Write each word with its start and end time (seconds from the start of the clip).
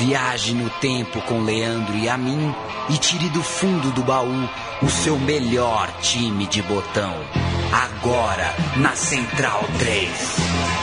Viaje 0.00 0.54
no 0.54 0.70
tempo 0.70 1.20
com 1.26 1.42
Leandro 1.42 1.94
e 1.94 2.08
a 2.08 2.16
mim 2.16 2.54
e 2.88 2.96
tire 2.96 3.28
do 3.28 3.42
fundo 3.42 3.90
do 3.90 4.02
baú 4.02 4.48
o 4.82 4.88
seu 4.88 5.18
melhor 5.18 5.92
time 6.00 6.46
de 6.46 6.62
botão. 6.62 7.12
Agora 7.70 8.54
na 8.78 8.96
Central 8.96 9.62
3. 9.78 10.80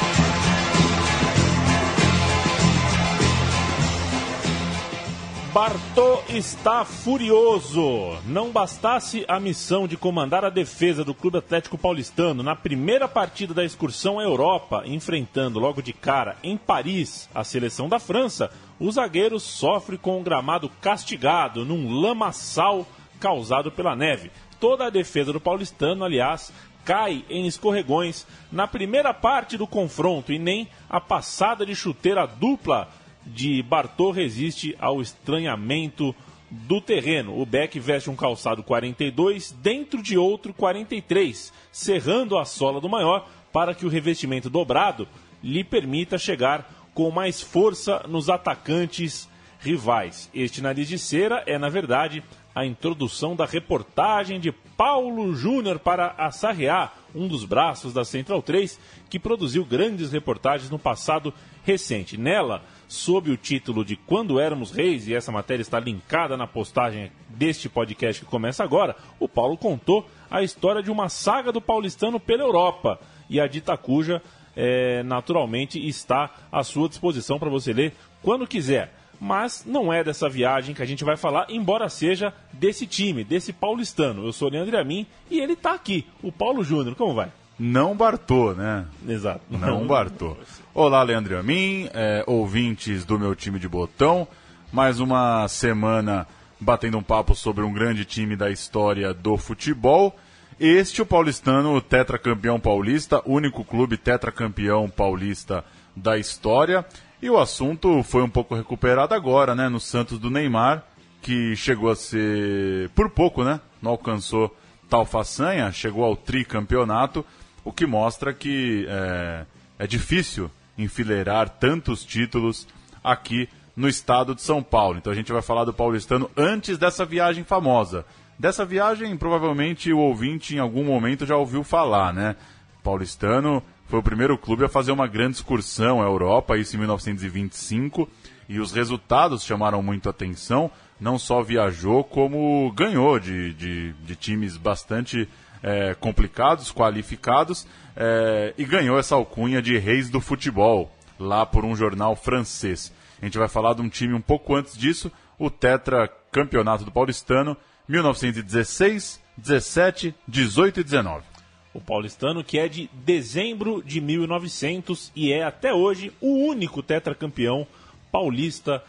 Bartô 5.52 6.22
está 6.30 6.86
furioso. 6.86 8.20
Não 8.28 8.52
bastasse 8.52 9.26
a 9.28 9.40
missão 9.40 9.88
de 9.88 9.98
comandar 9.98 10.46
a 10.46 10.52
defesa 10.52 11.04
do 11.04 11.16
Clube 11.16 11.40
Atlético 11.40 11.80
Paulistano 11.80 12.44
na 12.44 12.56
primeira 12.56 13.08
partida 13.08 13.56
da 13.56 13.66
excursão 13.66 14.20
à 14.20 14.24
Europa, 14.24 14.84
enfrentando 14.86 15.58
logo 15.58 15.82
de 15.82 15.94
cara 15.94 16.38
em 16.44 16.56
Paris 16.56 17.28
a 17.34 17.44
seleção 17.44 17.90
da 17.90 17.98
França, 17.98 18.52
o 18.80 18.92
zagueiro 18.92 19.40
sofre 19.40 19.98
com 19.98 20.20
um 20.20 20.24
gramado 20.24 20.70
castigado 20.82 21.66
num 21.66 22.00
lamaçal 22.00 22.88
causado 23.20 23.72
pela 23.72 23.96
neve. 23.96 24.32
Toda 24.60 24.86
a 24.86 24.90
defesa 24.90 25.34
do 25.34 25.40
paulistano, 25.40 26.04
aliás, 26.04 26.52
cai 26.86 27.26
em 27.30 27.46
escorregões 27.46 28.26
na 28.52 28.68
primeira 28.68 29.14
parte 29.14 29.58
do 29.58 29.68
confronto 29.68 30.32
e 30.32 30.40
nem 30.40 30.68
a 30.90 31.02
passada 31.02 31.66
de 31.66 31.76
chuteira 31.76 32.26
dupla 32.26 32.90
de 33.26 33.62
Bartô 33.62 34.12
resiste 34.12 34.76
ao 34.80 35.02
estranhamento 35.02 36.16
do 36.50 36.80
terreno. 36.80 37.40
O 37.40 37.46
Beck 37.46 37.78
veste 37.80 38.10
um 38.10 38.16
calçado 38.16 38.64
42 38.64 39.52
dentro 39.52 40.02
de 40.02 40.18
outro 40.18 40.54
43, 40.54 41.52
cerrando 41.72 42.38
a 42.38 42.46
sola 42.46 42.80
do 42.80 42.88
maior 42.88 43.28
para 43.52 43.76
que 43.76 43.86
o 43.86 43.90
revestimento 43.90 44.50
dobrado 44.50 45.08
lhe 45.44 45.64
permita 45.64 46.18
chegar 46.18 46.77
com 46.98 47.12
mais 47.12 47.40
força 47.40 48.04
nos 48.08 48.28
atacantes 48.28 49.30
rivais. 49.60 50.32
Este 50.34 50.64
nariz 50.64 50.88
de 50.88 50.98
cera 50.98 51.44
é, 51.46 51.56
na 51.56 51.70
verdade, 51.70 52.24
a 52.56 52.66
introdução 52.66 53.36
da 53.36 53.46
reportagem 53.46 54.40
de 54.40 54.52
Paulo 54.52 55.36
Júnior 55.36 55.78
para 55.78 56.16
a 56.18 56.32
Sarriá, 56.32 56.92
um 57.14 57.28
dos 57.28 57.46
braços 57.46 57.94
da 57.94 58.04
Central 58.04 58.42
3, 58.42 58.80
que 59.12 59.20
produziu 59.20 59.64
grandes 59.64 60.12
reportagens 60.12 60.72
no 60.72 60.80
passado 60.80 61.32
recente. 61.64 62.18
Nela, 62.18 62.64
sob 62.88 63.30
o 63.30 63.38
título 63.38 63.86
de 63.86 63.96
Quando 63.96 64.40
Éramos 64.40 64.72
Reis, 64.72 65.08
e 65.08 65.14
essa 65.14 65.32
matéria 65.32 65.62
está 65.62 65.80
linkada 65.80 66.36
na 66.36 66.48
postagem 66.48 67.12
deste 67.30 67.70
podcast 67.70 68.26
que 68.26 68.32
começa 68.32 68.64
agora, 68.64 68.96
o 69.20 69.30
Paulo 69.30 69.56
contou 69.56 70.10
a 70.32 70.42
história 70.42 70.82
de 70.82 70.90
uma 70.90 71.10
saga 71.10 71.52
do 71.52 71.62
paulistano 71.62 72.20
pela 72.20 72.42
Europa. 72.42 73.00
E 73.30 73.40
a 73.40 73.46
dita 73.46 73.78
cuja, 73.78 74.20
é, 74.58 75.04
naturalmente, 75.04 75.80
está 75.88 76.32
à 76.52 76.64
sua 76.64 76.90
disposição 76.90 77.38
para 77.38 77.50
você 77.50 77.72
ler 77.72 77.94
quando 78.24 78.48
quiser. 78.48 78.92
Mas 79.20 79.64
não 79.66 79.94
é 79.94 80.04
dessa 80.04 80.28
viagem 80.28 80.76
que 80.76 80.82
a 80.82 80.86
gente 80.86 81.04
vai 81.04 81.16
falar, 81.16 81.46
embora 81.50 81.88
seja 81.90 82.34
desse 82.52 82.86
time, 82.86 83.24
desse 83.24 83.54
paulistano. 83.54 84.26
Eu 84.26 84.34
sou 84.34 84.48
o 84.48 84.52
Leandro 84.52 84.78
Amin 84.78 85.06
e 85.30 85.40
ele 85.40 85.54
está 85.54 85.74
aqui, 85.74 86.06
o 86.22 86.32
Paulo 86.32 86.64
Júnior. 86.64 86.96
Como 86.96 87.14
vai? 87.14 87.32
Não 87.60 87.96
Bartô, 87.96 88.54
né? 88.54 88.86
Exato. 89.08 89.42
Não 89.50 89.88
Bartô. 89.88 90.36
Olá, 90.74 91.02
Leandro 91.02 91.38
Amin, 91.40 91.90
é, 91.94 92.24
ouvintes 92.28 93.06
do 93.06 93.18
meu 93.18 93.36
time 93.36 93.60
de 93.60 93.68
botão. 93.68 94.28
Mais 94.72 95.00
uma 95.00 95.48
semana 95.48 96.28
batendo 96.60 96.98
um 96.98 97.04
papo 97.04 97.34
sobre 97.34 97.64
um 97.64 97.74
grande 97.74 98.06
time 98.06 98.36
da 98.36 98.50
história 98.50 99.14
do 99.14 99.38
futebol. 99.38 100.16
Este, 100.60 101.04
o 101.04 101.06
paulistano 101.06 101.80
tetracampeão 101.80 102.60
paulista, 102.60 103.22
único 103.26 103.64
clube 103.64 103.96
tetracampeão 103.96 104.90
paulista 104.90 105.64
da 105.96 106.18
história. 106.18 106.84
E 107.22 107.30
o 107.30 107.38
assunto 107.38 108.02
foi 108.02 108.24
um 108.24 108.30
pouco 108.30 108.56
recuperado 108.56 109.14
agora, 109.14 109.54
né? 109.54 109.70
No 109.70 109.80
Santos 109.80 110.18
do 110.18 110.32
Neymar, 110.32 110.84
que 111.22 111.56
chegou 111.56 111.92
a 111.92 111.96
ser, 111.96 112.90
por 112.96 113.10
pouco, 113.12 113.44
né? 113.44 113.60
Não 113.82 113.92
alcançou 113.92 114.56
tal 114.90 115.06
façanha, 115.06 115.72
chegou 115.72 116.04
ao 116.04 116.16
tricampeonato 116.16 117.24
o 117.64 117.72
que 117.72 117.86
mostra 117.86 118.34
que 118.34 118.86
é, 118.90 119.46
é 119.78 119.88
difícil 119.88 120.50
enfileirar 120.76 121.50
tantos 121.50 122.04
títulos 122.04 122.68
aqui 123.04 123.48
no 123.76 123.88
estado 123.88 124.34
de 124.34 124.42
São 124.42 124.64
Paulo. 124.64 124.98
Então 124.98 125.14
a 125.14 125.16
gente 125.16 125.32
vai 125.32 125.42
falar 125.44 125.66
do 125.66 125.74
paulistano 125.74 126.32
antes 126.36 126.80
dessa 126.80 127.06
viagem 127.06 127.44
famosa. 127.44 128.06
Dessa 128.40 128.64
viagem, 128.64 129.18
provavelmente 129.18 129.92
o 129.92 129.98
ouvinte 129.98 130.56
em 130.56 130.60
algum 130.60 130.84
momento 130.84 131.26
já 131.26 131.36
ouviu 131.36 131.64
falar, 131.64 132.14
né? 132.14 132.36
Paulistano 132.84 133.64
foi 133.88 133.98
o 133.98 134.04
primeiro 134.04 134.38
clube 134.38 134.64
a 134.64 134.70
fazer 134.70 134.92
uma 134.92 135.08
grande 135.08 135.38
excursão 135.38 136.02
à 136.02 136.06
Europa, 136.06 136.56
isso 136.56 136.76
em 136.76 136.80
1925, 136.80 138.08
e 138.48 138.60
os 138.60 138.72
resultados 138.72 139.44
chamaram 139.44 139.82
muito 139.82 140.08
atenção. 140.08 140.70
Não 141.00 141.18
só 141.18 141.42
viajou, 141.42 142.04
como 142.04 142.72
ganhou 142.74 143.20
de, 143.20 143.54
de, 143.54 143.94
de 143.94 144.16
times 144.16 144.56
bastante 144.56 145.28
é, 145.64 145.96
complicados, 145.96 146.72
qualificados, 146.72 147.66
é, 147.96 148.54
e 148.56 148.66
ganhou 148.66 149.00
essa 149.00 149.16
alcunha 149.16 149.64
de 149.64 149.80
reis 149.80 150.10
do 150.10 150.22
futebol, 150.22 150.92
lá 151.20 151.44
por 151.44 151.66
um 151.66 151.76
jornal 151.76 152.16
francês. 152.16 152.94
A 153.20 153.26
gente 153.26 153.38
vai 153.38 153.48
falar 153.48 153.74
de 153.74 153.82
um 153.82 153.90
time 153.90 154.14
um 154.14 154.22
pouco 154.22 154.56
antes 154.56 154.78
disso, 154.78 155.12
o 155.40 155.50
Tetra 155.50 156.08
Campeonato 156.32 156.84
do 156.84 156.92
Paulistano, 156.92 157.58
1916, 157.88 159.22
17, 159.38 160.16
18 160.28 160.80
e 160.80 160.84
19. 160.84 161.26
O 161.74 161.80
paulistano 161.80 162.44
que 162.44 162.58
é 162.58 162.68
de 162.68 162.90
dezembro 162.94 163.84
de 163.84 164.02
1900 164.02 165.12
e 165.16 165.32
é 165.32 165.44
até 165.44 165.74
hoje 165.74 166.12
o 166.20 166.48
único 166.48 166.82
tetracampeão 166.82 167.68
paulista 168.12 168.84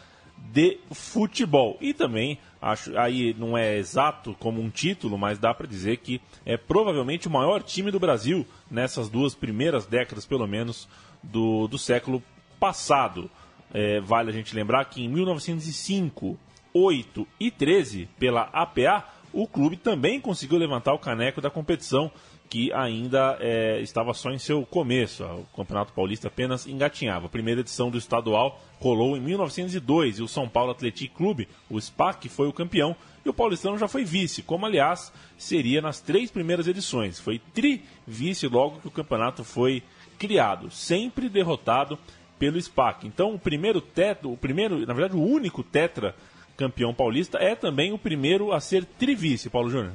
de 0.51 0.79
futebol. 0.91 1.77
E 1.79 1.93
também, 1.93 2.39
acho, 2.61 2.97
aí 2.97 3.35
não 3.37 3.57
é 3.57 3.77
exato 3.77 4.35
como 4.39 4.61
um 4.61 4.69
título, 4.69 5.17
mas 5.17 5.37
dá 5.37 5.53
para 5.53 5.67
dizer 5.67 5.97
que 5.97 6.19
é 6.45 6.57
provavelmente 6.57 7.27
o 7.27 7.31
maior 7.31 7.61
time 7.61 7.91
do 7.91 7.99
Brasil 7.99 8.45
nessas 8.69 9.09
duas 9.09 9.35
primeiras 9.35 9.85
décadas, 9.85 10.25
pelo 10.25 10.47
menos, 10.47 10.87
do, 11.21 11.67
do 11.67 11.77
século 11.77 12.23
passado. 12.59 13.29
É, 13.71 13.99
vale 13.99 14.29
a 14.29 14.33
gente 14.33 14.55
lembrar 14.55 14.85
que 14.85 15.03
em 15.03 15.07
1905, 15.07 16.37
8 16.73 17.27
e 17.39 17.51
13, 17.51 18.07
pela 18.17 18.43
APA, 18.53 19.05
o 19.31 19.47
clube 19.47 19.77
também 19.77 20.19
conseguiu 20.19 20.57
levantar 20.57 20.93
o 20.93 20.99
caneco 20.99 21.41
da 21.41 21.49
competição 21.49 22.11
que 22.49 22.73
ainda 22.73 23.37
é, 23.39 23.79
estava 23.79 24.11
só 24.13 24.31
em 24.31 24.39
seu 24.39 24.65
começo. 24.65 25.23
O 25.23 25.45
Campeonato 25.55 25.93
Paulista 25.93 26.29
apenas 26.29 26.65
engatinhava. 26.65 27.27
A 27.27 27.29
primeira 27.29 27.61
edição 27.61 27.91
do 27.91 27.97
estadual 27.97 28.59
rolou 28.79 29.15
em 29.15 29.21
1902 29.21 30.17
e 30.17 30.23
o 30.23 30.27
São 30.27 30.49
Paulo 30.49 30.71
Atlético 30.71 31.15
Clube, 31.15 31.47
o 31.69 31.79
SPAC, 31.79 32.27
foi 32.27 32.47
o 32.47 32.53
campeão 32.53 32.95
e 33.23 33.29
o 33.29 33.33
paulistano 33.33 33.77
já 33.77 33.87
foi 33.87 34.03
vice, 34.03 34.41
como 34.41 34.65
aliás 34.65 35.13
seria 35.37 35.81
nas 35.81 35.99
três 35.99 36.31
primeiras 36.31 36.67
edições. 36.67 37.19
Foi 37.19 37.39
tri-vice 37.53 38.47
logo 38.47 38.79
que 38.79 38.87
o 38.87 38.91
campeonato 38.91 39.43
foi 39.43 39.83
criado, 40.17 40.71
sempre 40.71 41.29
derrotado 41.29 41.99
pelo 42.39 42.59
SPAC. 42.59 43.05
Então 43.05 43.35
o 43.35 43.39
primeiro 43.39 43.79
teto, 43.79 44.31
o 44.31 44.37
primeiro, 44.37 44.85
na 44.87 44.93
verdade 44.93 45.15
o 45.15 45.23
único 45.23 45.61
tetra 45.61 46.15
campeão 46.59 46.93
paulista 46.93 47.37
é 47.37 47.55
também 47.55 47.93
o 47.93 47.97
primeiro 47.97 48.51
a 48.51 48.59
ser 48.59 48.83
trivice, 48.83 49.49
Paulo 49.49 49.71
Júnior. 49.71 49.93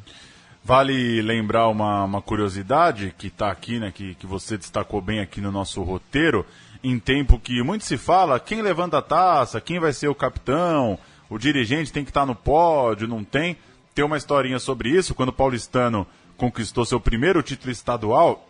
Vale 0.64 1.20
lembrar 1.20 1.68
uma, 1.68 2.04
uma 2.04 2.22
curiosidade 2.22 3.14
que 3.18 3.26
está 3.26 3.50
aqui, 3.50 3.78
né, 3.78 3.92
que, 3.94 4.14
que 4.14 4.26
você 4.26 4.56
destacou 4.56 5.02
bem 5.02 5.20
aqui 5.20 5.42
no 5.42 5.52
nosso 5.52 5.82
roteiro, 5.82 6.46
em 6.82 6.98
tempo 6.98 7.38
que 7.38 7.62
muito 7.62 7.84
se 7.84 7.98
fala 7.98 8.40
quem 8.40 8.62
levanta 8.62 8.96
a 8.96 9.02
taça, 9.02 9.60
quem 9.60 9.78
vai 9.78 9.92
ser 9.92 10.08
o 10.08 10.14
capitão, 10.14 10.98
o 11.28 11.36
dirigente 11.38 11.92
tem 11.92 12.02
que 12.02 12.10
estar 12.10 12.22
tá 12.22 12.26
no 12.26 12.34
pódio, 12.34 13.06
não 13.06 13.22
tem. 13.22 13.58
Tem 13.94 14.02
uma 14.02 14.16
historinha 14.16 14.58
sobre 14.58 14.88
isso, 14.88 15.14
quando 15.14 15.28
o 15.28 15.34
paulistano 15.34 16.06
conquistou 16.38 16.86
seu 16.86 16.98
primeiro 16.98 17.42
título 17.42 17.70
estadual, 17.70 18.48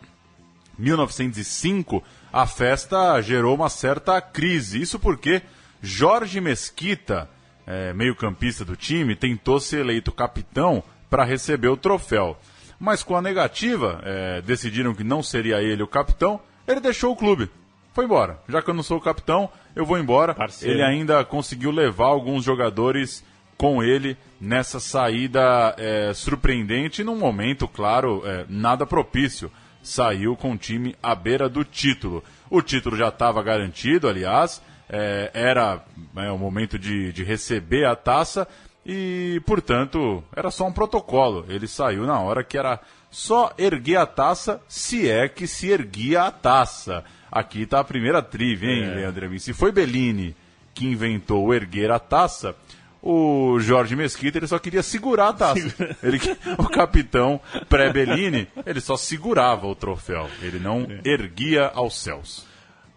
1905, 0.79 2.01
a 2.31 2.47
festa 2.47 3.21
gerou 3.21 3.53
uma 3.55 3.69
certa 3.69 4.21
crise. 4.21 4.81
Isso 4.81 4.97
porque 4.97 5.41
Jorge 5.81 6.39
Mesquita, 6.39 7.29
é, 7.65 7.93
meio-campista 7.93 8.63
do 8.63 8.75
time, 8.75 9.15
tentou 9.15 9.59
ser 9.59 9.79
eleito 9.79 10.11
capitão 10.11 10.83
para 11.09 11.23
receber 11.23 11.69
o 11.69 11.77
troféu. 11.77 12.37
Mas 12.79 13.03
com 13.03 13.15
a 13.15 13.21
negativa, 13.21 14.01
é, 14.03 14.41
decidiram 14.41 14.93
que 14.93 15.03
não 15.03 15.23
seria 15.23 15.61
ele 15.61 15.81
o 15.81 15.87
capitão, 15.87 16.39
ele 16.67 16.79
deixou 16.79 17.11
o 17.11 17.15
clube. 17.15 17.49
Foi 17.93 18.05
embora. 18.05 18.39
Já 18.49 18.61
que 18.61 18.69
eu 18.69 18.73
não 18.73 18.83
sou 18.83 18.97
o 18.97 19.01
capitão, 19.01 19.49
eu 19.75 19.85
vou 19.85 19.97
embora. 19.97 20.33
Parceiro. 20.33 20.75
Ele 20.75 20.83
ainda 20.83 21.23
conseguiu 21.23 21.71
levar 21.71 22.07
alguns 22.07 22.43
jogadores 22.43 23.23
com 23.57 23.81
ele 23.81 24.17
nessa 24.39 24.79
saída 24.81 25.73
é, 25.77 26.13
surpreendente 26.13 27.03
num 27.03 27.15
momento, 27.15 27.67
claro, 27.67 28.21
é, 28.25 28.45
nada 28.49 28.85
propício. 28.85 29.49
Saiu 29.81 30.35
com 30.35 30.51
o 30.51 30.57
time 30.57 30.95
à 31.01 31.15
beira 31.15 31.47
do 31.47 31.63
título. 31.63 32.23
O 32.49 32.61
título 32.61 32.97
já 32.97 33.07
estava 33.07 33.41
garantido, 33.41 34.09
aliás, 34.09 34.61
é, 34.89 35.31
era 35.33 35.83
é, 36.17 36.31
o 36.31 36.37
momento 36.37 36.77
de, 36.77 37.11
de 37.11 37.23
receber 37.23 37.85
a 37.85 37.95
taça 37.95 38.47
e, 38.85 39.41
portanto, 39.45 40.23
era 40.35 40.51
só 40.51 40.67
um 40.67 40.71
protocolo. 40.71 41.45
Ele 41.49 41.67
saiu 41.67 42.05
na 42.05 42.19
hora 42.19 42.43
que 42.43 42.57
era 42.57 42.79
só 43.09 43.53
erguer 43.57 43.97
a 43.97 44.05
taça, 44.05 44.61
se 44.67 45.09
é 45.09 45.27
que 45.27 45.47
se 45.47 45.69
erguia 45.69 46.23
a 46.23 46.31
taça. 46.31 47.03
Aqui 47.31 47.63
está 47.63 47.79
a 47.79 47.83
primeira 47.83 48.21
trive, 48.21 48.67
hein, 48.67 48.83
é. 48.83 48.95
Leandro 48.95 49.39
Se 49.39 49.53
foi 49.53 49.71
Bellini 49.71 50.35
que 50.73 50.85
inventou 50.85 51.45
o 51.45 51.53
erguer 51.53 51.89
a 51.89 51.97
taça, 51.97 52.53
o 53.01 53.57
Jorge 53.59 53.95
Mesquita 53.95 54.37
ele 54.37 54.47
só 54.47 54.59
queria 54.59 54.83
segurar 54.83 55.29
a 55.29 55.33
taça. 55.33 55.95
Ele, 56.03 56.19
o 56.57 56.67
capitão 56.67 57.39
pré-Bellini, 57.69 58.47
ele 58.65 58.81
só 58.81 58.97
segurava 58.97 59.67
o 59.67 59.75
troféu, 59.75 60.27
ele 60.41 60.59
não 60.59 60.87
erguia 61.05 61.71
aos 61.73 62.01
céus. 62.01 62.45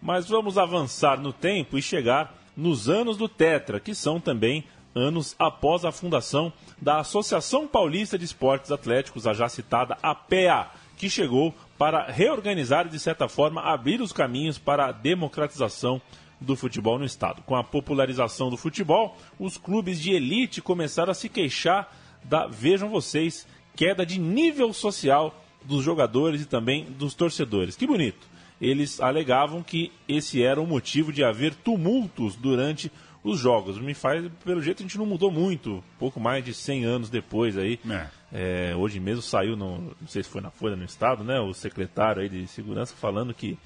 Mas 0.01 0.27
vamos 0.27 0.57
avançar 0.57 1.19
no 1.19 1.33
tempo 1.33 1.77
e 1.77 1.81
chegar 1.81 2.35
nos 2.55 2.89
anos 2.89 3.17
do 3.17 3.27
Tetra, 3.27 3.79
que 3.79 3.95
são 3.95 4.19
também 4.19 4.63
anos 4.95 5.35
após 5.37 5.85
a 5.85 5.91
fundação 5.91 6.51
da 6.81 6.99
Associação 6.99 7.67
Paulista 7.67 8.17
de 8.17 8.25
Esportes 8.25 8.71
Atléticos, 8.71 9.27
a 9.27 9.33
já 9.33 9.47
citada 9.47 9.97
APEA, 10.01 10.67
que 10.97 11.09
chegou 11.09 11.53
para 11.77 12.11
reorganizar 12.11 12.85
e, 12.85 12.89
de 12.89 12.99
certa 12.99 13.27
forma, 13.27 13.61
abrir 13.61 14.01
os 14.01 14.11
caminhos 14.11 14.57
para 14.57 14.87
a 14.87 14.91
democratização 14.91 16.01
do 16.39 16.55
futebol 16.55 16.97
no 16.97 17.05
estado. 17.05 17.41
Com 17.43 17.55
a 17.55 17.63
popularização 17.63 18.49
do 18.49 18.57
futebol, 18.57 19.17
os 19.39 19.57
clubes 19.57 19.99
de 19.99 20.11
elite 20.11 20.61
começaram 20.61 21.11
a 21.11 21.15
se 21.15 21.29
queixar 21.29 21.93
da, 22.23 22.47
vejam 22.47 22.89
vocês, 22.89 23.47
queda 23.75 24.05
de 24.05 24.19
nível 24.19 24.73
social 24.73 25.33
dos 25.63 25.83
jogadores 25.83 26.41
e 26.41 26.45
também 26.45 26.85
dos 26.85 27.13
torcedores. 27.13 27.75
Que 27.75 27.87
bonito! 27.87 28.28
Eles 28.61 28.99
alegavam 28.99 29.63
que 29.63 29.91
esse 30.07 30.43
era 30.43 30.59
o 30.59 30.67
motivo 30.67 31.13
de 31.13 31.23
haver 31.23 31.55
tumultos 31.55 32.35
durante 32.35 32.91
os 33.23 33.39
jogos. 33.39 33.79
Me 33.79 33.93
faz, 33.93 34.29
pelo 34.43 34.61
jeito, 34.61 34.81
a 34.81 34.83
gente 34.83 34.97
não 34.97 35.05
mudou 35.05 35.31
muito, 35.31 35.83
pouco 35.97 36.19
mais 36.19 36.43
de 36.43 36.53
100 36.53 36.85
anos 36.85 37.09
depois 37.09 37.57
aí. 37.57 37.79
É. 37.89 38.07
É, 38.31 38.75
hoje 38.75 38.99
mesmo 38.99 39.21
saiu, 39.21 39.55
no, 39.55 39.95
não 39.99 40.07
sei 40.07 40.23
se 40.23 40.29
foi 40.29 40.41
na 40.41 40.51
Folha 40.51 40.75
no 40.75 40.85
Estado, 40.85 41.23
né, 41.23 41.39
o 41.39 41.53
secretário 41.53 42.21
aí 42.21 42.29
de 42.29 42.45
segurança 42.47 42.93
falando 42.95 43.33
que 43.33 43.57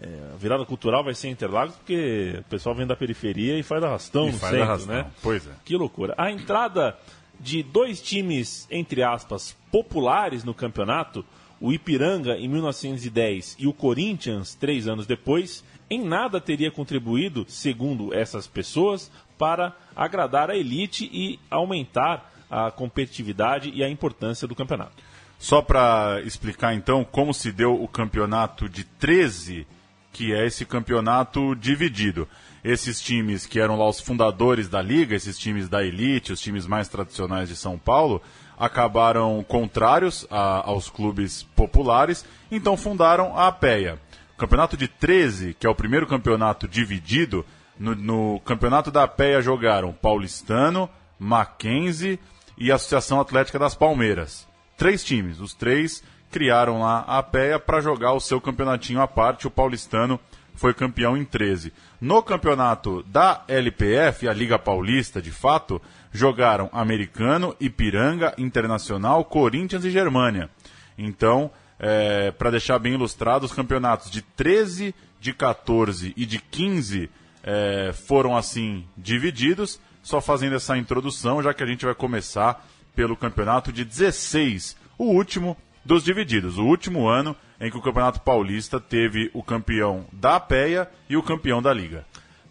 é, 0.00 0.06
a 0.34 0.36
virada 0.36 0.64
cultural 0.66 1.02
vai 1.02 1.14
ser 1.14 1.28
Interlagos 1.28 1.76
porque 1.76 2.36
o 2.40 2.44
pessoal 2.44 2.74
vem 2.74 2.86
da 2.86 2.96
periferia 2.96 3.58
e 3.58 3.62
faz 3.62 3.82
arrastão 3.82 4.28
e 4.28 4.32
no 4.32 4.38
faz 4.38 4.52
centro, 4.52 4.66
arrastão. 4.68 4.94
né? 4.94 5.06
Pois 5.22 5.46
é. 5.46 5.50
Que 5.64 5.76
loucura. 5.76 6.14
A 6.18 6.30
entrada 6.30 6.96
de 7.40 7.62
dois 7.62 8.02
times, 8.02 8.66
entre 8.70 9.02
aspas, 9.02 9.56
populares 9.70 10.44
no 10.44 10.52
campeonato, 10.52 11.24
o 11.64 11.72
Ipiranga 11.72 12.36
em 12.36 12.46
1910 12.46 13.56
e 13.58 13.66
o 13.66 13.72
Corinthians 13.72 14.54
três 14.54 14.86
anos 14.86 15.06
depois, 15.06 15.64
em 15.88 16.04
nada 16.04 16.38
teria 16.38 16.70
contribuído, 16.70 17.46
segundo 17.48 18.12
essas 18.12 18.46
pessoas, 18.46 19.10
para 19.38 19.74
agradar 19.96 20.50
a 20.50 20.56
elite 20.56 21.08
e 21.10 21.40
aumentar 21.50 22.30
a 22.50 22.70
competitividade 22.70 23.70
e 23.74 23.82
a 23.82 23.88
importância 23.88 24.46
do 24.46 24.54
campeonato. 24.54 25.02
Só 25.38 25.62
para 25.62 26.20
explicar 26.26 26.74
então 26.74 27.02
como 27.02 27.32
se 27.32 27.50
deu 27.50 27.82
o 27.82 27.88
campeonato 27.88 28.68
de 28.68 28.84
13 28.84 29.66
que 30.12 30.32
é 30.32 30.46
esse 30.46 30.64
campeonato 30.64 31.56
dividido. 31.56 32.28
Esses 32.62 33.00
times 33.00 33.46
que 33.46 33.58
eram 33.58 33.76
lá 33.76 33.88
os 33.88 34.00
fundadores 34.00 34.68
da 34.68 34.80
liga, 34.80 35.16
esses 35.16 35.36
times 35.36 35.68
da 35.68 35.84
elite, 35.84 36.32
os 36.32 36.40
times 36.40 36.66
mais 36.66 36.88
tradicionais 36.88 37.48
de 37.48 37.56
São 37.56 37.76
Paulo, 37.76 38.22
acabaram 38.58 39.42
contrários 39.46 40.26
a, 40.30 40.68
aos 40.68 40.88
clubes 40.88 41.42
populares, 41.54 42.24
então 42.50 42.76
fundaram 42.76 43.36
a 43.36 43.48
APEA. 43.48 43.98
O 44.34 44.36
campeonato 44.36 44.76
de 44.76 44.88
13, 44.88 45.54
que 45.54 45.66
é 45.66 45.70
o 45.70 45.74
primeiro 45.74 46.06
campeonato 46.06 46.66
dividido, 46.66 47.44
no, 47.78 47.94
no 47.94 48.40
campeonato 48.40 48.90
da 48.90 49.04
APEA 49.04 49.42
jogaram 49.42 49.92
Paulistano, 49.92 50.88
Mackenzie 51.18 52.18
e 52.56 52.70
Associação 52.70 53.20
Atlética 53.20 53.58
das 53.58 53.74
Palmeiras. 53.74 54.46
Três 54.76 55.04
times, 55.04 55.40
os 55.40 55.54
três 55.54 56.02
criaram 56.30 56.80
lá 56.80 57.04
a 57.06 57.22
PEA 57.22 57.60
para 57.60 57.80
jogar 57.80 58.12
o 58.12 58.20
seu 58.20 58.40
campeonatinho 58.40 59.00
à 59.00 59.06
parte. 59.06 59.46
O 59.46 59.50
paulistano 59.50 60.18
foi 60.54 60.72
campeão 60.72 61.16
em 61.16 61.24
13. 61.24 61.72
No 62.00 62.22
campeonato 62.22 63.02
da 63.04 63.42
LPF, 63.48 64.28
a 64.28 64.32
Liga 64.32 64.58
Paulista, 64.58 65.20
de 65.20 65.30
fato, 65.30 65.80
jogaram 66.12 66.70
Americano, 66.72 67.54
Ipiranga, 67.60 68.34
Internacional, 68.38 69.24
Corinthians 69.24 69.84
e 69.84 69.90
Germânia. 69.90 70.48
Então, 70.96 71.50
é, 71.78 72.30
para 72.30 72.50
deixar 72.50 72.78
bem 72.78 72.94
ilustrado, 72.94 73.44
os 73.44 73.52
campeonatos 73.52 74.10
de 74.10 74.22
13, 74.22 74.94
de 75.20 75.32
14 75.32 76.12
e 76.16 76.24
de 76.24 76.38
15 76.38 77.10
é, 77.42 77.92
foram 77.92 78.36
assim 78.36 78.86
divididos. 78.96 79.80
Só 80.02 80.20
fazendo 80.20 80.54
essa 80.54 80.76
introdução, 80.76 81.42
já 81.42 81.54
que 81.54 81.62
a 81.62 81.66
gente 81.66 81.84
vai 81.84 81.94
começar 81.94 82.66
pelo 82.94 83.16
campeonato 83.16 83.72
de 83.72 83.84
16, 83.84 84.76
o 84.98 85.04
último 85.04 85.56
dos 85.84 86.02
divididos. 86.02 86.58
O 86.58 86.64
último 86.64 87.08
ano 87.08 87.36
em 87.60 87.70
que 87.70 87.76
o 87.76 87.82
Campeonato 87.82 88.20
Paulista 88.20 88.80
teve 88.80 89.30
o 89.34 89.42
campeão 89.42 90.06
da 90.12 90.36
APEA 90.36 90.90
e 91.08 91.16
o 91.16 91.22
campeão 91.22 91.62
da 91.62 91.72
Liga. 91.72 92.04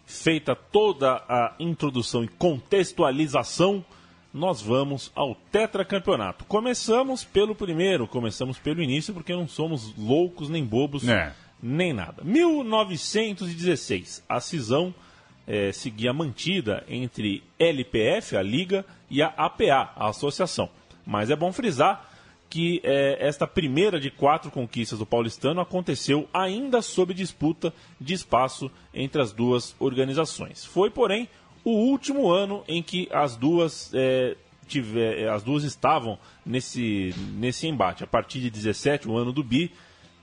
Feita 0.06 0.54
toda 0.54 1.14
a 1.28 1.54
introdução 1.58 2.24
e 2.24 2.28
contextualização, 2.28 3.84
nós 4.32 4.60
vamos 4.60 5.10
ao 5.14 5.34
tetracampeonato. 5.34 6.44
Começamos 6.44 7.24
pelo 7.24 7.54
primeiro, 7.54 8.06
começamos 8.06 8.58
pelo 8.58 8.82
início, 8.82 9.14
porque 9.14 9.32
não 9.32 9.48
somos 9.48 9.96
loucos 9.96 10.48
nem 10.48 10.64
bobos, 10.64 11.08
é. 11.08 11.32
nem 11.62 11.92
nada. 11.92 12.22
1916, 12.24 14.24
a 14.28 14.40
cisão 14.40 14.94
é, 15.46 15.72
seguia 15.72 16.12
mantida 16.12 16.84
entre 16.88 17.42
LPF, 17.58 18.36
a 18.36 18.42
Liga, 18.42 18.84
e 19.08 19.22
a 19.22 19.28
APA, 19.28 19.92
a 19.94 20.08
Associação. 20.08 20.68
Mas 21.06 21.30
é 21.30 21.36
bom 21.36 21.52
frisar 21.52 22.13
que 22.54 22.80
é, 22.84 23.16
esta 23.18 23.48
primeira 23.48 23.98
de 23.98 24.12
quatro 24.12 24.48
conquistas 24.48 25.00
do 25.00 25.04
paulistano 25.04 25.60
aconteceu 25.60 26.28
ainda 26.32 26.80
sob 26.80 27.12
disputa 27.12 27.74
de 28.00 28.14
espaço 28.14 28.70
entre 28.94 29.20
as 29.20 29.32
duas 29.32 29.74
organizações. 29.80 30.64
Foi, 30.64 30.88
porém, 30.88 31.28
o 31.64 31.72
último 31.72 32.30
ano 32.30 32.62
em 32.68 32.80
que 32.80 33.08
as 33.10 33.34
duas, 33.34 33.90
é, 33.92 34.36
tiver, 34.68 35.28
as 35.30 35.42
duas 35.42 35.64
estavam 35.64 36.16
nesse, 36.46 37.12
nesse 37.32 37.66
embate. 37.66 38.04
A 38.04 38.06
partir 38.06 38.38
de 38.38 38.50
17, 38.50 39.08
o 39.08 39.16
ano 39.16 39.32
do 39.32 39.42
BI. 39.42 39.72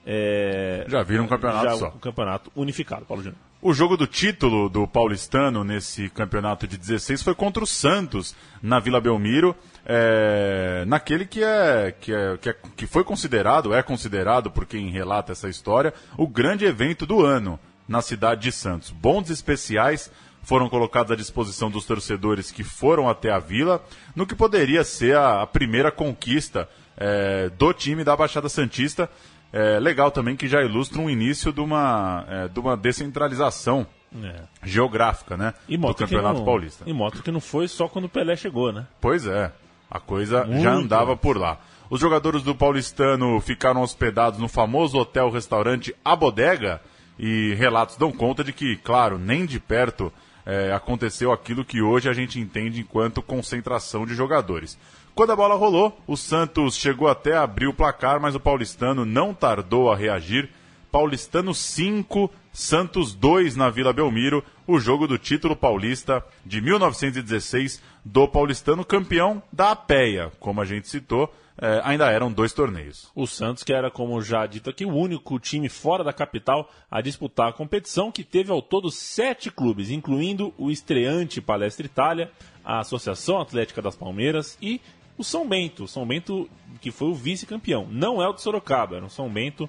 É, 0.06 0.86
já 0.88 1.02
viram 1.02 1.24
um 1.24 1.28
campeonato 1.28 1.64
já, 1.64 1.76
só. 1.76 1.88
Um 1.88 1.98
campeonato 1.98 2.50
unificado, 2.56 3.04
Paulo 3.04 3.22
Júnior. 3.22 3.51
O 3.64 3.72
jogo 3.72 3.96
do 3.96 4.08
título 4.08 4.68
do 4.68 4.88
paulistano 4.88 5.62
nesse 5.62 6.08
campeonato 6.08 6.66
de 6.66 6.76
16 6.76 7.22
foi 7.22 7.32
contra 7.32 7.62
o 7.62 7.66
Santos, 7.66 8.34
na 8.60 8.80
Vila 8.80 9.00
Belmiro, 9.00 9.54
é, 9.86 10.82
naquele 10.84 11.24
que, 11.24 11.44
é, 11.44 11.94
que, 12.00 12.12
é, 12.12 12.36
que, 12.38 12.48
é, 12.48 12.56
que 12.76 12.88
foi 12.88 13.04
considerado, 13.04 13.72
é 13.72 13.80
considerado 13.80 14.50
por 14.50 14.66
quem 14.66 14.90
relata 14.90 15.30
essa 15.30 15.48
história, 15.48 15.94
o 16.18 16.26
grande 16.26 16.64
evento 16.64 17.06
do 17.06 17.24
ano 17.24 17.56
na 17.86 18.02
cidade 18.02 18.40
de 18.40 18.50
Santos. 18.50 18.90
Bondes 18.90 19.30
especiais 19.30 20.10
foram 20.42 20.68
colocados 20.68 21.12
à 21.12 21.14
disposição 21.14 21.70
dos 21.70 21.84
torcedores 21.84 22.50
que 22.50 22.64
foram 22.64 23.08
até 23.08 23.30
a 23.30 23.38
vila, 23.38 23.80
no 24.12 24.26
que 24.26 24.34
poderia 24.34 24.82
ser 24.82 25.16
a, 25.16 25.40
a 25.40 25.46
primeira 25.46 25.92
conquista 25.92 26.68
é, 26.96 27.48
do 27.50 27.72
time 27.72 28.02
da 28.02 28.16
Baixada 28.16 28.48
Santista 28.48 29.08
é, 29.52 29.78
legal 29.78 30.10
também 30.10 30.34
que 30.34 30.48
já 30.48 30.62
ilustra 30.62 31.00
um 31.00 31.10
início 31.10 31.52
de 31.52 31.60
uma, 31.60 32.24
é, 32.28 32.48
de 32.48 32.58
uma 32.58 32.76
descentralização 32.76 33.86
é. 34.22 34.42
geográfica, 34.62 35.36
né? 35.36 35.54
E 35.68 35.76
do 35.76 35.94
Campeonato 35.94 36.38
não, 36.38 36.44
Paulista. 36.44 36.84
E 36.86 36.92
moto 36.92 37.22
que 37.22 37.30
não 37.30 37.40
foi 37.40 37.68
só 37.68 37.88
quando 37.88 38.06
o 38.06 38.08
Pelé 38.08 38.34
chegou, 38.36 38.72
né? 38.72 38.86
Pois 39.00 39.26
é, 39.26 39.52
a 39.90 40.00
coisa 40.00 40.44
Muito. 40.44 40.62
já 40.62 40.72
andava 40.72 41.16
por 41.16 41.36
lá. 41.36 41.58
Os 41.90 42.00
jogadores 42.00 42.42
do 42.42 42.54
Paulistano 42.54 43.38
ficaram 43.40 43.82
hospedados 43.82 44.38
no 44.38 44.48
famoso 44.48 44.96
hotel-restaurante 44.98 45.94
A 46.02 46.16
Bodega 46.16 46.80
e 47.18 47.54
relatos 47.58 47.96
dão 47.96 48.10
conta 48.10 48.42
de 48.42 48.52
que, 48.52 48.76
claro, 48.76 49.18
nem 49.18 49.44
de 49.44 49.60
perto 49.60 50.10
é, 50.46 50.72
aconteceu 50.72 51.30
aquilo 51.30 51.64
que 51.64 51.82
hoje 51.82 52.08
a 52.08 52.12
gente 52.12 52.40
entende 52.40 52.80
enquanto 52.80 53.22
concentração 53.22 54.06
de 54.06 54.14
jogadores. 54.14 54.78
Quando 55.14 55.32
a 55.32 55.36
bola 55.36 55.54
rolou, 55.56 55.94
o 56.06 56.16
Santos 56.16 56.74
chegou 56.74 57.06
até 57.06 57.34
a 57.34 57.42
abrir 57.42 57.66
o 57.66 57.74
placar, 57.74 58.18
mas 58.18 58.34
o 58.34 58.40
paulistano 58.40 59.04
não 59.04 59.34
tardou 59.34 59.92
a 59.92 59.96
reagir. 59.96 60.48
Paulistano 60.90 61.54
5, 61.54 62.30
Santos 62.50 63.14
2 63.14 63.54
na 63.54 63.68
Vila 63.68 63.92
Belmiro, 63.92 64.42
o 64.66 64.78
jogo 64.78 65.06
do 65.06 65.18
título 65.18 65.54
paulista 65.54 66.24
de 66.46 66.62
1916 66.62 67.82
do 68.02 68.26
paulistano 68.26 68.86
campeão 68.86 69.42
da 69.52 69.72
APEA, 69.72 70.32
como 70.40 70.62
a 70.62 70.64
gente 70.64 70.88
citou. 70.88 71.30
É, 71.60 71.82
ainda 71.84 72.10
eram 72.10 72.32
dois 72.32 72.54
torneios. 72.54 73.12
O 73.14 73.26
Santos, 73.26 73.62
que 73.62 73.74
era, 73.74 73.90
como 73.90 74.20
já 74.22 74.46
dito 74.46 74.70
aqui, 74.70 74.86
o 74.86 74.94
único 74.94 75.38
time 75.38 75.68
fora 75.68 76.02
da 76.02 76.12
capital 76.12 76.70
a 76.90 77.02
disputar 77.02 77.50
a 77.50 77.52
competição, 77.52 78.10
que 78.10 78.24
teve 78.24 78.50
ao 78.50 78.62
todo 78.62 78.90
sete 78.90 79.50
clubes, 79.50 79.90
incluindo 79.90 80.54
o 80.56 80.70
estreante 80.70 81.42
Palestra 81.42 81.84
Itália, 81.84 82.32
a 82.64 82.80
Associação 82.80 83.38
Atlética 83.38 83.82
das 83.82 83.94
Palmeiras 83.94 84.56
e 84.62 84.80
o 85.16 85.24
São 85.24 85.46
Bento. 85.46 85.86
São 85.86 86.06
Bento, 86.06 86.48
que 86.80 86.90
foi 86.90 87.08
o 87.08 87.14
vice-campeão. 87.14 87.86
Não 87.90 88.22
é 88.22 88.28
o 88.28 88.32
de 88.32 88.42
Sorocaba, 88.42 88.96
era 88.96 89.04
o 89.04 89.10
São 89.10 89.28
Bento 89.28 89.68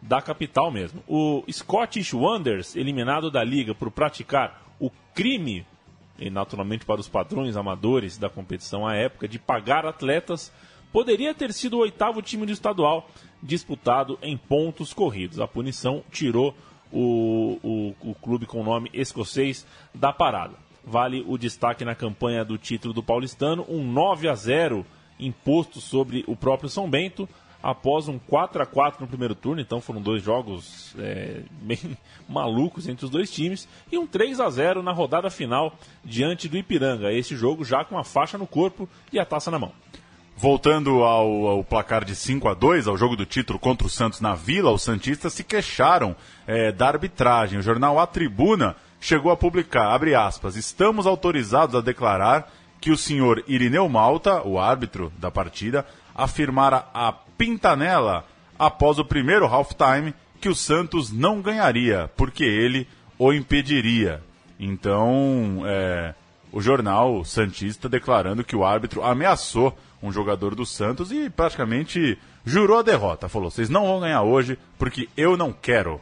da 0.00 0.20
capital 0.20 0.70
mesmo. 0.70 1.02
O 1.08 1.44
Scottish 1.50 2.12
Wonders, 2.12 2.76
eliminado 2.76 3.30
da 3.30 3.42
liga 3.42 3.74
por 3.74 3.90
praticar 3.90 4.62
o 4.78 4.90
crime, 5.14 5.66
e 6.18 6.30
naturalmente 6.30 6.84
para 6.84 7.00
os 7.00 7.08
padrões 7.08 7.56
amadores 7.56 8.18
da 8.18 8.28
competição 8.28 8.86
à 8.86 8.94
época, 8.94 9.26
de 9.26 9.38
pagar 9.38 9.86
atletas, 9.86 10.52
poderia 10.92 11.34
ter 11.34 11.52
sido 11.52 11.74
o 11.74 11.80
oitavo 11.80 12.22
time 12.22 12.46
do 12.46 12.52
estadual 12.52 13.08
disputado 13.42 14.18
em 14.22 14.36
pontos 14.36 14.92
corridos. 14.92 15.40
A 15.40 15.48
punição 15.48 16.04
tirou 16.10 16.54
o, 16.92 17.58
o, 17.62 18.10
o 18.10 18.14
clube 18.14 18.46
com 18.46 18.62
nome 18.62 18.90
escocês 18.92 19.66
da 19.92 20.12
parada. 20.12 20.54
Vale 20.86 21.24
o 21.26 21.38
destaque 21.38 21.84
na 21.84 21.94
campanha 21.94 22.44
do 22.44 22.58
título 22.58 22.92
do 22.92 23.02
paulistano, 23.02 23.64
um 23.68 23.82
9 23.82 24.28
a 24.28 24.34
0 24.34 24.84
imposto 25.18 25.80
sobre 25.80 26.24
o 26.26 26.36
próprio 26.36 26.68
São 26.68 26.88
Bento, 26.90 27.28
após 27.62 28.08
um 28.08 28.18
4 28.18 28.62
a 28.62 28.66
4 28.66 29.00
no 29.00 29.08
primeiro 29.08 29.34
turno, 29.34 29.62
então 29.62 29.80
foram 29.80 30.02
dois 30.02 30.22
jogos 30.22 30.94
é, 30.98 31.40
bem 31.62 31.96
malucos 32.28 32.86
entre 32.86 33.06
os 33.06 33.10
dois 33.10 33.30
times, 33.30 33.66
e 33.90 33.96
um 33.96 34.06
3 34.06 34.38
a 34.40 34.50
0 34.50 34.82
na 34.82 34.92
rodada 34.92 35.30
final 35.30 35.74
diante 36.04 36.46
do 36.46 36.58
Ipiranga. 36.58 37.10
Esse 37.10 37.34
jogo 37.34 37.64
já 37.64 37.82
com 37.82 37.96
a 37.96 38.04
faixa 38.04 38.36
no 38.36 38.46
corpo 38.46 38.86
e 39.10 39.18
a 39.18 39.24
taça 39.24 39.50
na 39.50 39.58
mão. 39.58 39.72
Voltando 40.36 41.04
ao, 41.04 41.46
ao, 41.46 41.64
placar 41.64 42.04
de 42.04 42.14
5 42.14 42.48
a 42.48 42.54
2 42.54 42.88
ao 42.88 42.98
jogo 42.98 43.16
do 43.16 43.24
título 43.24 43.58
contra 43.58 43.86
o 43.86 43.90
Santos 43.90 44.20
na 44.20 44.34
Vila, 44.34 44.72
os 44.72 44.82
Santistas 44.82 45.32
se 45.32 45.44
queixaram 45.44 46.14
é, 46.46 46.72
da 46.72 46.88
arbitragem. 46.88 47.58
O 47.58 47.62
jornal 47.62 48.00
A 48.00 48.06
Tribuna 48.06 48.76
chegou 49.04 49.30
a 49.30 49.36
publicar, 49.36 49.92
abre 49.92 50.14
aspas, 50.14 50.56
estamos 50.56 51.06
autorizados 51.06 51.76
a 51.76 51.82
declarar 51.82 52.50
que 52.80 52.90
o 52.90 52.96
senhor 52.96 53.44
Irineu 53.46 53.86
Malta, 53.86 54.42
o 54.42 54.58
árbitro 54.58 55.12
da 55.18 55.30
partida, 55.30 55.86
afirmara 56.14 56.86
a 56.94 57.12
pintanela 57.12 58.24
após 58.58 58.98
o 58.98 59.04
primeiro 59.04 59.44
halftime 59.44 60.14
que 60.40 60.48
o 60.48 60.54
Santos 60.54 61.12
não 61.12 61.42
ganharia, 61.42 62.10
porque 62.16 62.44
ele 62.44 62.88
o 63.18 63.30
impediria. 63.30 64.22
Então, 64.58 65.60
é, 65.66 66.14
o 66.50 66.62
jornal 66.62 67.26
Santista 67.26 67.90
declarando 67.90 68.42
que 68.42 68.56
o 68.56 68.64
árbitro 68.64 69.04
ameaçou 69.04 69.76
um 70.02 70.10
jogador 70.10 70.54
do 70.54 70.64
Santos 70.64 71.12
e 71.12 71.28
praticamente 71.28 72.18
jurou 72.42 72.78
a 72.78 72.82
derrota. 72.82 73.28
Falou: 73.28 73.50
vocês 73.50 73.68
não 73.68 73.84
vão 73.84 74.00
ganhar 74.00 74.22
hoje 74.22 74.58
porque 74.78 75.10
eu 75.14 75.36
não 75.36 75.52
quero. 75.52 76.00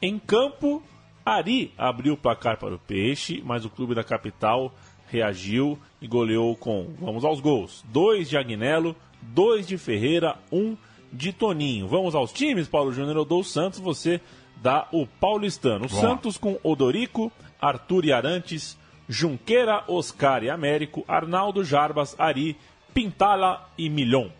Em 0.00 0.18
campo, 0.18 0.82
Ari 1.24 1.72
abriu 1.76 2.14
o 2.14 2.16
placar 2.16 2.58
para 2.58 2.74
o 2.74 2.78
Peixe, 2.78 3.42
mas 3.44 3.64
o 3.64 3.70
clube 3.70 3.94
da 3.94 4.04
capital 4.04 4.74
reagiu 5.08 5.78
e 6.00 6.06
goleou 6.06 6.56
com, 6.56 6.94
vamos 6.98 7.24
aos 7.24 7.40
gols, 7.40 7.84
dois 7.88 8.28
de 8.28 8.36
Agnello, 8.36 8.94
dois 9.20 9.66
de 9.66 9.76
Ferreira, 9.76 10.36
um 10.50 10.76
de 11.12 11.32
Toninho. 11.32 11.88
Vamos 11.88 12.14
aos 12.14 12.32
times, 12.32 12.68
Paulo 12.68 12.92
Júnior 12.92 13.16
ou 13.16 13.24
do 13.24 13.42
Santos, 13.42 13.80
você 13.80 14.20
dá 14.62 14.86
o 14.92 15.06
paulistano. 15.06 15.86
O 15.86 15.88
Santos 15.88 16.38
com 16.38 16.58
Odorico, 16.62 17.32
Arthur 17.60 18.04
e 18.04 18.12
Arantes, 18.12 18.78
Junqueira, 19.08 19.84
Oscar 19.88 20.44
e 20.44 20.50
Américo, 20.50 21.04
Arnaldo, 21.08 21.64
Jarbas, 21.64 22.14
Ari, 22.18 22.56
Pintala 22.94 23.68
e 23.76 23.88
Milhon. 23.88 24.30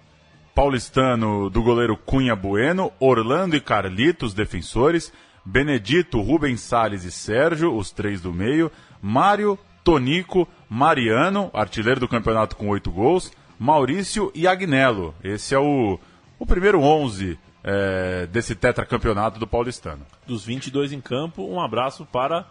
Paulistano 0.55 1.49
do 1.49 1.63
goleiro 1.63 1.97
Cunha 1.97 2.37
Bueno, 2.37 2.93
Orlando 3.01 3.57
e 3.57 3.61
Carlitos, 3.61 4.35
defensores, 4.35 5.13
Benedito, 5.51 6.21
Rubens 6.21 6.61
Salles 6.61 7.03
e 7.03 7.11
Sérgio, 7.11 7.75
os 7.75 7.91
três 7.91 8.21
do 8.21 8.33
meio, 8.33 8.71
Mário, 9.03 9.59
Tonico, 9.83 10.47
Mariano, 10.69 11.51
artilheiro 11.53 11.99
do 11.99 12.07
campeonato 12.07 12.55
com 12.55 12.69
oito 12.69 12.89
gols, 12.89 13.33
Maurício 13.59 14.31
e 14.33 14.47
Agnello. 14.47 15.13
Esse 15.25 15.53
é 15.53 15.59
o, 15.59 15.99
o 16.39 16.47
primeiro 16.47 16.81
11 16.81 17.37
é, 17.65 18.29
desse 18.29 18.55
tetracampeonato 18.55 19.41
do 19.41 19.47
Paulistano. 19.47 20.07
Dos 20.25 20.45
22 20.45 20.93
em 20.93 21.01
campo, 21.01 21.43
um 21.43 21.61
abraço 21.61 22.07
para 22.07 22.47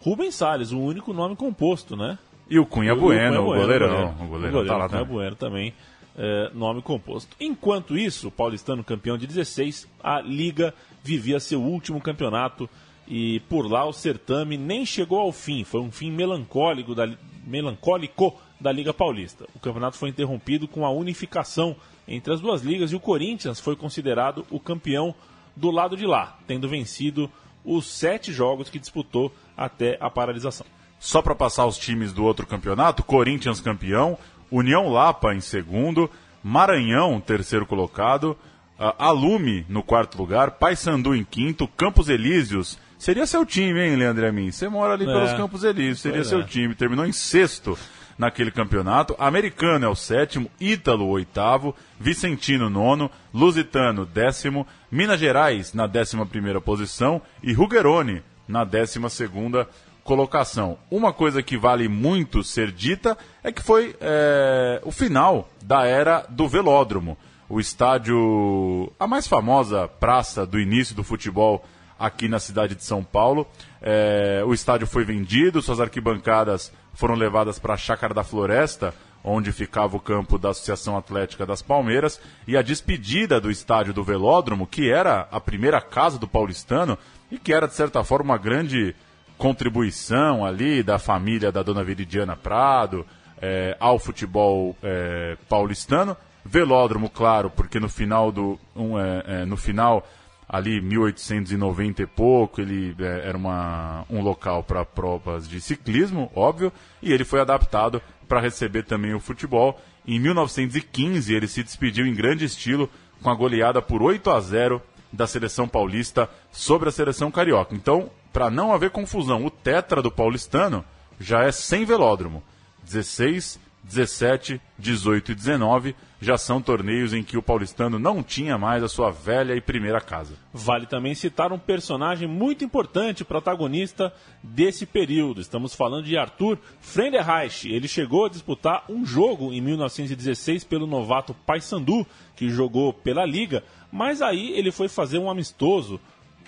Rubens 0.00 0.34
Salles, 0.34 0.72
o 0.72 0.80
único 0.80 1.12
nome 1.12 1.36
composto, 1.36 1.94
né? 1.94 2.18
E 2.48 2.58
o 2.58 2.64
Cunha 2.64 2.94
o, 2.94 3.00
Bueno, 3.00 3.42
o, 3.42 3.44
Cunha 3.44 3.58
o 3.58 3.60
goleirão. 3.60 3.86
O 3.86 3.92
goleirão, 3.92 4.24
o 4.24 4.28
goleirão 4.28 4.66
tá 4.66 4.76
lá 4.78 4.88
Cunha 4.88 5.00
também. 5.00 5.14
Bueno 5.14 5.36
também, 5.36 5.74
é, 6.16 6.50
nome 6.54 6.80
composto. 6.80 7.36
Enquanto 7.38 7.98
isso, 7.98 8.28
o 8.28 8.30
Paulistano 8.30 8.82
campeão 8.82 9.18
de 9.18 9.26
16, 9.26 9.86
a 10.02 10.22
Liga 10.22 10.72
vivia 11.02 11.40
seu 11.40 11.62
último 11.62 12.00
campeonato 12.00 12.68
e 13.06 13.40
por 13.48 13.70
lá 13.70 13.84
o 13.84 13.92
certame 13.92 14.56
nem 14.56 14.86
chegou 14.86 15.18
ao 15.18 15.32
fim. 15.32 15.64
Foi 15.64 15.80
um 15.80 15.90
fim 15.90 16.10
melancólico 16.10 16.94
da, 16.94 17.08
melancólico 17.44 18.38
da 18.60 18.70
Liga 18.70 18.94
Paulista. 18.94 19.46
O 19.54 19.58
campeonato 19.58 19.96
foi 19.96 20.10
interrompido 20.10 20.68
com 20.68 20.84
a 20.84 20.90
unificação 20.90 21.74
entre 22.06 22.32
as 22.32 22.40
duas 22.40 22.62
ligas 22.62 22.92
e 22.92 22.96
o 22.96 23.00
Corinthians 23.00 23.60
foi 23.60 23.76
considerado 23.76 24.46
o 24.50 24.60
campeão 24.60 25.14
do 25.56 25.70
lado 25.70 25.96
de 25.96 26.06
lá, 26.06 26.38
tendo 26.46 26.68
vencido 26.68 27.30
os 27.64 27.86
sete 27.86 28.32
jogos 28.32 28.70
que 28.70 28.78
disputou 28.78 29.32
até 29.56 29.96
a 30.00 30.10
paralisação. 30.10 30.66
Só 30.98 31.22
para 31.22 31.34
passar 31.34 31.66
os 31.66 31.78
times 31.78 32.12
do 32.12 32.24
outro 32.24 32.46
campeonato: 32.46 33.02
Corinthians 33.02 33.60
campeão, 33.60 34.18
União 34.50 34.88
Lapa 34.88 35.34
em 35.34 35.40
segundo, 35.40 36.10
Maranhão 36.42 37.20
terceiro 37.20 37.66
colocado, 37.66 38.36
uh, 38.80 38.94
Alume 38.98 39.66
no 39.68 39.82
quarto 39.82 40.16
lugar, 40.16 40.52
Paysandu 40.52 41.14
em 41.14 41.22
quinto, 41.22 41.68
Campos 41.68 42.08
Elíseos. 42.08 42.78
Seria 42.98 43.26
seu 43.26 43.44
time, 43.44 43.80
hein, 43.80 43.96
Leandro 43.96 44.26
Amin? 44.26 44.50
Você 44.50 44.68
mora 44.68 44.94
ali 44.94 45.04
é, 45.04 45.06
pelos 45.06 45.32
Campos 45.34 45.62
Elíseos, 45.62 46.00
seria 46.00 46.24
seu 46.24 46.40
é. 46.40 46.44
time. 46.44 46.74
Terminou 46.74 47.06
em 47.06 47.12
sexto 47.12 47.78
naquele 48.18 48.50
campeonato. 48.50 49.14
Americano 49.18 49.86
é 49.86 49.88
o 49.88 49.94
sétimo, 49.94 50.50
Ítalo 50.60 51.06
o 51.06 51.10
oitavo, 51.10 51.74
Vicentino 51.98 52.68
nono, 52.68 53.10
Lusitano 53.32 54.04
décimo, 54.04 54.66
Minas 54.90 55.20
Gerais 55.20 55.72
na 55.72 55.86
décima 55.86 56.26
primeira 56.26 56.60
posição 56.60 57.22
e 57.42 57.52
Rugeroni 57.52 58.22
na 58.46 58.64
décima 58.64 59.08
segunda 59.08 59.66
colocação. 60.04 60.76
Uma 60.90 61.12
coisa 61.12 61.42
que 61.42 61.56
vale 61.56 61.88
muito 61.88 62.42
ser 62.42 62.72
dita 62.72 63.16
é 63.42 63.50
que 63.50 63.62
foi 63.62 63.96
é, 64.00 64.80
o 64.84 64.90
final 64.90 65.48
da 65.62 65.86
era 65.86 66.26
do 66.28 66.46
velódromo. 66.46 67.16
O 67.50 67.58
estádio, 67.58 68.92
a 68.96 69.08
mais 69.08 69.26
famosa 69.26 69.88
praça 69.88 70.46
do 70.46 70.56
início 70.56 70.94
do 70.94 71.02
futebol 71.02 71.64
aqui 71.98 72.28
na 72.28 72.38
cidade 72.38 72.76
de 72.76 72.84
São 72.84 73.02
Paulo. 73.02 73.44
É, 73.82 74.40
o 74.46 74.54
estádio 74.54 74.86
foi 74.86 75.04
vendido, 75.04 75.60
suas 75.60 75.80
arquibancadas 75.80 76.72
foram 76.94 77.16
levadas 77.16 77.58
para 77.58 77.74
a 77.74 77.76
Chácara 77.76 78.14
da 78.14 78.22
Floresta, 78.22 78.94
onde 79.24 79.50
ficava 79.50 79.96
o 79.96 80.00
campo 80.00 80.38
da 80.38 80.50
Associação 80.50 80.96
Atlética 80.96 81.44
das 81.44 81.60
Palmeiras, 81.60 82.20
e 82.46 82.56
a 82.56 82.62
despedida 82.62 83.40
do 83.40 83.50
estádio 83.50 83.92
do 83.92 84.04
Velódromo, 84.04 84.64
que 84.64 84.88
era 84.88 85.26
a 85.32 85.40
primeira 85.40 85.80
casa 85.80 86.20
do 86.20 86.28
paulistano 86.28 86.96
e 87.32 87.36
que 87.36 87.52
era, 87.52 87.66
de 87.66 87.74
certa 87.74 88.04
forma, 88.04 88.34
uma 88.34 88.38
grande 88.38 88.94
contribuição 89.36 90.46
ali 90.46 90.84
da 90.84 91.00
família 91.00 91.50
da 91.50 91.64
dona 91.64 91.82
Viridiana 91.82 92.36
Prado 92.36 93.04
é, 93.42 93.76
ao 93.80 93.98
futebol 93.98 94.76
é, 94.84 95.36
paulistano. 95.48 96.16
Velódromo, 96.44 97.10
claro, 97.10 97.50
porque 97.50 97.78
no 97.78 97.88
final 97.88 98.32
do. 98.32 98.58
Um, 98.74 98.98
é, 98.98 99.44
no 99.44 99.56
final 99.56 100.06
ali 100.48 100.80
1890 100.80 102.02
e 102.02 102.06
pouco, 102.06 102.60
ele 102.60 102.94
é, 102.98 103.28
era 103.28 103.38
uma, 103.38 104.04
um 104.10 104.20
local 104.20 104.64
para 104.64 104.84
provas 104.84 105.48
de 105.48 105.60
ciclismo, 105.60 106.30
óbvio, 106.34 106.72
e 107.00 107.12
ele 107.12 107.24
foi 107.24 107.40
adaptado 107.40 108.02
para 108.28 108.40
receber 108.40 108.82
também 108.82 109.14
o 109.14 109.20
futebol. 109.20 109.80
Em 110.04 110.18
1915, 110.18 111.32
ele 111.32 111.46
se 111.46 111.62
despediu 111.62 112.04
em 112.04 112.14
grande 112.14 112.44
estilo 112.44 112.90
com 113.22 113.30
a 113.30 113.34
goleada 113.34 113.80
por 113.80 114.02
8 114.02 114.28
a 114.30 114.40
0 114.40 114.82
da 115.12 115.26
seleção 115.26 115.68
paulista 115.68 116.28
sobre 116.50 116.88
a 116.88 116.92
seleção 116.92 117.30
carioca. 117.30 117.74
Então, 117.74 118.10
para 118.32 118.50
não 118.50 118.72
haver 118.72 118.90
confusão, 118.90 119.44
o 119.44 119.50
tetra 119.50 120.02
do 120.02 120.10
paulistano 120.10 120.84
já 121.18 121.44
é 121.44 121.52
sem 121.52 121.84
velódromo. 121.84 122.42
16, 122.82 123.60
17, 123.84 124.60
18 124.78 125.32
e 125.32 125.34
19 125.34 125.96
já 126.20 126.36
são 126.36 126.60
torneios 126.60 127.14
em 127.14 127.22
que 127.22 127.38
o 127.38 127.42
paulistano 127.42 127.98
não 127.98 128.22
tinha 128.22 128.58
mais 128.58 128.82
a 128.82 128.88
sua 128.88 129.10
velha 129.10 129.54
e 129.54 129.60
primeira 129.60 130.00
casa. 130.00 130.34
Vale 130.52 130.86
também 130.86 131.14
citar 131.14 131.50
um 131.52 131.58
personagem 131.58 132.28
muito 132.28 132.62
importante, 132.62 133.24
protagonista 133.24 134.12
desse 134.42 134.84
período. 134.84 135.40
Estamos 135.40 135.74
falando 135.74 136.04
de 136.04 136.18
Arthur 136.18 136.58
Friedenreich. 136.80 137.72
Ele 137.72 137.88
chegou 137.88 138.26
a 138.26 138.28
disputar 138.28 138.84
um 138.88 139.04
jogo 139.06 139.52
em 139.52 139.60
1916 139.62 140.64
pelo 140.64 140.86
novato 140.86 141.34
Paysandu, 141.46 142.06
que 142.36 142.50
jogou 142.50 142.92
pela 142.92 143.24
Liga, 143.24 143.64
mas 143.90 144.20
aí 144.20 144.52
ele 144.52 144.70
foi 144.70 144.88
fazer 144.88 145.18
um 145.18 145.30
amistoso 145.30 145.98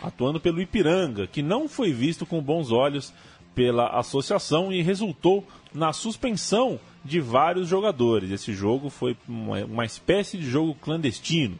atuando 0.02 0.40
pelo 0.40 0.60
Ipiranga, 0.60 1.26
que 1.26 1.42
não 1.42 1.68
foi 1.68 1.92
visto 1.92 2.26
com 2.26 2.42
bons 2.42 2.72
olhos 2.72 3.14
pela 3.54 3.98
associação 3.98 4.72
e 4.72 4.82
resultou 4.82 5.46
na 5.74 5.92
suspensão 5.92 6.78
de 7.04 7.20
vários 7.20 7.68
jogadores. 7.68 8.30
Esse 8.30 8.52
jogo 8.52 8.88
foi 8.88 9.16
uma, 9.28 9.84
espécie 9.84 10.38
de 10.38 10.48
jogo 10.48 10.74
clandestino. 10.74 11.58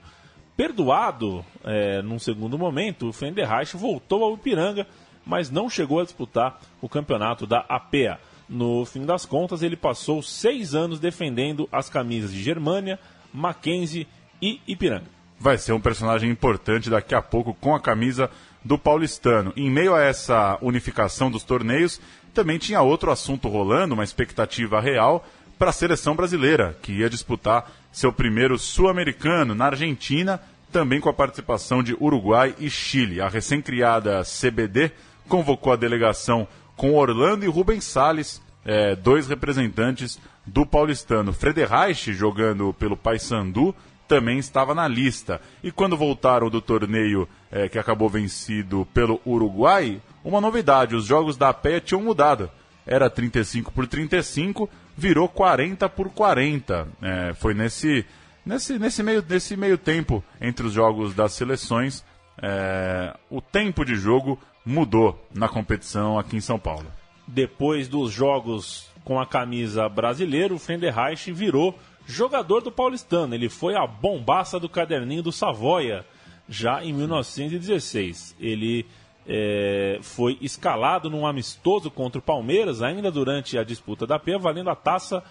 Perdoado 0.56 1.44
é, 1.64 2.02
num 2.02 2.18
segundo 2.18 2.58
momento, 2.58 3.08
o 3.08 3.12
Fenderreich 3.12 3.76
voltou 3.76 4.22
ao 4.22 4.34
Ipiranga, 4.34 4.87
mas 5.25 5.50
não 5.50 5.68
chegou 5.68 6.00
a 6.00 6.04
disputar 6.04 6.61
o 6.80 6.88
campeonato 6.88 7.46
da 7.46 7.64
APEA. 7.68 8.18
No 8.49 8.84
fim 8.84 9.06
das 9.06 9.25
contas, 9.25 9.62
ele 9.62 9.76
passou 9.76 10.22
seis 10.22 10.75
anos 10.75 11.00
defendendo 11.00 11.68
as 11.72 11.88
camisas 11.88 12.32
de 12.32 12.42
Germânia, 12.42 12.99
Mackenzie 13.32 14.06
e 14.40 14.61
Ipiranga. 14.66 15.06
Vai 15.38 15.58
ser 15.58 15.72
um 15.72 15.80
personagem 15.80 16.30
importante 16.30 16.90
daqui 16.90 17.14
a 17.14 17.22
pouco 17.22 17.54
com 17.54 17.75
a 17.75 17.80
camisa 17.80 18.30
do 18.64 18.78
paulistano. 18.78 19.52
Em 19.57 19.71
meio 19.71 19.95
a 19.95 20.02
essa 20.02 20.59
unificação 20.61 21.31
dos 21.31 21.42
torneios, 21.42 22.00
também 22.33 22.59
tinha 22.59 22.81
outro 22.81 23.11
assunto 23.11 23.49
rolando, 23.49 23.95
uma 23.95 24.04
expectativa 24.04 24.81
real 24.81 25.25
para 25.59 25.71
a 25.71 25.73
seleção 25.73 26.16
brasileira, 26.16 26.76
que 26.83 26.92
ia 26.92 27.11
disputar 27.11 27.71
seu 27.92 28.12
primeiro 28.12 28.59
sul-americano 28.59 29.54
na 29.54 29.66
Argentina, 29.66 30.40
também 30.73 31.00
com 31.00 31.09
a 31.09 31.12
participação 31.12 31.83
de 31.83 31.95
Uruguai 32.00 32.54
e 32.59 32.71
Chile. 32.71 33.21
A 33.21 33.28
recém-criada 33.28 34.23
CBD 34.23 34.90
convocou 35.28 35.73
a 35.73 35.76
delegação 35.76 36.49
com 36.76 36.95
Orlando 36.95 37.45
e 37.45 37.49
Rubens 37.49 37.85
Salles, 37.85 38.40
é, 38.64 38.97
dois 38.97 39.28
representantes 39.28 40.19
do 40.47 40.64
paulistano. 40.64 41.33
Frederreich, 41.33 42.12
jogando 42.12 42.73
pelo 42.73 42.97
Paysandu, 42.97 43.75
também 44.12 44.38
estava 44.38 44.75
na 44.75 44.87
lista. 44.87 45.40
E 45.64 45.73
quando 45.73 45.97
voltaram 45.97 46.50
do 46.50 46.61
torneio 46.61 47.26
é, 47.50 47.66
que 47.66 47.78
acabou 47.78 48.11
vencido 48.11 48.87
pelo 48.92 49.19
Uruguai, 49.25 50.02
uma 50.23 50.38
novidade: 50.38 50.95
os 50.95 51.07
jogos 51.07 51.38
da 51.38 51.50
PEA 51.54 51.81
tinham 51.81 52.02
mudado. 52.02 52.50
Era 52.87 53.09
35 53.09 53.73
por 53.73 53.87
35, 53.87 54.69
virou 54.95 55.28
40 55.31 55.88
por 55.88 56.11
40. 56.11 56.88
É, 57.00 57.33
foi 57.33 57.54
nesse, 57.54 58.04
nesse, 58.45 58.78
nesse, 58.78 59.02
meio, 59.02 59.25
nesse 59.26 59.57
meio 59.57 59.78
tempo 59.78 60.23
entre 60.38 60.66
os 60.66 60.75
jogos 60.75 61.14
das 61.14 61.33
seleções. 61.33 62.04
É, 62.42 63.16
o 63.31 63.40
tempo 63.40 63.83
de 63.83 63.95
jogo 63.95 64.38
mudou 64.62 65.26
na 65.35 65.49
competição 65.49 66.19
aqui 66.19 66.37
em 66.37 66.40
São 66.40 66.59
Paulo. 66.59 66.87
Depois 67.26 67.88
dos 67.88 68.12
jogos 68.12 68.92
com 69.04 69.19
a 69.19 69.26
camisa 69.26 69.88
brasileira, 69.88 70.52
o 70.52 70.59
Fenderreich 70.59 71.33
virou 71.33 71.78
jogador 72.06 72.61
do 72.61 72.73
Paulistano. 72.73 73.35
Ele 73.35 73.49
foi 73.49 73.75
a 73.76 73.87
bombaça 73.87 74.59
do 74.59 74.68
caderninho 74.68 75.23
do 75.23 75.32
Savoia 75.32 76.04
já 76.49 76.85
em 76.85 76.92
1916. 76.92 78.37
Ele 78.38 78.87
é, 79.26 79.99
foi 80.02 80.37
escalado 80.40 81.09
num 81.09 81.26
amistoso 81.26 81.90
contra 81.90 82.18
o 82.18 82.23
Palmeiras, 82.23 82.82
ainda 82.82 83.11
durante 83.11 83.56
a 83.56 83.64
disputa 83.64 84.06
da 84.06 84.18
P, 84.18 84.37
valendo 84.38 84.71
a 84.71 84.75
taça 84.75 85.23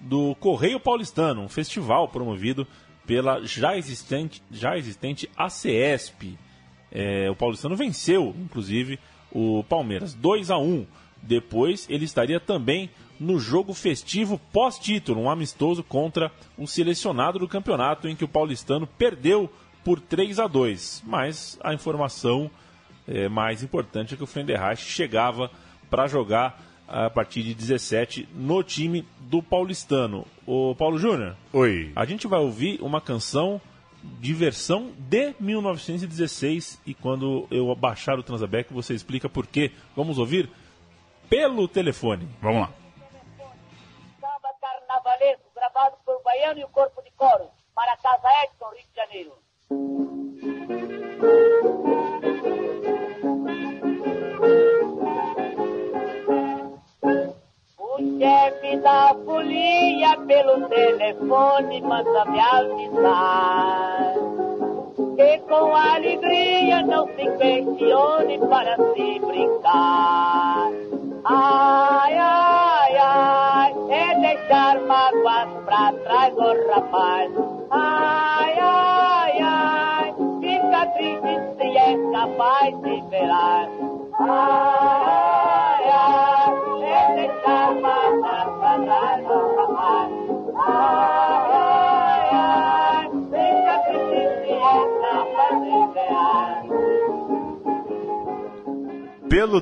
do 0.00 0.34
Correio 0.36 0.78
Paulistano, 0.78 1.42
um 1.42 1.48
festival 1.48 2.08
promovido 2.08 2.66
pela 3.06 3.40
já 3.44 3.76
existente, 3.76 4.42
já 4.50 4.76
existente 4.76 5.28
ACESP. 5.36 6.38
É, 6.90 7.30
o 7.30 7.34
Paulistano 7.34 7.76
venceu, 7.76 8.34
inclusive, 8.38 8.98
o 9.30 9.62
Palmeiras 9.64 10.14
2 10.14 10.50
a 10.50 10.58
1 10.58 10.86
Depois 11.22 11.86
ele 11.88 12.04
estaria 12.04 12.40
também 12.40 12.90
no 13.18 13.38
jogo 13.38 13.74
festivo 13.74 14.40
pós-título, 14.52 15.22
um 15.22 15.30
amistoso 15.30 15.82
contra 15.82 16.30
o 16.56 16.66
selecionado 16.66 17.38
do 17.38 17.48
campeonato, 17.48 18.08
em 18.08 18.16
que 18.16 18.24
o 18.24 18.28
paulistano 18.28 18.86
perdeu 18.86 19.50
por 19.84 20.00
3 20.00 20.38
a 20.38 20.46
2 20.46 21.04
Mas 21.06 21.58
a 21.62 21.72
informação 21.72 22.50
é, 23.06 23.28
mais 23.28 23.62
importante 23.62 24.14
é 24.14 24.16
que 24.16 24.22
o 24.22 24.26
Fenderreich 24.26 24.82
chegava 24.82 25.50
para 25.88 26.06
jogar 26.06 26.62
a 26.86 27.10
partir 27.10 27.42
de 27.42 27.54
17 27.54 28.28
no 28.34 28.62
time 28.62 29.04
do 29.20 29.42
paulistano. 29.42 30.26
O 30.46 30.74
Paulo 30.74 30.98
Júnior. 30.98 31.36
Oi. 31.52 31.92
A 31.94 32.04
gente 32.06 32.26
vai 32.26 32.40
ouvir 32.40 32.80
uma 32.80 33.00
canção 33.00 33.60
de 34.20 34.32
versão 34.32 34.92
de 34.98 35.34
1916 35.38 36.80
e 36.86 36.94
quando 36.94 37.46
eu 37.50 37.74
baixar 37.74 38.18
o 38.18 38.22
Transabec 38.22 38.72
você 38.72 38.94
explica 38.94 39.28
por 39.28 39.46
quê. 39.46 39.70
Vamos 39.94 40.18
ouvir 40.18 40.48
pelo 41.28 41.68
telefone. 41.68 42.26
Vamos 42.40 42.62
lá. 42.62 42.72
Gravado 45.58 45.98
por 46.04 46.22
Baiano 46.22 46.60
e 46.60 46.64
o 46.64 46.68
Corpo 46.68 47.02
de 47.02 47.10
Coro 47.10 47.50
para 47.74 47.92
a 47.92 47.96
Casa 47.96 48.28
Edson, 48.44 48.70
Rio 48.70 48.86
de 48.86 48.94
Janeiro. 48.94 49.47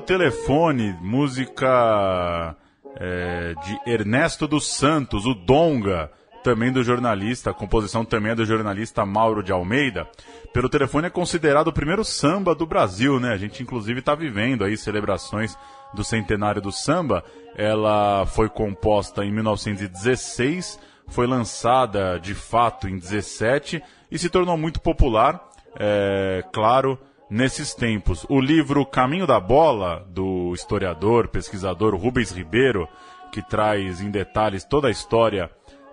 Telefone, 0.07 0.95
música 1.01 2.55
é, 2.95 3.53
de 3.55 3.91
Ernesto 3.91 4.47
dos 4.47 4.65
Santos, 4.65 5.25
o 5.25 5.33
Donga, 5.33 6.09
também 6.41 6.71
do 6.71 6.81
jornalista, 6.81 7.49
a 7.49 7.53
composição 7.53 8.05
também 8.05 8.31
é 8.31 8.35
do 8.35 8.45
jornalista 8.45 9.05
Mauro 9.05 9.43
de 9.43 9.51
Almeida. 9.51 10.07
Pelo 10.53 10.69
telefone 10.69 11.07
é 11.07 11.09
considerado 11.09 11.67
o 11.67 11.73
primeiro 11.73 12.05
samba 12.05 12.55
do 12.55 12.65
Brasil, 12.65 13.19
né? 13.19 13.33
A 13.33 13.37
gente 13.37 13.61
inclusive 13.61 13.99
está 13.99 14.15
vivendo 14.15 14.63
aí 14.63 14.77
celebrações 14.77 15.57
do 15.93 16.05
centenário 16.05 16.61
do 16.61 16.71
samba. 16.71 17.21
Ela 17.53 18.25
foi 18.27 18.47
composta 18.47 19.25
em 19.25 19.31
1916, 19.33 20.79
foi 21.09 21.27
lançada 21.27 22.17
de 22.17 22.33
fato 22.33 22.87
em 22.87 22.97
17 22.97 23.83
e 24.09 24.17
se 24.17 24.29
tornou 24.29 24.55
muito 24.55 24.79
popular, 24.79 25.49
é, 25.77 26.45
claro, 26.53 26.97
nesses 27.29 27.73
tempos. 27.73 28.25
O 28.29 28.39
livro 28.39 28.85
Caminho 28.85 29.27
da 29.27 29.39
Bola, 29.39 30.05
do 30.09 30.53
historiador, 30.53 31.27
pesquisador 31.27 31.95
Rubens 31.95 32.31
Ribeiro, 32.31 32.87
que 33.31 33.41
traz 33.41 34.01
em 34.01 34.09
detalhes 34.09 34.63
toda 34.63 34.87
a 34.87 34.91
história 34.91 35.49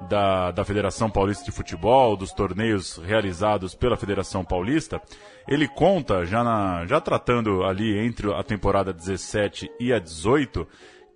da, 0.08 0.50
da 0.50 0.64
Federação 0.64 1.10
Paulista 1.10 1.44
de 1.44 1.52
Futebol, 1.52 2.16
dos 2.16 2.32
torneios 2.32 2.98
realizados 2.98 3.74
pela 3.74 3.96
Federação 3.96 4.44
Paulista, 4.44 5.00
ele 5.48 5.68
conta, 5.68 6.24
já, 6.24 6.42
na, 6.42 6.86
já 6.86 7.00
tratando 7.00 7.64
ali 7.64 7.98
entre 7.98 8.32
a 8.32 8.42
temporada 8.42 8.92
17 8.92 9.70
e 9.80 9.92
a 9.92 9.98
18, 9.98 10.66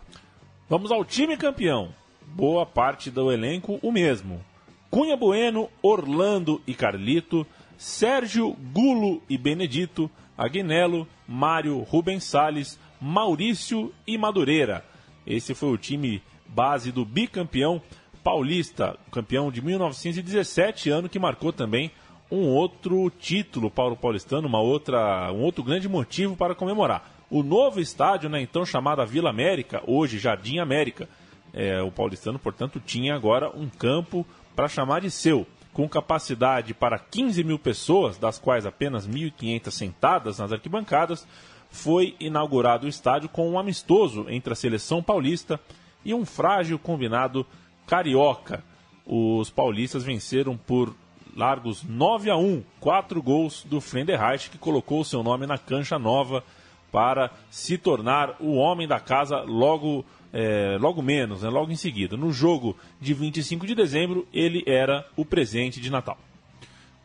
Vamos 0.68 0.90
ao 0.90 1.04
time 1.04 1.36
campeão. 1.36 1.94
Boa 2.26 2.66
parte 2.66 3.10
do 3.10 3.30
elenco 3.30 3.78
o 3.82 3.92
mesmo. 3.92 4.44
Cunha 4.90 5.16
Bueno, 5.16 5.68
Orlando 5.82 6.60
e 6.66 6.74
Carlito, 6.74 7.46
Sérgio, 7.76 8.56
Gulo 8.72 9.22
e 9.28 9.36
Benedito, 9.36 10.10
Agnello, 10.36 11.06
Mário, 11.28 11.78
Rubens 11.80 12.24
Salles, 12.24 12.78
Maurício 13.00 13.92
e 14.06 14.16
Madureira. 14.16 14.84
Esse 15.26 15.54
foi 15.54 15.70
o 15.70 15.78
time 15.78 16.22
base 16.54 16.92
do 16.92 17.04
bicampeão 17.04 17.82
paulista, 18.22 18.96
campeão 19.10 19.50
de 19.50 19.60
1917, 19.60 20.88
ano 20.88 21.08
que 21.08 21.18
marcou 21.18 21.52
também 21.52 21.90
um 22.30 22.48
outro 22.48 23.10
título 23.10 23.70
para 23.70 23.92
o 23.92 23.96
paulistano, 23.96 24.48
uma 24.48 24.60
outra, 24.60 25.30
um 25.32 25.42
outro 25.42 25.62
grande 25.62 25.88
motivo 25.88 26.34
para 26.34 26.54
comemorar. 26.54 27.10
O 27.30 27.42
novo 27.42 27.80
estádio, 27.80 28.30
né, 28.30 28.40
então 28.40 28.64
chamada 28.64 29.04
Vila 29.04 29.28
América, 29.28 29.82
hoje 29.86 30.18
Jardim 30.18 30.58
América. 30.58 31.08
É, 31.52 31.80
o 31.82 31.90
paulistano, 31.90 32.38
portanto, 32.38 32.80
tinha 32.84 33.14
agora 33.14 33.50
um 33.50 33.68
campo 33.68 34.26
para 34.56 34.68
chamar 34.68 35.00
de 35.00 35.10
seu, 35.10 35.46
com 35.72 35.88
capacidade 35.88 36.72
para 36.74 36.98
15 36.98 37.44
mil 37.44 37.58
pessoas, 37.58 38.16
das 38.16 38.38
quais 38.38 38.66
apenas 38.66 39.06
1.500 39.06 39.70
sentadas 39.70 40.38
nas 40.38 40.52
arquibancadas. 40.52 41.26
Foi 41.70 42.16
inaugurado 42.18 42.86
o 42.86 42.88
estádio 42.88 43.28
com 43.28 43.50
um 43.50 43.58
amistoso 43.58 44.26
entre 44.28 44.52
a 44.52 44.56
seleção 44.56 45.02
paulista 45.02 45.60
e 45.60 45.83
um 46.12 46.26
frágil 46.26 46.78
combinado 46.78 47.46
carioca. 47.86 48.62
Os 49.06 49.48
paulistas 49.50 50.02
venceram 50.02 50.56
por 50.56 50.94
largos 51.36 51.82
9 51.82 52.30
a 52.30 52.36
1, 52.36 52.62
quatro 52.80 53.22
gols 53.22 53.64
do 53.64 53.80
Frenderreich, 53.80 54.50
que 54.50 54.58
colocou 54.58 55.04
seu 55.04 55.22
nome 55.22 55.46
na 55.46 55.58
cancha 55.58 55.98
nova 55.98 56.44
para 56.90 57.30
se 57.50 57.76
tornar 57.76 58.36
o 58.38 58.54
homem 58.54 58.86
da 58.86 59.00
casa 59.00 59.40
logo, 59.40 60.04
é, 60.32 60.76
logo 60.80 61.02
menos, 61.02 61.42
né, 61.42 61.48
logo 61.48 61.72
em 61.72 61.76
seguida. 61.76 62.16
No 62.16 62.32
jogo 62.32 62.76
de 63.00 63.12
25 63.12 63.66
de 63.66 63.74
dezembro, 63.74 64.26
ele 64.32 64.62
era 64.66 65.04
o 65.16 65.24
presente 65.24 65.80
de 65.80 65.90
Natal. 65.90 66.16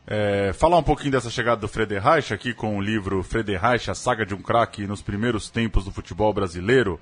É, 0.06 0.54
falar 0.54 0.78
um 0.78 0.84
pouquinho 0.84 1.12
dessa 1.12 1.30
chegada 1.30 1.62
do 1.62 1.68
Frederreich 1.68 2.34
aqui 2.34 2.54
com 2.54 2.78
o 2.78 2.82
livro 2.82 3.22
Frederreich, 3.22 3.92
a 3.92 3.96
saga 3.96 4.26
de 4.26 4.34
um 4.34 4.42
craque 4.42 4.88
nos 4.88 5.02
primeiros 5.02 5.50
tempos 5.50 5.86
do 5.86 5.92
futebol 5.92 6.34
brasileiro 6.34 7.00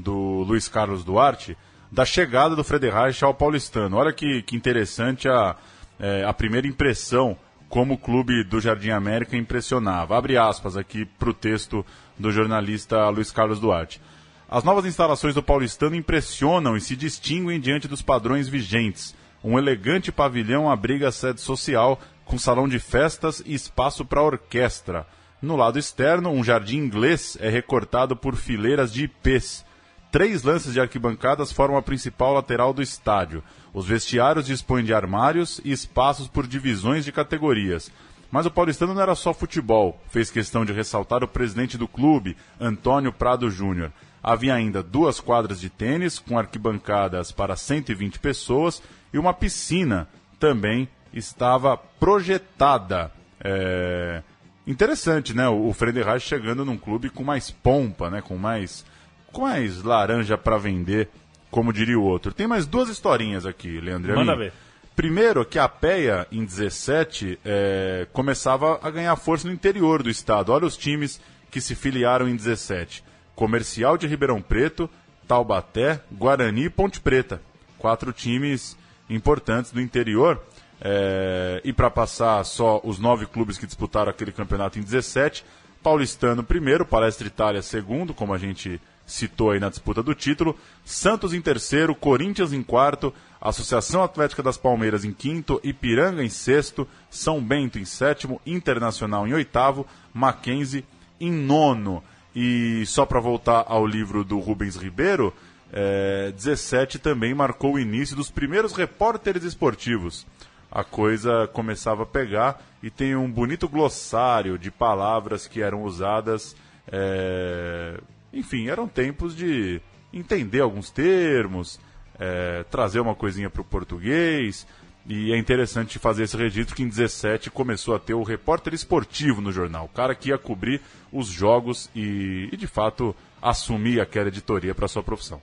do 0.00 0.42
Luiz 0.42 0.68
Carlos 0.68 1.04
Duarte, 1.04 1.56
da 1.90 2.04
chegada 2.04 2.56
do 2.56 2.64
Frederich 2.64 3.24
ao 3.24 3.34
paulistano. 3.34 3.96
Olha 3.96 4.12
que, 4.12 4.42
que 4.42 4.56
interessante 4.56 5.28
a, 5.28 5.56
é, 5.98 6.24
a 6.24 6.32
primeira 6.32 6.66
impressão 6.66 7.36
como 7.68 7.94
o 7.94 7.98
clube 7.98 8.42
do 8.44 8.60
Jardim 8.60 8.90
América 8.90 9.36
impressionava. 9.36 10.16
Abre 10.16 10.36
aspas 10.36 10.76
aqui 10.76 11.04
para 11.04 11.30
o 11.30 11.34
texto 11.34 11.86
do 12.18 12.32
jornalista 12.32 13.08
Luiz 13.08 13.30
Carlos 13.30 13.60
Duarte. 13.60 14.00
As 14.48 14.64
novas 14.64 14.84
instalações 14.84 15.36
do 15.36 15.42
paulistano 15.42 15.94
impressionam 15.94 16.76
e 16.76 16.80
se 16.80 16.96
distinguem 16.96 17.60
diante 17.60 17.86
dos 17.86 18.02
padrões 18.02 18.48
vigentes. 18.48 19.14
Um 19.42 19.56
elegante 19.56 20.10
pavilhão 20.10 20.68
abriga 20.68 21.08
a 21.08 21.12
sede 21.12 21.40
social, 21.40 22.00
com 22.24 22.36
salão 22.36 22.68
de 22.68 22.80
festas 22.80 23.40
e 23.46 23.54
espaço 23.54 24.04
para 24.04 24.22
orquestra. 24.22 25.06
No 25.40 25.56
lado 25.56 25.78
externo, 25.78 26.30
um 26.30 26.42
jardim 26.42 26.78
inglês 26.78 27.38
é 27.40 27.48
recortado 27.48 28.16
por 28.16 28.34
fileiras 28.34 28.92
de 28.92 29.04
ipês 29.04 29.64
Três 30.10 30.42
lances 30.42 30.72
de 30.72 30.80
arquibancadas 30.80 31.52
formam 31.52 31.78
a 31.78 31.82
principal 31.82 32.34
lateral 32.34 32.72
do 32.72 32.82
estádio. 32.82 33.44
Os 33.72 33.86
vestiários 33.86 34.46
dispõem 34.46 34.84
de 34.84 34.92
armários 34.92 35.60
e 35.64 35.70
espaços 35.70 36.26
por 36.26 36.46
divisões 36.46 37.04
de 37.04 37.12
categorias. 37.12 37.92
Mas 38.30 38.44
o 38.44 38.50
paulistano 38.50 38.94
não 38.94 39.02
era 39.02 39.14
só 39.14 39.32
futebol, 39.32 40.00
fez 40.08 40.30
questão 40.30 40.64
de 40.64 40.72
ressaltar 40.72 41.22
o 41.22 41.28
presidente 41.28 41.78
do 41.78 41.88
clube, 41.88 42.36
Antônio 42.60 43.12
Prado 43.12 43.50
Júnior. 43.50 43.92
Havia 44.22 44.54
ainda 44.54 44.82
duas 44.82 45.20
quadras 45.20 45.60
de 45.60 45.70
tênis 45.70 46.18
com 46.18 46.38
arquibancadas 46.38 47.32
para 47.32 47.56
120 47.56 48.18
pessoas 48.18 48.82
e 49.12 49.18
uma 49.18 49.32
piscina 49.32 50.08
também 50.38 50.88
estava 51.12 51.76
projetada. 51.76 53.12
É... 53.42 54.22
Interessante, 54.66 55.34
né? 55.34 55.48
O 55.48 55.72
Frederich 55.72 56.20
chegando 56.20 56.64
num 56.64 56.76
clube 56.76 57.10
com 57.10 57.24
mais 57.24 57.50
pompa, 57.50 58.10
né? 58.10 58.20
Com 58.20 58.36
mais 58.36 58.84
mais 59.32 59.82
laranja 59.82 60.36
para 60.36 60.58
vender, 60.58 61.08
como 61.50 61.72
diria 61.72 61.98
o 61.98 62.04
outro. 62.04 62.32
Tem 62.32 62.46
mais 62.46 62.66
duas 62.66 62.88
historinhas 62.88 63.46
aqui, 63.46 63.80
Leandro. 63.80 64.14
Manda 64.14 64.36
ver. 64.36 64.52
Primeiro, 64.94 65.44
que 65.44 65.58
a 65.58 65.68
PEA, 65.68 66.26
em 66.30 66.44
17, 66.44 67.38
é, 67.44 68.06
começava 68.12 68.78
a 68.82 68.90
ganhar 68.90 69.16
força 69.16 69.48
no 69.48 69.54
interior 69.54 70.02
do 70.02 70.10
estado. 70.10 70.52
Olha 70.52 70.66
os 70.66 70.76
times 70.76 71.20
que 71.50 71.60
se 71.60 71.74
filiaram 71.74 72.28
em 72.28 72.36
17. 72.36 73.02
Comercial 73.34 73.96
de 73.96 74.06
Ribeirão 74.06 74.42
Preto, 74.42 74.90
Taubaté, 75.26 76.00
Guarani 76.12 76.64
e 76.64 76.70
Ponte 76.70 77.00
Preta. 77.00 77.40
Quatro 77.78 78.12
times 78.12 78.76
importantes 79.08 79.72
do 79.72 79.80
interior. 79.80 80.42
É, 80.80 81.60
e 81.64 81.72
para 81.72 81.90
passar 81.90 82.44
só 82.44 82.80
os 82.84 82.98
nove 82.98 83.26
clubes 83.26 83.58
que 83.58 83.66
disputaram 83.66 84.10
aquele 84.10 84.32
campeonato 84.32 84.78
em 84.78 84.82
17, 84.82 85.44
Paulistano 85.82 86.42
primeiro, 86.42 86.84
Palestra 86.84 87.26
Itália 87.26 87.62
segundo, 87.62 88.12
como 88.12 88.34
a 88.34 88.38
gente 88.38 88.80
citou 89.10 89.50
aí 89.50 89.60
na 89.60 89.68
disputa 89.68 90.02
do 90.02 90.14
título. 90.14 90.56
Santos 90.84 91.34
em 91.34 91.40
terceiro, 91.40 91.94
Corinthians 91.94 92.52
em 92.52 92.62
quarto, 92.62 93.12
Associação 93.40 94.02
Atlética 94.02 94.42
das 94.42 94.56
Palmeiras 94.56 95.04
em 95.04 95.12
quinto, 95.12 95.60
Ipiranga 95.64 96.22
em 96.22 96.28
sexto, 96.28 96.86
São 97.10 97.40
Bento 97.42 97.78
em 97.78 97.84
sétimo, 97.84 98.40
Internacional 98.46 99.26
em 99.26 99.34
oitavo, 99.34 99.86
Mackenzie 100.14 100.84
em 101.20 101.32
nono. 101.32 102.02
E 102.34 102.84
só 102.86 103.04
para 103.04 103.20
voltar 103.20 103.64
ao 103.66 103.86
livro 103.86 104.24
do 104.24 104.38
Rubens 104.38 104.76
Ribeiro, 104.76 105.34
é, 105.72 106.32
17 106.32 106.98
também 106.98 107.34
marcou 107.34 107.74
o 107.74 107.78
início 107.78 108.14
dos 108.14 108.30
primeiros 108.30 108.72
repórteres 108.72 109.42
esportivos. 109.42 110.26
A 110.70 110.84
coisa 110.84 111.48
começava 111.52 112.04
a 112.04 112.06
pegar 112.06 112.62
e 112.80 112.90
tem 112.90 113.16
um 113.16 113.30
bonito 113.30 113.68
glossário 113.68 114.56
de 114.56 114.70
palavras 114.70 115.48
que 115.48 115.60
eram 115.60 115.82
usadas 115.82 116.54
é, 116.90 117.98
enfim, 118.32 118.68
eram 118.68 118.86
tempos 118.86 119.36
de 119.36 119.80
entender 120.12 120.60
alguns 120.60 120.90
termos, 120.90 121.80
é, 122.18 122.64
trazer 122.70 123.00
uma 123.00 123.14
coisinha 123.14 123.50
para 123.50 123.62
o 123.62 123.64
português. 123.64 124.66
E 125.06 125.32
é 125.32 125.38
interessante 125.38 125.98
fazer 125.98 126.24
esse 126.24 126.36
registro 126.36 126.76
que 126.76 126.82
em 126.82 126.88
17 126.88 127.50
começou 127.50 127.94
a 127.94 127.98
ter 127.98 128.14
o 128.14 128.22
repórter 128.22 128.74
esportivo 128.74 129.40
no 129.40 129.50
jornal, 129.50 129.86
o 129.86 129.88
cara 129.88 130.14
que 130.14 130.28
ia 130.28 130.38
cobrir 130.38 130.80
os 131.10 131.26
jogos 131.26 131.90
e, 131.96 132.48
e 132.52 132.56
de 132.56 132.66
fato 132.66 133.16
assumir 133.40 134.00
aquela 134.00 134.28
editoria 134.28 134.74
para 134.74 134.86
sua 134.86 135.02
profissão. 135.02 135.40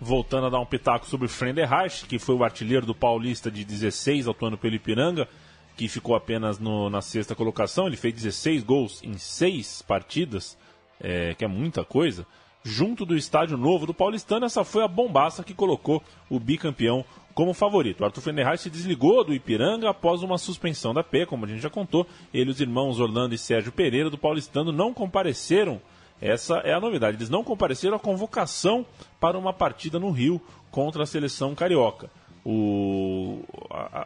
Voltando 0.00 0.46
a 0.46 0.50
dar 0.50 0.60
um 0.60 0.66
pitaco 0.66 1.06
sobre 1.06 1.26
o 1.26 1.28
Frenderreich, 1.28 2.06
que 2.06 2.18
foi 2.18 2.34
o 2.34 2.44
artilheiro 2.44 2.86
do 2.86 2.94
Paulista 2.94 3.50
de 3.50 3.64
16, 3.64 4.28
atuando 4.28 4.56
pelo 4.56 4.76
Ipiranga, 4.76 5.28
que 5.76 5.88
ficou 5.88 6.14
apenas 6.14 6.58
no, 6.58 6.88
na 6.88 7.02
sexta 7.02 7.34
colocação. 7.34 7.86
Ele 7.86 7.96
fez 7.96 8.14
16 8.14 8.62
gols 8.62 9.02
em 9.02 9.18
seis 9.18 9.82
partidas 9.82 10.56
é, 11.02 11.34
que 11.34 11.44
é 11.44 11.48
muita 11.48 11.84
coisa, 11.84 12.24
junto 12.62 13.04
do 13.04 13.16
estádio 13.16 13.56
novo 13.56 13.86
do 13.86 13.92
Paulistano, 13.92 14.46
essa 14.46 14.62
foi 14.62 14.84
a 14.84 14.88
bombaça 14.88 15.42
que 15.42 15.52
colocou 15.52 16.02
o 16.30 16.38
bicampeão 16.38 17.04
como 17.34 17.52
favorito. 17.52 18.04
Arthur 18.04 18.20
Fenderreich 18.20 18.62
se 18.62 18.70
desligou 18.70 19.24
do 19.24 19.34
Ipiranga 19.34 19.90
após 19.90 20.22
uma 20.22 20.38
suspensão 20.38 20.94
da 20.94 21.02
P, 21.02 21.26
como 21.26 21.44
a 21.44 21.48
gente 21.48 21.60
já 21.60 21.70
contou. 21.70 22.06
Ele 22.32 22.50
os 22.50 22.60
irmãos 22.60 23.00
Orlando 23.00 23.34
e 23.34 23.38
Sérgio 23.38 23.72
Pereira 23.72 24.08
do 24.08 24.18
Paulistano 24.18 24.70
não 24.70 24.94
compareceram. 24.94 25.80
Essa 26.20 26.58
é 26.58 26.72
a 26.72 26.80
novidade. 26.80 27.16
Eles 27.16 27.30
não 27.30 27.42
compareceram 27.42 27.96
à 27.96 27.98
convocação 27.98 28.86
para 29.18 29.36
uma 29.36 29.52
partida 29.52 29.98
no 29.98 30.10
Rio 30.10 30.40
contra 30.70 31.02
a 31.02 31.06
seleção 31.06 31.54
carioca. 31.54 32.08
o, 32.44 33.42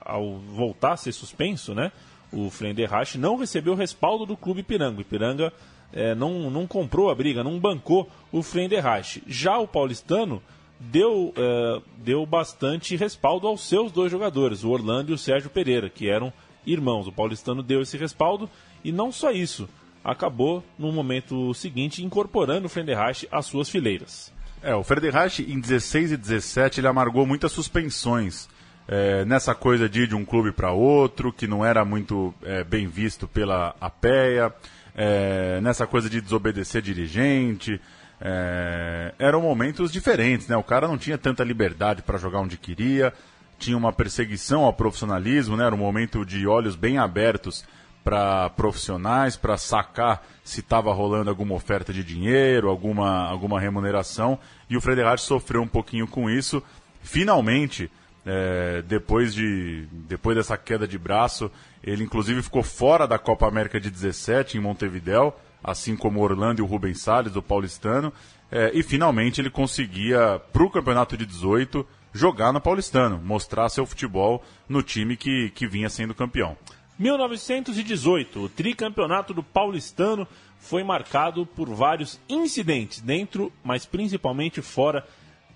ao 0.05 0.39
voltar 0.39 0.93
a 0.93 0.97
ser 0.97 1.13
suspenso, 1.13 1.75
né? 1.75 1.91
O 2.33 2.51
Frenderreich 2.51 3.19
não 3.19 3.37
recebeu 3.37 3.73
o 3.73 3.77
respaldo 3.77 4.27
do 4.27 4.37
clube 4.37 4.61
Ipiranga. 4.61 5.01
Ipiranga 5.01 5.53
é, 5.93 6.15
não, 6.15 6.51
não 6.51 6.67
comprou 6.67 7.11
a 7.11 7.15
briga, 7.15 7.45
não 7.45 7.59
bancou 7.59 8.09
o 8.33 8.43
Frenderreich. 8.43 9.23
Já 9.27 9.59
o 9.59 9.69
paulistano 9.69 10.43
deu, 10.79 11.33
é, 11.37 11.81
deu 11.99 12.27
bastante 12.27 12.97
respaldo 12.97 13.47
aos 13.47 13.69
seus 13.69 13.93
dois 13.93 14.11
jogadores, 14.11 14.65
o 14.65 14.71
Orlando 14.71 15.11
e 15.11 15.15
o 15.15 15.19
Sérgio 15.19 15.51
Pereira, 15.51 15.89
que 15.89 16.09
eram 16.09 16.33
irmãos. 16.67 17.07
O 17.07 17.13
paulistano 17.13 17.63
deu 17.63 17.81
esse 17.81 17.97
respaldo 17.97 18.49
e 18.85 18.93
não 18.93 19.11
só 19.11 19.31
isso, 19.31 19.69
acabou 20.05 20.63
no 20.79 20.93
momento 20.93 21.53
seguinte 21.55 22.05
incorporando 22.05 22.67
o 22.67 22.69
Frenderreich 22.69 23.27
às 23.31 23.47
suas 23.47 23.69
fileiras. 23.69 24.33
É, 24.63 24.75
o 24.75 24.83
Frederich 24.83 25.43
em 25.43 25.61
16 25.61 26.13
e 26.13 26.17
17 26.17 26.81
ele 26.81 26.89
amargou 26.89 27.27
muitas 27.27 27.53
suspensões. 27.53 28.49
É, 28.89 29.25
nessa 29.25 29.55
coisa 29.55 29.89
de 29.89 30.03
ir 30.03 30.09
de 30.09 30.15
um 30.15 30.25
clube 30.25 30.53
para 30.53 30.71
outro, 30.71 31.33
que 31.33 31.47
não 31.47 31.65
era 31.65 31.85
muito 31.85 32.33
é, 32.43 32.63
bem 32.63 32.87
visto 32.87 33.27
pela 33.27 33.75
APEA, 33.81 34.55
é, 34.95 35.61
nessa 35.61 35.87
coisa 35.87 36.09
de 36.09 36.21
desobedecer 36.21 36.81
dirigente. 36.81 37.81
É, 38.21 39.13
eram 39.19 39.43
momentos 39.43 39.93
diferentes, 39.93 40.49
né? 40.49 40.57
O 40.57 40.63
cara 40.63 40.89
não 40.89 40.97
tinha 40.97 41.19
tanta 41.19 41.45
liberdade 41.45 42.03
para 42.03 42.17
jogar 42.17 42.41
onde 42.41 42.57
queria, 42.57 43.13
tinha 43.59 43.77
uma 43.77 43.93
perseguição 43.93 44.65
ao 44.65 44.73
profissionalismo, 44.73 45.57
né? 45.57 45.67
Era 45.67 45.75
um 45.75 45.79
momento 45.79 46.25
de 46.25 46.47
olhos 46.47 46.77
bem 46.77 46.97
abertos 46.97 47.65
para 48.03 48.49
profissionais, 48.51 49.37
para 49.37 49.59
sacar 49.59 50.25
se 50.45 50.61
estava 50.61 50.93
rolando 50.93 51.29
alguma 51.29 51.57
oferta 51.57 51.93
de 51.93 52.05
dinheiro, 52.05 52.71
alguma, 52.71 53.27
alguma 53.29 53.59
remuneração, 53.59 54.39
e 54.71 54.77
o 54.77 54.81
Frederich 54.81 55.21
sofreu 55.23 55.61
um 55.61 55.67
pouquinho 55.67 56.07
com 56.07 56.31
isso. 56.31 56.63
Finalmente, 57.03 57.91
é, 58.27 58.83
depois, 58.83 59.33
de, 59.33 59.87
depois 59.93 60.37
dessa 60.37 60.59
queda 60.59 60.87
de 60.87 60.99
braço, 60.99 61.51
ele 61.83 62.03
inclusive 62.03 62.43
ficou 62.43 62.63
fora 62.63 63.07
da 63.07 63.19
Copa 63.19 63.47
América 63.47 63.81
de 63.81 63.89
17 63.89 64.59
em 64.59 64.61
Montevidéu, 64.61 65.35
assim 65.63 65.97
como 65.97 66.21
Orlando 66.21 66.61
e 66.61 66.63
o 66.63 66.67
Rubens 66.67 67.01
Salles, 67.01 67.33
do 67.33 67.43
paulistano, 67.43 68.13
é, 68.51 68.73
e 68.75 68.83
finalmente 68.83 69.41
ele 69.41 69.51
conseguia, 69.51 70.41
para 70.53 70.65
o 70.65 70.71
campeonato 70.71 71.17
de 71.17 71.25
18, 71.25 71.87
jogar 72.13 72.53
no 72.53 72.61
paulistano, 72.61 73.21
mostrar 73.23 73.69
seu 73.69 73.87
futebol 73.87 74.43
no 74.69 74.83
time 74.83 75.17
que, 75.17 75.51
que 75.51 75.67
vinha 75.67 75.89
sendo 75.89 76.15
campeão. 76.15 76.57
1918, 76.99 78.41
o 78.41 78.49
tricampeonato 78.49 79.35
do 79.35 79.43
paulistano 79.43 80.27
foi 80.59 80.83
marcado 80.83 81.45
por 81.45 81.69
vários 81.69 82.19
incidentes 82.29 83.01
dentro, 83.01 83.53
mas 83.63 83.85
principalmente 83.85 84.63
fora 84.63 85.07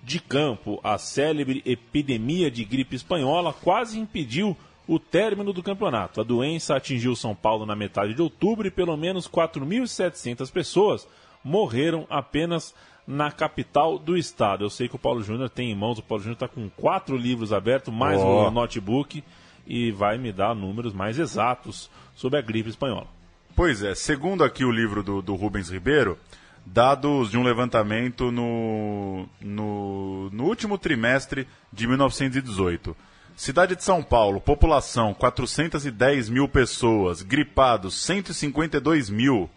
de 0.03 0.21
campo. 0.21 0.81
A 0.83 0.99
célebre 0.99 1.63
epidemia 1.65 2.51
de 2.51 2.65
gripe 2.65 2.97
espanhola 2.97 3.53
quase 3.53 3.99
impediu 3.99 4.57
o 4.87 4.99
término 4.99 5.53
do 5.53 5.63
campeonato. 5.63 6.21
A 6.21 6.25
doença 6.25 6.75
atingiu 6.75 7.15
São 7.15 7.35
Paulo 7.35 7.65
na 7.65 7.77
metade 7.77 8.15
de 8.15 8.23
outubro 8.23 8.67
e 8.67 8.71
pelo 8.71 8.97
menos 8.97 9.29
4.700 9.29 10.51
pessoas 10.51 11.07
morreram 11.45 12.07
apenas 12.11 12.75
na 13.07 13.31
capital 13.31 13.99
do 13.99 14.17
estado. 14.17 14.65
Eu 14.65 14.71
sei 14.71 14.89
que 14.89 14.97
o 14.97 14.99
Paulo 14.99 15.23
Júnior 15.23 15.49
tem 15.49 15.71
em 15.71 15.75
mãos, 15.75 15.99
o 15.99 16.03
Paulo 16.03 16.23
Júnior 16.23 16.35
está 16.35 16.49
com 16.49 16.69
quatro 16.71 17.17
livros 17.17 17.53
abertos, 17.53 17.93
mais 17.93 18.21
oh. 18.21 18.49
um 18.49 18.51
notebook, 18.51 19.23
e 19.67 19.91
vai 19.91 20.19
me 20.19 20.33
dar 20.33 20.55
números 20.55 20.93
mais 20.93 21.19
exatos 21.19 21.91
sobre 22.15 22.39
a 22.39 22.43
gripe 22.43 22.71
espanhola. 22.71 23.07
Pois 23.55 23.83
é, 23.83 23.95
segundo 23.95 24.45
aqui 24.45 24.65
o 24.65 24.71
livro 24.71 25.03
do, 25.03 25.21
do 25.21 25.35
Rubens 25.35 25.71
Ribeiro, 25.71 26.19
dados 26.65 27.31
de 27.31 27.39
um 27.39 27.43
levantamento 27.43 28.31
no, 28.31 29.29
no, 29.41 30.31
no 30.31 30.45
último 30.45 30.79
trimestre 30.79 31.47
de 31.73 31.87
1918. 31.87 32.97
Cidade 33.37 33.75
de 33.75 33.83
São 33.83 34.03
Paulo, 34.03 34.41
população 34.41 35.15
410 35.15 36.29
mil 36.29 36.47
pessoas, 36.47 37.23
gripados 37.23 37.95
152 38.03 39.09
mil, 39.09 39.49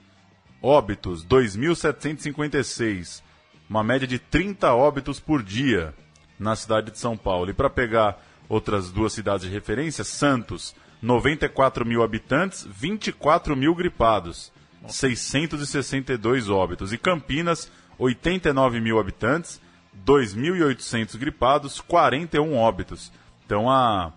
óbitos 0.61 1.25
2.756, 1.25 3.21
uma 3.69 3.83
média 3.83 4.07
de 4.07 4.19
30 4.19 4.73
óbitos 4.73 5.19
por 5.19 5.43
dia 5.43 5.93
na 6.39 6.55
cidade 6.55 6.91
de 6.91 6.99
São 6.99 7.17
Paulo. 7.17 7.49
E 7.49 7.53
para 7.53 7.69
pegar 7.69 8.21
outras 8.47 8.91
duas 8.91 9.13
cidades 9.13 9.45
de 9.45 9.51
referência, 9.51 10.03
Santos, 10.03 10.75
94 11.01 11.85
mil 11.85 12.01
habitantes, 12.01 12.65
24 12.65 13.55
mil 13.55 13.75
gripados, 13.75 14.51
662 14.87 16.49
óbitos. 16.49 16.91
E 16.91 16.97
Campinas, 16.97 17.71
89 17.97 18.79
mil 18.79 18.99
habitantes, 18.99 19.61
2.800 20.05 21.17
gripados, 21.17 21.79
41 21.81 22.55
óbitos. 22.55 23.11
Então, 23.45 23.69
a, 23.69 24.11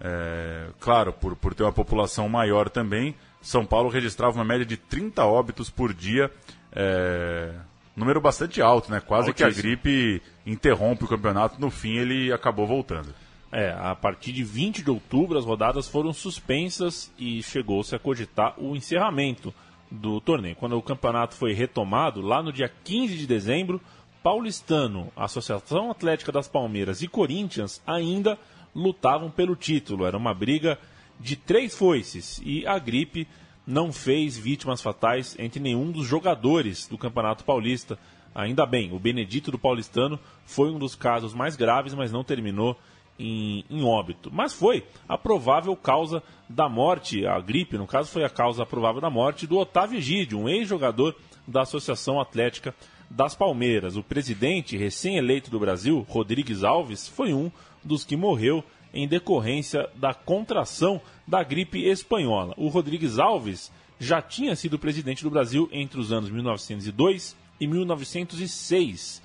é, 0.00 0.66
claro, 0.80 1.12
por, 1.12 1.36
por 1.36 1.54
ter 1.54 1.62
uma 1.62 1.72
população 1.72 2.28
maior 2.28 2.68
também, 2.68 3.14
São 3.40 3.64
Paulo 3.64 3.88
registrava 3.88 4.36
uma 4.36 4.44
média 4.44 4.66
de 4.66 4.76
30 4.76 5.24
óbitos 5.24 5.70
por 5.70 5.94
dia. 5.94 6.30
É, 6.72 7.52
número 7.96 8.20
bastante 8.20 8.60
alto, 8.60 8.90
né? 8.90 9.00
Quase 9.00 9.28
Altíssimo. 9.28 9.52
que 9.52 9.58
a 9.58 9.62
gripe 9.62 10.22
interrompe 10.44 11.04
o 11.04 11.08
campeonato. 11.08 11.60
No 11.60 11.70
fim, 11.70 11.96
ele 11.96 12.32
acabou 12.32 12.66
voltando. 12.66 13.14
É, 13.50 13.70
a 13.78 13.94
partir 13.94 14.32
de 14.32 14.42
20 14.42 14.82
de 14.82 14.90
outubro 14.90 15.38
as 15.38 15.44
rodadas 15.44 15.86
foram 15.86 16.10
suspensas 16.10 17.12
e 17.18 17.42
chegou-se 17.42 17.94
a 17.94 17.98
cogitar 17.98 18.54
o 18.56 18.74
encerramento 18.74 19.52
do 19.92 20.20
torneio. 20.20 20.56
Quando 20.56 20.76
o 20.76 20.82
campeonato 20.82 21.34
foi 21.34 21.52
retomado, 21.52 22.22
lá 22.22 22.42
no 22.42 22.52
dia 22.52 22.70
15 22.82 23.16
de 23.16 23.26
dezembro, 23.26 23.80
Paulistano, 24.22 25.12
Associação 25.16 25.90
Atlética 25.90 26.32
das 26.32 26.48
Palmeiras 26.48 27.02
e 27.02 27.08
Corinthians 27.08 27.82
ainda 27.86 28.38
lutavam 28.74 29.30
pelo 29.30 29.54
título. 29.54 30.06
Era 30.06 30.16
uma 30.16 30.32
briga 30.32 30.78
de 31.20 31.36
três 31.36 31.76
foices 31.76 32.40
e 32.44 32.66
a 32.66 32.78
gripe 32.78 33.28
não 33.66 33.92
fez 33.92 34.36
vítimas 34.36 34.80
fatais 34.80 35.36
entre 35.38 35.60
nenhum 35.60 35.90
dos 35.92 36.06
jogadores 36.06 36.86
do 36.86 36.96
Campeonato 36.96 37.44
Paulista. 37.44 37.98
Ainda 38.34 38.64
bem, 38.64 38.92
o 38.92 38.98
Benedito 38.98 39.50
do 39.50 39.58
Paulistano 39.58 40.18
foi 40.46 40.70
um 40.70 40.78
dos 40.78 40.94
casos 40.94 41.34
mais 41.34 41.54
graves, 41.54 41.94
mas 41.94 42.10
não 42.10 42.24
terminou 42.24 42.78
em, 43.18 43.64
em, 43.70 43.82
óbito. 43.82 44.30
Mas 44.32 44.52
foi 44.52 44.84
a 45.08 45.16
provável 45.16 45.76
causa 45.76 46.22
da 46.48 46.68
morte, 46.68 47.26
a 47.26 47.40
gripe, 47.40 47.78
no 47.78 47.86
caso, 47.86 48.10
foi 48.10 48.24
a 48.24 48.30
causa 48.30 48.66
provável 48.66 49.00
da 49.00 49.10
morte 49.10 49.46
do 49.46 49.58
Otávio 49.58 49.98
Egídio, 49.98 50.38
um 50.38 50.48
ex-jogador 50.48 51.14
da 51.46 51.62
Associação 51.62 52.20
Atlética 52.20 52.74
das 53.10 53.34
Palmeiras. 53.34 53.96
O 53.96 54.02
presidente 54.02 54.76
recém-eleito 54.76 55.50
do 55.50 55.60
Brasil, 55.60 56.04
Rodrigues 56.08 56.64
Alves, 56.64 57.08
foi 57.08 57.32
um 57.32 57.50
dos 57.84 58.04
que 58.04 58.16
morreu 58.16 58.64
em 58.92 59.08
decorrência 59.08 59.88
da 59.94 60.12
contração 60.12 61.00
da 61.26 61.42
gripe 61.42 61.84
espanhola. 61.86 62.54
O 62.56 62.68
Rodrigues 62.68 63.18
Alves 63.18 63.72
já 63.98 64.20
tinha 64.20 64.56
sido 64.56 64.78
presidente 64.78 65.22
do 65.22 65.30
Brasil 65.30 65.68
entre 65.72 66.00
os 66.00 66.12
anos 66.12 66.30
1902 66.30 67.36
e 67.60 67.66
1906. 67.66 69.22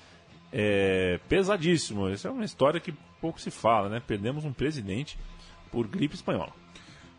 É 0.52 1.20
pesadíssimo. 1.28 2.08
Essa 2.08 2.28
é 2.28 2.30
uma 2.30 2.44
história 2.44 2.80
que 2.80 2.94
pouco 3.20 3.40
se 3.40 3.50
fala, 3.50 3.88
né? 3.88 4.02
Perdemos 4.04 4.44
um 4.44 4.52
presidente 4.52 5.18
por 5.70 5.86
gripe 5.86 6.14
espanhola. 6.14 6.52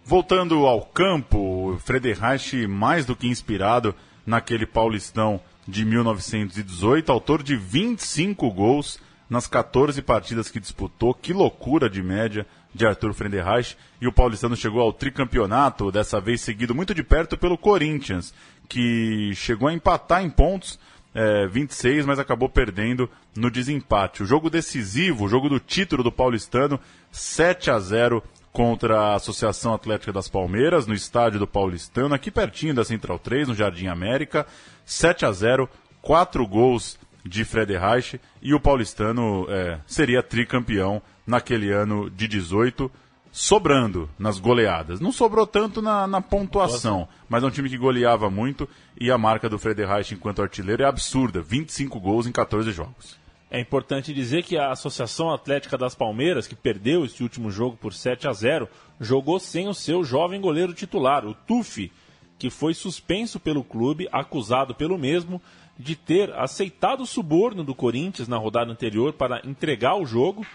Voltando 0.03 0.65
ao 0.65 0.81
campo, 0.81 1.77
Frederich 1.83 2.67
mais 2.67 3.05
do 3.05 3.15
que 3.15 3.27
inspirado 3.27 3.93
naquele 4.25 4.65
Paulistão 4.65 5.39
de 5.67 5.85
1918, 5.85 7.11
autor 7.11 7.43
de 7.43 7.55
25 7.55 8.49
gols 8.51 8.99
nas 9.29 9.45
14 9.45 10.01
partidas 10.01 10.49
que 10.49 10.59
disputou. 10.59 11.13
Que 11.13 11.31
loucura 11.31 11.89
de 11.89 12.01
média 12.01 12.45
de 12.73 12.85
Arthur 12.85 13.13
Frederich. 13.13 13.77
E 14.01 14.07
o 14.07 14.11
paulistano 14.11 14.55
chegou 14.55 14.81
ao 14.81 14.93
tricampeonato, 14.93 15.91
dessa 15.91 16.19
vez 16.19 16.41
seguido 16.41 16.73
muito 16.73 16.93
de 16.93 17.03
perto 17.03 17.37
pelo 17.37 17.57
Corinthians, 17.57 18.33
que 18.67 19.33
chegou 19.35 19.67
a 19.67 19.73
empatar 19.73 20.23
em 20.23 20.29
pontos 20.29 20.79
é, 21.13 21.47
26, 21.47 22.05
mas 22.05 22.19
acabou 22.19 22.49
perdendo 22.49 23.09
no 23.35 23.49
desempate. 23.49 24.23
O 24.23 24.25
jogo 24.25 24.49
decisivo, 24.49 25.25
o 25.25 25.29
jogo 25.29 25.49
do 25.49 25.59
título 25.59 26.03
do 26.03 26.11
paulistano, 26.11 26.79
7 27.11 27.71
a 27.71 27.79
0 27.79 28.23
contra 28.51 28.99
a 28.99 29.15
Associação 29.15 29.73
Atlética 29.73 30.11
das 30.11 30.27
Palmeiras, 30.27 30.87
no 30.87 30.93
estádio 30.93 31.39
do 31.39 31.47
Paulistano, 31.47 32.15
aqui 32.15 32.31
pertinho 32.31 32.73
da 32.73 32.83
Central 32.83 33.19
3, 33.19 33.47
no 33.47 33.55
Jardim 33.55 33.87
América. 33.87 34.45
7 34.85 35.25
a 35.25 35.31
0 35.31 35.69
quatro 36.01 36.45
gols 36.47 36.97
de 37.23 37.43
Frederich 37.45 38.19
e 38.41 38.53
o 38.53 38.59
paulistano 38.59 39.45
é, 39.49 39.79
seria 39.85 40.23
tricampeão 40.23 41.01
naquele 41.27 41.71
ano 41.71 42.09
de 42.09 42.27
18 42.27 42.89
sobrando 43.31 44.09
nas 44.17 44.39
goleadas. 44.39 44.99
Não 44.99 45.11
sobrou 45.11 45.45
tanto 45.45 45.81
na, 45.81 46.07
na 46.07 46.21
pontuação, 46.21 47.07
mas 47.27 47.43
é 47.43 47.47
um 47.47 47.51
time 47.51 47.69
que 47.69 47.77
goleava 47.77 48.29
muito 48.29 48.67
e 48.99 49.11
a 49.11 49.17
marca 49.17 49.49
do 49.49 49.59
Frederich 49.59 50.13
enquanto 50.13 50.41
artilheiro 50.41 50.83
é 50.83 50.85
absurda, 50.85 51.41
25 51.41 51.99
gols 51.99 52.27
em 52.27 52.31
14 52.31 52.71
jogos. 52.71 53.17
É 53.51 53.59
importante 53.59 54.13
dizer 54.13 54.43
que 54.43 54.57
a 54.57 54.71
Associação 54.71 55.31
Atlética 55.31 55.75
das 55.75 55.95
Palmeiras, 55.95 56.47
que 56.47 56.55
perdeu 56.55 57.03
esse 57.03 57.23
último 57.23 57.49
jogo 57.49 57.75
por 57.77 57.93
7 57.93 58.27
a 58.27 58.33
0, 58.33 58.69
jogou 58.99 59.39
sem 59.39 59.67
o 59.67 59.73
seu 59.73 60.03
jovem 60.03 60.39
goleiro 60.39 60.73
titular, 60.73 61.25
o 61.25 61.33
Tufi, 61.33 61.91
que 62.37 62.51
foi 62.51 62.75
suspenso 62.75 63.39
pelo 63.39 63.63
clube, 63.63 64.07
acusado 64.11 64.75
pelo 64.75 64.99
mesmo 64.99 65.41
de 65.79 65.95
ter 65.95 66.31
aceitado 66.33 67.01
o 67.01 67.07
suborno 67.07 67.63
do 67.63 67.73
Corinthians 67.73 68.27
na 68.27 68.37
rodada 68.37 68.71
anterior 68.71 69.13
para 69.13 69.41
entregar 69.43 69.95
o 69.95 70.05
jogo 70.05 70.45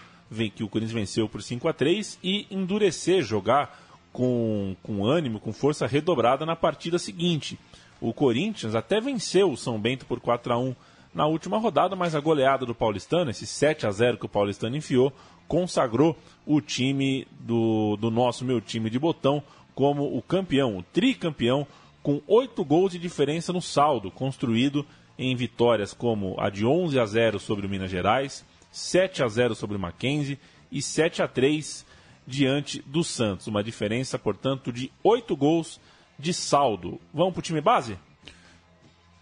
que 0.55 0.63
o 0.63 0.67
Corinthians 0.67 0.93
venceu 0.93 1.29
por 1.29 1.41
5 1.41 1.67
a 1.67 1.73
3 1.73 2.19
e 2.23 2.47
endurecer, 2.49 3.21
jogar 3.23 3.79
com, 4.11 4.75
com 4.81 5.05
ânimo, 5.05 5.39
com 5.39 5.51
força 5.51 5.85
redobrada 5.85 6.45
na 6.45 6.55
partida 6.55 6.97
seguinte. 6.97 7.59
O 7.99 8.13
Corinthians 8.13 8.75
até 8.75 8.99
venceu 8.99 9.51
o 9.51 9.57
São 9.57 9.79
Bento 9.79 10.05
por 10.05 10.19
4 10.19 10.53
a 10.53 10.57
1 10.57 10.75
na 11.13 11.25
última 11.25 11.57
rodada, 11.57 11.95
mas 11.95 12.13
a 12.13 12.19
goleada 12.19 12.65
do 12.65 12.75
Paulistano, 12.75 13.31
esse 13.31 13.45
7 13.45 13.87
a 13.87 13.91
0 13.91 14.17
que 14.17 14.25
o 14.25 14.29
Paulistano 14.29 14.75
enfiou, 14.75 15.13
consagrou 15.47 16.17
o 16.45 16.59
time 16.59 17.27
do, 17.39 17.95
do 17.97 18.11
nosso 18.11 18.43
meu 18.43 18.59
time 18.59 18.89
de 18.89 18.99
botão 18.99 19.41
como 19.73 20.17
o 20.17 20.21
campeão, 20.21 20.77
o 20.77 20.83
tricampeão, 20.83 21.67
com 22.01 22.21
oito 22.27 22.63
gols 22.63 22.93
de 22.93 22.99
diferença 22.99 23.51
no 23.51 23.61
saldo, 23.61 24.11
construído 24.11 24.85
em 25.17 25.35
vitórias 25.35 25.93
como 25.93 26.35
a 26.39 26.49
de 26.49 26.65
11 26.65 26.99
a 26.99 27.05
0 27.05 27.39
sobre 27.39 27.65
o 27.65 27.69
Minas 27.69 27.91
Gerais, 27.91 28.45
7 28.75 29.23
a 29.23 29.27
0 29.29 29.55
sobre 29.55 29.77
o 29.77 29.79
Mackenzie 29.79 30.37
e 30.69 30.81
7 30.81 31.23
a 31.23 31.29
3 31.29 31.85
diante 32.27 32.81
do 32.81 33.05
Santos. 33.05 33.47
Uma 33.47 33.63
diferença, 33.63 34.19
portanto, 34.19 34.69
de 34.69 34.91
oito 35.01 35.33
gols 35.33 35.79
de 36.19 36.33
saldo. 36.33 36.99
Vamos 37.13 37.31
para 37.33 37.39
o 37.39 37.43
time 37.43 37.61
base? 37.61 37.97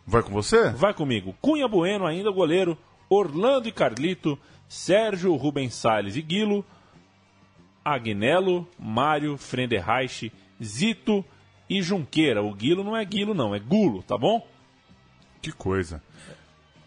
Vai 0.07 0.23
com 0.23 0.31
você? 0.31 0.71
Vai 0.71 0.91
comigo. 0.91 1.35
Cunha 1.39 1.67
Bueno, 1.67 2.07
ainda 2.07 2.31
goleiro. 2.31 2.75
Orlando 3.07 3.67
e 3.67 3.71
Carlito. 3.71 4.39
Sérgio, 4.67 5.35
Rubens 5.35 5.75
Salles 5.75 6.15
e 6.15 6.23
Guilo. 6.23 6.65
Agnello, 7.85 8.67
Mário, 8.79 9.37
Frenderreich, 9.37 10.31
Zito 10.63 11.23
e 11.69 11.79
Junqueira. 11.83 12.41
O 12.41 12.51
Guilo 12.55 12.83
não 12.83 12.97
é 12.97 13.05
Guilo, 13.05 13.35
não, 13.35 13.53
é 13.53 13.59
Gulo, 13.59 14.01
tá 14.01 14.17
bom? 14.17 14.47
Que 15.43 15.51
coisa. 15.51 16.01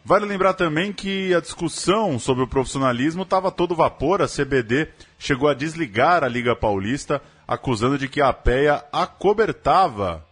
Vale 0.09 0.25
lembrar 0.25 0.55
também 0.55 0.92
que 0.92 1.35
a 1.35 1.40
discussão 1.40 2.16
sobre 2.16 2.45
o 2.45 2.47
profissionalismo 2.47 3.25
estava 3.25 3.51
todo 3.51 3.75
vapor. 3.75 4.23
A 4.23 4.29
CBD 4.29 4.87
chegou 5.19 5.49
a 5.49 5.53
desligar 5.53 6.23
a 6.23 6.29
Liga 6.29 6.55
Paulista, 6.55 7.21
acusando 7.45 7.99
de 7.99 8.09
que 8.09 8.21
a 8.21 8.33
PEA 8.33 8.85
acobertava 8.92 10.25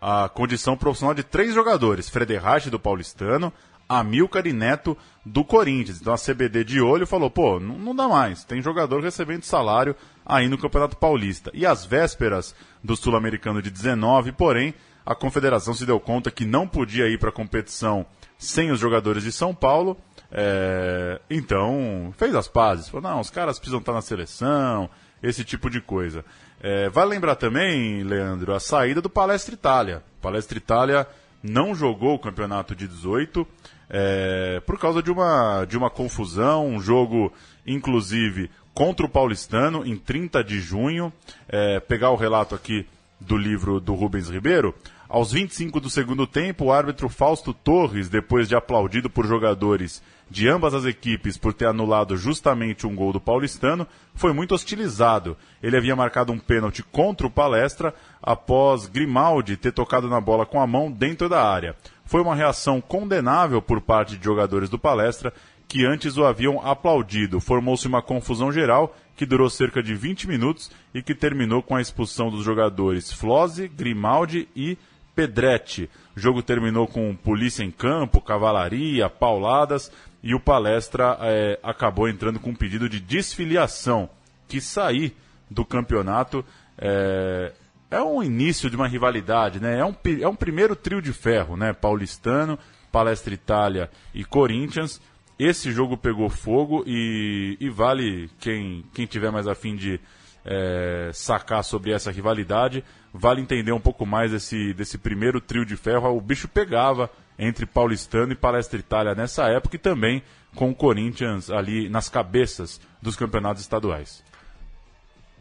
a 0.00 0.28
condição 0.28 0.76
profissional 0.76 1.14
de 1.14 1.22
três 1.22 1.54
jogadores: 1.54 2.08
Frederich 2.08 2.68
do 2.68 2.80
Paulistano, 2.80 3.52
Amilcar 3.88 4.44
e 4.44 4.52
Neto 4.52 4.98
do 5.24 5.44
Corinthians. 5.44 6.00
Então 6.00 6.12
a 6.12 6.18
CBD 6.18 6.64
de 6.64 6.80
olho 6.80 7.06
falou: 7.06 7.30
pô, 7.30 7.60
não, 7.60 7.78
não 7.78 7.94
dá 7.94 8.08
mais, 8.08 8.42
tem 8.42 8.60
jogador 8.60 9.04
recebendo 9.04 9.44
salário 9.44 9.94
aí 10.26 10.48
no 10.48 10.58
Campeonato 10.58 10.96
Paulista. 10.96 11.48
E 11.54 11.64
às 11.64 11.84
vésperas 11.84 12.56
do 12.82 12.96
Sul-Americano 12.96 13.62
de 13.62 13.70
19, 13.70 14.32
porém, 14.32 14.74
a 15.06 15.14
confederação 15.14 15.74
se 15.74 15.86
deu 15.86 16.00
conta 16.00 16.28
que 16.28 16.44
não 16.44 16.66
podia 16.66 17.06
ir 17.06 17.20
para 17.20 17.28
a 17.28 17.32
competição 17.32 18.04
sem 18.42 18.72
os 18.72 18.80
jogadores 18.80 19.22
de 19.22 19.30
São 19.30 19.54
Paulo. 19.54 19.96
É, 20.30 21.20
então, 21.30 22.12
fez 22.16 22.34
as 22.34 22.48
pazes. 22.48 22.88
Falou, 22.88 23.10
não, 23.10 23.20
os 23.20 23.30
caras 23.30 23.58
precisam 23.58 23.78
estar 23.78 23.92
na 23.92 24.02
seleção, 24.02 24.90
esse 25.22 25.44
tipo 25.44 25.70
de 25.70 25.80
coisa. 25.80 26.24
É, 26.60 26.88
vale 26.90 27.10
lembrar 27.10 27.36
também, 27.36 28.02
Leandro, 28.02 28.52
a 28.52 28.60
saída 28.60 29.00
do 29.00 29.08
Palestra 29.08 29.54
Itália. 29.54 30.02
Palestra 30.20 30.58
Itália 30.58 31.06
não 31.42 31.74
jogou 31.74 32.14
o 32.14 32.18
campeonato 32.18 32.74
de 32.74 32.86
18 32.88 33.46
é, 33.88 34.60
por 34.66 34.78
causa 34.78 35.02
de 35.02 35.10
uma, 35.10 35.64
de 35.64 35.76
uma 35.76 35.90
confusão, 35.90 36.66
um 36.66 36.80
jogo, 36.80 37.32
inclusive, 37.64 38.50
contra 38.74 39.06
o 39.06 39.08
Paulistano, 39.08 39.86
em 39.86 39.96
30 39.96 40.42
de 40.42 40.60
junho. 40.60 41.12
É, 41.48 41.78
pegar 41.78 42.10
o 42.10 42.16
relato 42.16 42.54
aqui 42.54 42.86
do 43.22 43.36
livro 43.36 43.80
do 43.80 43.94
Rubens 43.94 44.28
Ribeiro. 44.28 44.74
Aos 45.08 45.32
25 45.32 45.78
do 45.78 45.90
segundo 45.90 46.26
tempo, 46.26 46.66
o 46.66 46.72
árbitro 46.72 47.08
Fausto 47.08 47.52
Torres, 47.52 48.08
depois 48.08 48.48
de 48.48 48.54
aplaudido 48.54 49.10
por 49.10 49.26
jogadores 49.26 50.02
de 50.30 50.48
ambas 50.48 50.72
as 50.72 50.86
equipes 50.86 51.36
por 51.36 51.52
ter 51.52 51.66
anulado 51.66 52.16
justamente 52.16 52.86
um 52.86 52.96
gol 52.96 53.12
do 53.12 53.20
paulistano, 53.20 53.86
foi 54.14 54.32
muito 54.32 54.54
hostilizado. 54.54 55.36
Ele 55.62 55.76
havia 55.76 55.94
marcado 55.94 56.32
um 56.32 56.38
pênalti 56.38 56.82
contra 56.82 57.26
o 57.26 57.30
Palestra 57.30 57.94
após 58.22 58.86
Grimaldi 58.86 59.58
ter 59.58 59.72
tocado 59.72 60.08
na 60.08 60.20
bola 60.20 60.46
com 60.46 60.58
a 60.58 60.66
mão 60.66 60.90
dentro 60.90 61.28
da 61.28 61.46
área. 61.46 61.76
Foi 62.06 62.22
uma 62.22 62.34
reação 62.34 62.80
condenável 62.80 63.60
por 63.60 63.82
parte 63.82 64.16
de 64.16 64.24
jogadores 64.24 64.70
do 64.70 64.78
Palestra 64.78 65.32
que 65.68 65.86
antes 65.86 66.16
o 66.16 66.24
haviam 66.24 66.60
aplaudido. 66.66 67.40
Formou-se 67.40 67.86
uma 67.86 68.02
confusão 68.02 68.50
geral 68.50 68.96
que 69.16 69.26
durou 69.26 69.48
cerca 69.50 69.82
de 69.82 69.94
20 69.94 70.28
minutos 70.28 70.70
e 70.94 71.02
que 71.02 71.14
terminou 71.14 71.62
com 71.62 71.76
a 71.76 71.80
expulsão 71.80 72.30
dos 72.30 72.44
jogadores 72.44 73.12
Flose, 73.12 73.68
Grimaldi 73.68 74.48
e 74.56 74.76
Pedretti. 75.14 75.88
O 76.16 76.20
jogo 76.20 76.42
terminou 76.42 76.86
com 76.86 77.14
polícia 77.14 77.62
em 77.62 77.70
campo, 77.70 78.20
cavalaria, 78.20 79.08
pauladas 79.08 79.90
e 80.22 80.34
o 80.34 80.40
Palestra 80.40 81.18
é, 81.20 81.58
acabou 81.62 82.08
entrando 82.08 82.38
com 82.38 82.50
um 82.50 82.54
pedido 82.54 82.88
de 82.88 83.00
desfiliação, 83.00 84.08
que 84.48 84.60
sair 84.60 85.14
do 85.50 85.64
campeonato 85.64 86.44
é, 86.78 87.52
é 87.90 88.00
um 88.00 88.22
início 88.22 88.70
de 88.70 88.76
uma 88.76 88.88
rivalidade, 88.88 89.60
né? 89.60 89.78
É 89.78 89.84
um, 89.84 89.94
é 90.20 90.28
um 90.28 90.34
primeiro 90.34 90.74
trio 90.74 91.02
de 91.02 91.12
ferro, 91.12 91.56
né? 91.56 91.72
Paulistano, 91.72 92.58
Palestra 92.90 93.34
Itália 93.34 93.90
e 94.14 94.24
Corinthians. 94.24 95.00
Esse 95.44 95.72
jogo 95.72 95.96
pegou 95.96 96.28
fogo 96.28 96.84
e, 96.86 97.56
e 97.58 97.68
vale 97.68 98.30
quem, 98.38 98.84
quem 98.94 99.06
tiver 99.06 99.32
mais 99.32 99.48
afim 99.48 99.74
de 99.74 99.98
é, 100.44 101.10
sacar 101.12 101.64
sobre 101.64 101.90
essa 101.90 102.12
rivalidade, 102.12 102.84
vale 103.12 103.40
entender 103.40 103.72
um 103.72 103.80
pouco 103.80 104.06
mais 104.06 104.30
desse, 104.30 104.72
desse 104.72 104.96
primeiro 104.96 105.40
trio 105.40 105.64
de 105.64 105.76
ferro. 105.76 106.16
O 106.16 106.20
bicho 106.20 106.46
pegava 106.46 107.10
entre 107.36 107.66
Paulistano 107.66 108.32
e 108.32 108.36
Palestra 108.36 108.78
Itália 108.78 109.16
nessa 109.16 109.48
época 109.48 109.74
e 109.74 109.80
também 109.80 110.22
com 110.54 110.70
o 110.70 110.74
Corinthians 110.74 111.50
ali 111.50 111.88
nas 111.88 112.08
cabeças 112.08 112.80
dos 113.02 113.16
campeonatos 113.16 113.62
estaduais. 113.62 114.22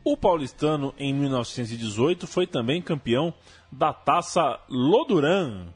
O 0.03 0.17
Paulistano, 0.17 0.95
em 0.97 1.13
1918, 1.13 2.25
foi 2.25 2.47
também 2.47 2.81
campeão 2.81 3.31
da 3.71 3.93
Taça 3.93 4.59
Loduran. 4.67 5.67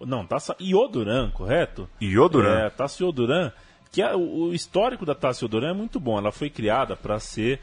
Não, 0.00 0.26
Taça 0.26 0.56
Ioduran, 0.60 1.30
correto? 1.30 1.88
Ioduran. 2.00 2.66
É, 2.66 2.70
Taça 2.70 3.04
Ioduran. 3.04 3.52
Que 3.90 4.02
é, 4.02 4.14
o 4.14 4.52
histórico 4.52 5.06
da 5.06 5.14
Taça 5.14 5.44
Ioduran 5.44 5.70
é 5.70 5.74
muito 5.74 5.98
bom. 5.98 6.18
Ela 6.18 6.30
foi 6.30 6.50
criada 6.50 6.94
para 6.94 7.18
ser 7.18 7.60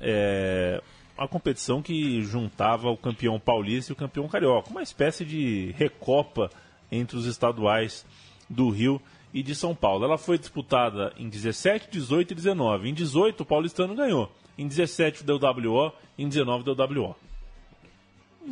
é, 0.00 0.82
a 1.16 1.26
competição 1.26 1.80
que 1.80 2.22
juntava 2.22 2.90
o 2.90 2.96
campeão 2.96 3.38
paulista 3.40 3.92
e 3.92 3.94
o 3.94 3.96
campeão 3.96 4.28
carioca, 4.28 4.70
uma 4.70 4.82
espécie 4.82 5.24
de 5.24 5.74
recopa 5.76 6.50
entre 6.90 7.16
os 7.16 7.26
estaduais 7.26 8.04
do 8.48 8.68
Rio 8.70 9.00
e 9.32 9.42
de 9.42 9.54
São 9.54 9.74
Paulo. 9.74 10.04
Ela 10.04 10.18
foi 10.18 10.38
disputada 10.38 11.12
em 11.16 11.28
17, 11.28 11.88
18 11.90 12.32
e 12.32 12.34
19. 12.34 12.88
Em 12.88 12.94
18 12.94 13.42
o 13.42 13.46
paulistano 13.46 13.94
ganhou, 13.94 14.30
em 14.56 14.66
17 14.68 15.24
deu 15.24 15.38
WO, 15.38 15.92
em 16.18 16.28
19 16.28 16.64
deu 16.64 16.74
WO. 16.74 17.16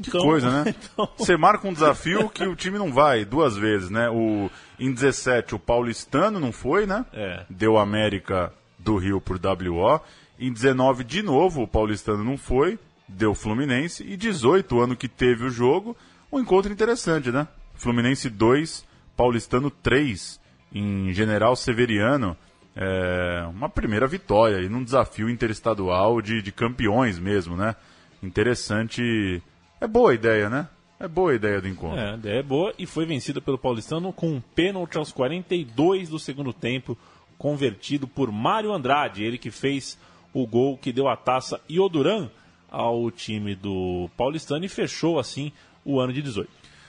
Que 0.02 0.08
então, 0.08 0.20
coisa, 0.22 0.50
né? 0.50 0.74
Então... 0.92 1.08
Você 1.16 1.36
marca 1.36 1.66
um 1.68 1.72
desafio 1.72 2.28
que 2.28 2.46
o 2.46 2.56
time 2.56 2.78
não 2.78 2.92
vai 2.92 3.24
duas 3.24 3.56
vezes, 3.56 3.90
né? 3.90 4.08
O, 4.10 4.50
em 4.78 4.92
17 4.92 5.54
o 5.54 5.58
paulistano 5.58 6.40
não 6.40 6.52
foi, 6.52 6.86
né? 6.86 7.04
É. 7.12 7.44
Deu 7.48 7.78
América 7.78 8.52
do 8.78 8.96
Rio 8.96 9.20
por 9.20 9.36
WO. 9.36 10.00
Em 10.38 10.52
19, 10.52 11.04
de 11.04 11.22
novo, 11.22 11.62
o 11.62 11.68
paulistano 11.68 12.24
não 12.24 12.36
foi, 12.36 12.78
deu 13.08 13.34
Fluminense. 13.34 14.04
E 14.04 14.16
18, 14.16 14.74
o 14.74 14.80
ano 14.80 14.96
que 14.96 15.08
teve 15.08 15.44
o 15.44 15.50
jogo, 15.50 15.96
um 16.30 16.40
encontro 16.40 16.72
interessante, 16.72 17.30
né? 17.30 17.46
Fluminense 17.74 18.28
2, 18.28 18.84
Paulistano 19.16 19.70
3, 19.70 20.40
em 20.72 21.12
General 21.12 21.54
Severiano. 21.54 22.36
É, 22.76 23.46
uma 23.48 23.68
primeira 23.68 24.06
vitória 24.06 24.60
e 24.60 24.68
num 24.68 24.82
desafio 24.82 25.30
interestadual 25.30 26.20
de, 26.20 26.42
de 26.42 26.50
campeões 26.50 27.18
mesmo, 27.20 27.56
né? 27.56 27.76
Interessante. 28.20 29.40
É 29.84 29.86
boa 29.86 30.12
a 30.12 30.14
ideia, 30.14 30.48
né? 30.48 30.66
É 30.98 31.06
boa 31.06 31.32
a 31.32 31.34
ideia 31.34 31.60
do 31.60 31.68
encontro. 31.68 31.98
É, 31.98 32.12
a 32.12 32.14
ideia 32.14 32.38
é 32.38 32.42
boa 32.42 32.72
e 32.78 32.86
foi 32.86 33.04
vencida 33.04 33.38
pelo 33.38 33.58
Paulistano 33.58 34.14
com 34.14 34.30
um 34.30 34.40
pênalti 34.40 34.96
aos 34.96 35.12
42 35.12 36.08
do 36.08 36.18
segundo 36.18 36.54
tempo, 36.54 36.96
convertido 37.36 38.08
por 38.08 38.32
Mário 38.32 38.72
Andrade, 38.72 39.22
ele 39.22 39.36
que 39.36 39.50
fez 39.50 39.98
o 40.32 40.46
gol 40.46 40.78
que 40.78 40.90
deu 40.90 41.06
a 41.06 41.18
taça 41.18 41.60
Ioduran 41.70 42.30
ao 42.70 43.10
time 43.10 43.54
do 43.54 44.08
Paulistano 44.16 44.64
e 44.64 44.70
fechou 44.70 45.18
assim 45.18 45.52
o 45.84 46.00
ano 46.00 46.14
de 46.14 46.22
18. 46.22 46.48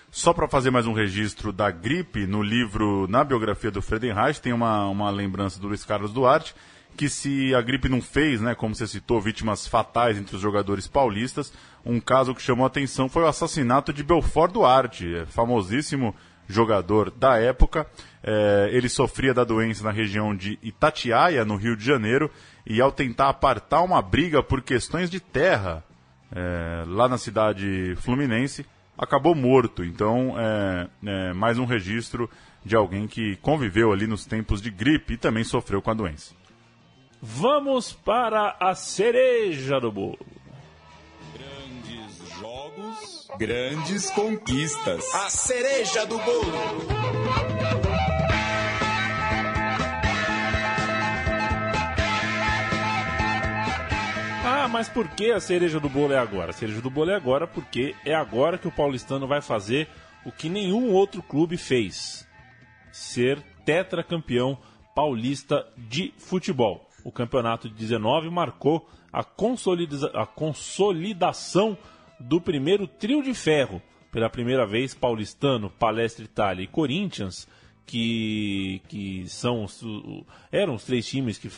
Só 0.10 0.34
para 0.34 0.48
fazer 0.48 0.72
mais 0.72 0.88
um 0.88 0.94
registro 0.94 1.52
da 1.52 1.70
gripe, 1.70 2.26
no 2.26 2.42
livro, 2.42 3.08
na 3.10 3.26
biografia 3.26 3.70
do 3.70 3.82
Friedenreich, 3.82 4.40
tem 4.40 4.54
uma, 4.54 4.88
uma 4.88 5.10
lembrança 5.10 5.60
do 5.60 5.68
Luiz 5.68 5.84
Carlos 5.84 6.14
Duarte, 6.14 6.56
que 6.96 7.10
se 7.10 7.54
a 7.54 7.62
gripe 7.62 7.90
não 7.90 8.02
fez, 8.02 8.42
né, 8.42 8.56
como 8.56 8.74
você 8.74 8.88
citou, 8.88 9.22
vítimas 9.22 9.68
fatais 9.68 10.18
entre 10.18 10.36
os 10.36 10.42
jogadores 10.42 10.88
paulistas, 10.88 11.54
um 11.86 12.00
caso 12.00 12.34
que 12.34 12.42
chamou 12.42 12.66
atenção 12.66 13.08
foi 13.08 13.24
o 13.24 13.28
assassinato 13.28 13.94
de 13.94 14.04
Belfort 14.04 14.52
Duarte, 14.52 15.16
é, 15.16 15.26
famosíssimo 15.26 16.16
jogador 16.48 17.12
da 17.12 17.38
época. 17.38 17.86
É, 18.24 18.70
ele 18.72 18.90
sofria 18.90 19.34
da 19.34 19.44
doença 19.44 19.84
na 19.84 19.92
região 19.92 20.36
de 20.36 20.58
Itatiaia, 20.64 21.46
no 21.46 21.56
Rio 21.56 21.76
de 21.76 21.86
Janeiro, 21.86 22.32
e 22.66 22.82
ao 22.82 22.92
tentar 22.92 23.30
apartar 23.30 23.82
uma 23.82 24.02
briga 24.02 24.42
por 24.42 24.62
questões 24.62 25.10
de 25.10 25.20
terra 25.20 25.84
é, 26.32 26.84
lá 26.88 27.08
na 27.08 27.18
cidade 27.18 27.96
fluminense, 27.98 28.66
acabou 28.98 29.36
morto. 29.36 29.84
Então, 29.84 30.36
é, 30.38 30.88
é, 31.06 31.34
mais 31.34 31.58
um 31.58 31.66
registro 31.66 32.30
de 32.64 32.76
alguém 32.76 33.08
que 33.08 33.36
conviveu 33.38 33.92
ali 33.92 34.08
nos 34.08 34.26
tempos 34.26 34.62
de 34.62 34.72
gripe 34.72 35.14
e 35.14 35.18
também 35.18 35.44
sofreu 35.44 35.82
com 35.82 35.92
a 35.92 35.94
doença. 35.94 36.34
Vamos 37.22 37.94
para 37.94 38.56
a 38.60 38.76
cereja 38.76 39.80
do 39.80 39.92
bolo. 39.92 40.20
Grandes 41.34 42.40
jogos, 42.40 43.28
grandes 43.38 44.10
conquistas. 44.12 45.14
A 45.16 45.30
cereja 45.30 46.06
do 46.06 46.18
bolo. 46.20 47.16
Ah, 54.48 54.68
mas 54.68 54.88
por 54.88 55.08
que 55.08 55.32
a 55.32 55.40
cereja 55.40 55.80
do 55.80 55.90
bolo 55.90 56.14
é 56.14 56.20
agora? 56.20 56.52
A 56.52 56.54
cereja 56.54 56.80
do 56.80 56.90
bolo 56.90 57.10
é 57.10 57.16
agora 57.16 57.48
porque 57.48 57.96
é 58.06 58.14
agora 58.14 58.60
que 58.60 58.68
o 58.68 58.72
paulistano 58.72 59.28
vai 59.28 59.42
fazer 59.42 59.88
o 60.24 60.32
que 60.32 60.50
nenhum 60.50 60.92
outro 60.92 61.24
clube 61.24 61.58
fez: 61.58 62.28
ser 62.92 63.42
tetracampeão 63.66 64.58
paulista 64.94 65.68
de 65.76 66.14
futebol. 66.18 66.85
O 67.06 67.12
campeonato 67.12 67.70
de 67.70 67.76
19 67.76 68.32
marcou 68.32 68.90
a, 69.14 69.20
a 69.20 70.26
consolidação 70.26 71.78
do 72.20 72.42
primeiro 72.42 72.88
trio 72.88 73.22
de 73.22 73.36
ferro. 73.36 73.80
Pela 74.12 74.28
primeira 74.28 74.66
vez, 74.66 74.96
paulistano, 74.96 75.70
Palestra 75.70 76.26
Itália 76.26 76.64
e 76.64 76.68
Corinthians, 76.68 77.48
que, 77.86 78.82
que 78.88 79.30
são 79.30 79.68
eram 80.52 80.74
os 80.74 80.84
três 80.84 81.08
times 81.08 81.38
que 81.38 81.52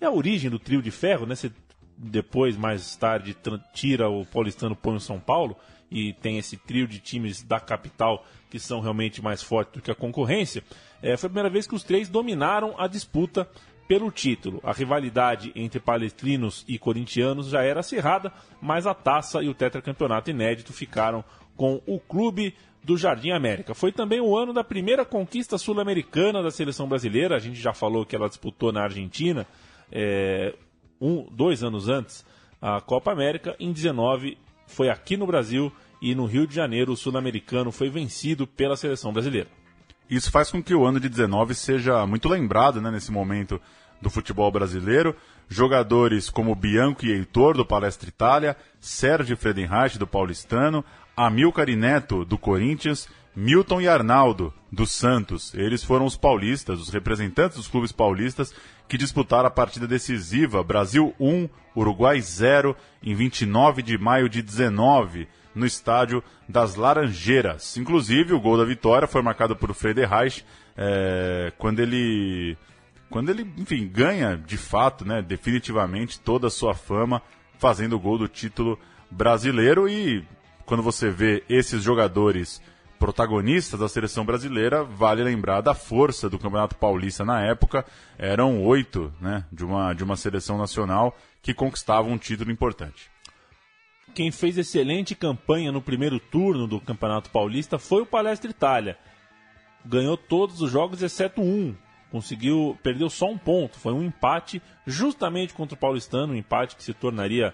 é 0.00 0.06
a 0.06 0.12
origem 0.12 0.48
do 0.48 0.60
trio 0.60 0.80
de 0.80 0.92
ferro, 0.92 1.26
né? 1.26 1.34
Você 1.34 1.50
depois, 1.98 2.56
mais 2.56 2.94
tarde, 2.94 3.36
tira 3.74 4.08
o 4.08 4.24
paulistano, 4.26 4.76
põe 4.76 4.94
o 4.94 5.00
São 5.00 5.18
Paulo 5.18 5.56
e 5.90 6.12
tem 6.12 6.38
esse 6.38 6.56
trio 6.56 6.86
de 6.86 7.00
times 7.00 7.42
da 7.42 7.58
capital 7.58 8.24
que 8.48 8.60
são 8.60 8.80
realmente 8.80 9.20
mais 9.20 9.42
fortes 9.42 9.74
do 9.74 9.82
que 9.82 9.90
a 9.90 9.94
concorrência. 9.94 10.62
É, 11.02 11.16
foi 11.16 11.26
a 11.26 11.30
primeira 11.30 11.50
vez 11.50 11.66
que 11.66 11.74
os 11.74 11.82
três 11.82 12.08
dominaram 12.08 12.74
a 12.78 12.86
disputa 12.86 13.48
pelo 13.88 14.10
título. 14.10 14.60
A 14.62 14.72
rivalidade 14.72 15.52
entre 15.54 15.80
palestrinos 15.80 16.64
e 16.68 16.78
corintianos 16.78 17.48
já 17.48 17.62
era 17.62 17.80
acirrada, 17.80 18.32
mas 18.60 18.86
a 18.86 18.94
taça 18.94 19.42
e 19.42 19.48
o 19.48 19.54
tetracampeonato 19.54 20.30
inédito 20.30 20.72
ficaram 20.72 21.24
com 21.56 21.80
o 21.86 21.98
clube 21.98 22.54
do 22.82 22.96
Jardim 22.96 23.30
América. 23.30 23.74
Foi 23.74 23.90
também 23.90 24.20
o 24.20 24.36
ano 24.36 24.52
da 24.52 24.62
primeira 24.62 25.04
conquista 25.04 25.58
sul-americana 25.58 26.42
da 26.42 26.50
seleção 26.50 26.88
brasileira. 26.88 27.34
A 27.36 27.40
gente 27.40 27.60
já 27.60 27.72
falou 27.72 28.06
que 28.06 28.14
ela 28.14 28.28
disputou 28.28 28.70
na 28.70 28.82
Argentina, 28.82 29.46
é, 29.90 30.54
um, 31.00 31.26
dois 31.30 31.62
anos 31.64 31.88
antes, 31.88 32.24
a 32.62 32.80
Copa 32.80 33.10
América. 33.10 33.56
Em 33.58 33.72
19 33.72 34.38
foi 34.66 34.88
aqui 34.88 35.16
no 35.16 35.26
Brasil 35.26 35.72
e 36.00 36.14
no 36.14 36.26
Rio 36.26 36.46
de 36.46 36.54
Janeiro 36.54 36.92
o 36.92 36.96
sul-americano 36.96 37.72
foi 37.72 37.88
vencido 37.88 38.46
pela 38.46 38.76
seleção 38.76 39.12
brasileira. 39.12 39.48
Isso 40.08 40.30
faz 40.30 40.50
com 40.50 40.62
que 40.62 40.74
o 40.74 40.84
ano 40.84 41.00
de 41.00 41.08
19 41.08 41.54
seja 41.54 42.06
muito 42.06 42.28
lembrado 42.28 42.80
né, 42.80 42.90
nesse 42.90 43.10
momento 43.10 43.60
do 44.00 44.08
futebol 44.08 44.50
brasileiro. 44.50 45.16
Jogadores 45.48 46.30
como 46.30 46.54
Bianco 46.54 47.04
e 47.04 47.12
Heitor, 47.12 47.56
do 47.56 47.64
Palestra 47.64 48.08
Itália, 48.08 48.56
Sérgio 48.80 49.36
Fredenreich, 49.36 49.98
do 49.98 50.06
Paulistano, 50.06 50.84
Amilcar 51.16 51.68
e 51.68 51.76
Neto, 51.76 52.24
do 52.24 52.38
Corinthians, 52.38 53.08
Milton 53.34 53.80
e 53.80 53.88
Arnaldo, 53.88 54.52
do 54.70 54.86
Santos. 54.86 55.52
Eles 55.54 55.82
foram 55.82 56.06
os 56.06 56.16
paulistas, 56.16 56.80
os 56.80 56.88
representantes 56.88 57.56
dos 57.56 57.68
clubes 57.68 57.92
paulistas 57.92 58.54
que 58.88 58.98
disputaram 58.98 59.48
a 59.48 59.50
partida 59.50 59.86
decisiva 59.86 60.62
Brasil 60.62 61.14
1, 61.18 61.48
Uruguai 61.76 62.20
0, 62.20 62.76
em 63.02 63.14
29 63.14 63.82
de 63.82 63.98
maio 63.98 64.28
de 64.28 64.40
19 64.40 65.28
no 65.56 65.64
estádio 65.64 66.22
das 66.46 66.76
Laranjeiras. 66.76 67.78
Inclusive, 67.78 68.34
o 68.34 68.40
gol 68.40 68.58
da 68.58 68.64
vitória 68.64 69.08
foi 69.08 69.22
marcado 69.22 69.56
por 69.56 69.72
Frederreich 69.74 70.44
é, 70.76 71.50
quando 71.56 71.80
ele, 71.80 72.58
quando 73.08 73.30
ele, 73.30 73.50
enfim, 73.56 73.88
ganha 73.88 74.36
de 74.36 74.58
fato, 74.58 75.04
né, 75.04 75.22
definitivamente 75.22 76.20
toda 76.20 76.48
a 76.48 76.50
sua 76.50 76.74
fama 76.74 77.22
fazendo 77.58 77.96
o 77.96 77.98
gol 77.98 78.18
do 78.18 78.28
título 78.28 78.78
brasileiro 79.10 79.88
e 79.88 80.22
quando 80.66 80.82
você 80.82 81.08
vê 81.08 81.42
esses 81.48 81.82
jogadores 81.82 82.60
protagonistas 82.98 83.80
da 83.80 83.88
seleção 83.88 84.24
brasileira, 84.24 84.84
vale 84.84 85.22
lembrar 85.22 85.62
da 85.62 85.74
força 85.74 86.28
do 86.28 86.38
Campeonato 86.38 86.76
Paulista 86.76 87.24
na 87.24 87.42
época. 87.42 87.84
Eram 88.18 88.62
oito 88.62 89.12
né, 89.20 89.44
de, 89.50 89.64
uma, 89.64 89.94
de 89.94 90.04
uma 90.04 90.16
seleção 90.16 90.58
nacional 90.58 91.16
que 91.40 91.54
conquistavam 91.54 92.12
um 92.12 92.18
título 92.18 92.50
importante. 92.50 93.10
Quem 94.16 94.30
fez 94.30 94.56
excelente 94.56 95.14
campanha 95.14 95.70
no 95.70 95.82
primeiro 95.82 96.18
turno 96.18 96.66
do 96.66 96.80
Campeonato 96.80 97.28
Paulista 97.28 97.78
foi 97.78 98.00
o 98.00 98.06
Palestra 98.06 98.50
Itália. 98.50 98.96
Ganhou 99.84 100.16
todos 100.16 100.62
os 100.62 100.70
jogos 100.70 101.02
exceto 101.02 101.42
um. 101.42 101.76
Conseguiu, 102.10 102.78
perdeu 102.82 103.10
só 103.10 103.26
um 103.28 103.36
ponto. 103.36 103.78
Foi 103.78 103.92
um 103.92 104.02
empate 104.02 104.62
justamente 104.86 105.52
contra 105.52 105.74
o 105.74 105.78
Paulistano, 105.78 106.32
um 106.32 106.36
empate 106.36 106.76
que 106.76 106.82
se 106.82 106.94
tornaria 106.94 107.52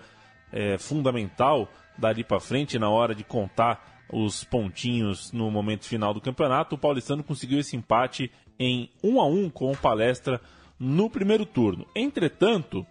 é, 0.53 0.79
fundamental 0.79 1.69
dali 1.99 2.23
para 2.23 2.39
frente 2.39 2.79
na 2.79 2.89
hora 2.89 3.13
de 3.13 3.25
contar 3.25 4.05
os 4.09 4.45
pontinhos 4.45 5.33
no 5.33 5.51
momento 5.51 5.85
final 5.85 6.15
do 6.15 6.21
campeonato. 6.21 6.77
O 6.77 6.79
Paulistano 6.79 7.25
conseguiu 7.25 7.59
esse 7.59 7.75
empate 7.75 8.31
em 8.57 8.89
1 9.03 9.21
a 9.21 9.27
1 9.27 9.51
com 9.51 9.73
o 9.73 9.77
Palestra 9.77 10.41
no 10.79 11.11
primeiro 11.11 11.45
turno. 11.45 11.89
Entretanto, 11.93 12.87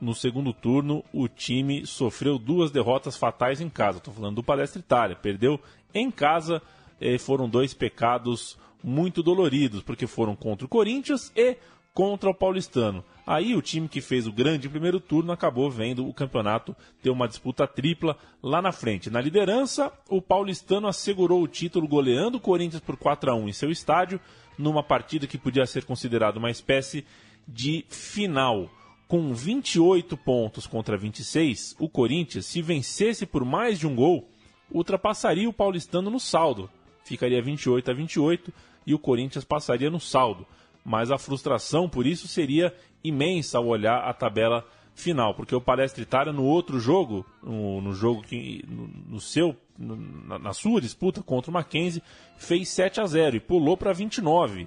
no 0.00 0.14
segundo 0.14 0.52
turno, 0.52 1.04
o 1.12 1.28
time 1.28 1.86
sofreu 1.86 2.38
duas 2.38 2.70
derrotas 2.70 3.16
fatais 3.16 3.60
em 3.60 3.68
casa. 3.68 3.98
Estou 3.98 4.14
falando 4.14 4.36
do 4.36 4.42
Palestra 4.42 4.80
Itália. 4.80 5.16
Perdeu 5.16 5.60
em 5.94 6.10
casa. 6.10 6.62
E 7.00 7.18
foram 7.18 7.48
dois 7.48 7.74
pecados 7.74 8.58
muito 8.82 9.22
doloridos, 9.22 9.82
porque 9.82 10.06
foram 10.06 10.34
contra 10.34 10.64
o 10.64 10.68
Corinthians 10.68 11.32
e 11.36 11.56
contra 11.92 12.28
o 12.28 12.34
Paulistano. 12.34 13.02
Aí 13.26 13.56
o 13.56 13.62
time 13.62 13.88
que 13.88 14.00
fez 14.00 14.26
o 14.26 14.32
grande 14.32 14.68
primeiro 14.68 15.00
turno 15.00 15.32
acabou 15.32 15.70
vendo 15.70 16.06
o 16.06 16.12
campeonato 16.12 16.76
ter 17.02 17.10
uma 17.10 17.26
disputa 17.26 17.66
tripla 17.66 18.16
lá 18.42 18.60
na 18.60 18.70
frente. 18.70 19.10
Na 19.10 19.20
liderança, 19.20 19.90
o 20.08 20.20
Paulistano 20.20 20.86
assegurou 20.86 21.42
o 21.42 21.48
título 21.48 21.88
goleando 21.88 22.36
o 22.36 22.40
Corinthians 22.40 22.82
por 22.82 22.96
4 22.96 23.30
a 23.30 23.34
1 23.34 23.48
em 23.48 23.52
seu 23.52 23.70
estádio, 23.70 24.20
numa 24.58 24.82
partida 24.82 25.26
que 25.26 25.38
podia 25.38 25.66
ser 25.66 25.84
considerada 25.84 26.38
uma 26.38 26.50
espécie 26.50 27.04
de 27.48 27.84
final. 27.88 28.70
Com 29.08 29.32
28 29.32 30.16
pontos 30.16 30.66
contra 30.66 30.96
26, 30.96 31.76
o 31.78 31.88
Corinthians, 31.88 32.46
se 32.46 32.60
vencesse 32.60 33.24
por 33.24 33.44
mais 33.44 33.78
de 33.78 33.86
um 33.86 33.94
gol, 33.94 34.28
ultrapassaria 34.70 35.48
o 35.48 35.52
Paulistano 35.52 36.10
no 36.10 36.18
saldo. 36.18 36.68
Ficaria 37.04 37.40
28 37.40 37.88
a 37.88 37.94
28 37.94 38.52
e 38.84 38.92
o 38.92 38.98
Corinthians 38.98 39.44
passaria 39.44 39.88
no 39.88 40.00
saldo. 40.00 40.44
Mas 40.84 41.10
a 41.10 41.18
frustração 41.18 41.88
por 41.88 42.04
isso 42.04 42.26
seria 42.26 42.74
imensa 43.02 43.58
ao 43.58 43.66
olhar 43.66 43.98
a 43.98 44.12
tabela 44.12 44.66
final, 44.92 45.34
porque 45.34 45.54
o 45.54 45.60
Palestra 45.60 46.02
Itália 46.02 46.32
no 46.32 46.44
outro 46.44 46.80
jogo, 46.80 47.24
no, 47.42 47.80
no 47.80 47.92
jogo 47.92 48.22
que 48.22 48.64
no, 48.66 48.88
no 48.88 49.20
seu 49.20 49.54
no, 49.78 49.94
na, 49.94 50.38
na 50.38 50.52
sua 50.52 50.80
disputa 50.80 51.22
contra 51.22 51.50
o 51.50 51.54
Mackenzie, 51.54 52.02
fez 52.38 52.70
7 52.70 53.00
a 53.00 53.06
0 53.06 53.36
e 53.36 53.40
pulou 53.40 53.76
para 53.76 53.92
29. 53.92 54.66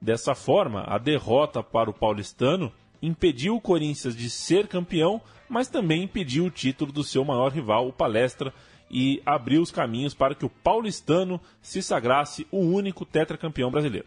Dessa 0.00 0.34
forma, 0.34 0.84
a 0.86 0.96
derrota 0.96 1.62
para 1.62 1.90
o 1.90 1.94
paulistano 1.94 2.72
impediu 3.02 3.56
o 3.56 3.60
Corinthians 3.60 4.16
de 4.16 4.28
ser 4.30 4.66
campeão, 4.66 5.20
mas 5.48 5.68
também 5.68 6.04
impediu 6.04 6.46
o 6.46 6.50
título 6.50 6.92
do 6.92 7.04
seu 7.04 7.24
maior 7.24 7.52
rival, 7.52 7.88
o 7.88 7.92
Palestra, 7.92 8.52
e 8.90 9.22
abriu 9.24 9.62
os 9.62 9.70
caminhos 9.70 10.14
para 10.14 10.34
que 10.34 10.44
o 10.44 10.50
paulistano 10.50 11.40
se 11.60 11.82
sagrasse 11.82 12.46
o 12.50 12.58
único 12.58 13.04
tetracampeão 13.04 13.70
brasileiro. 13.70 14.06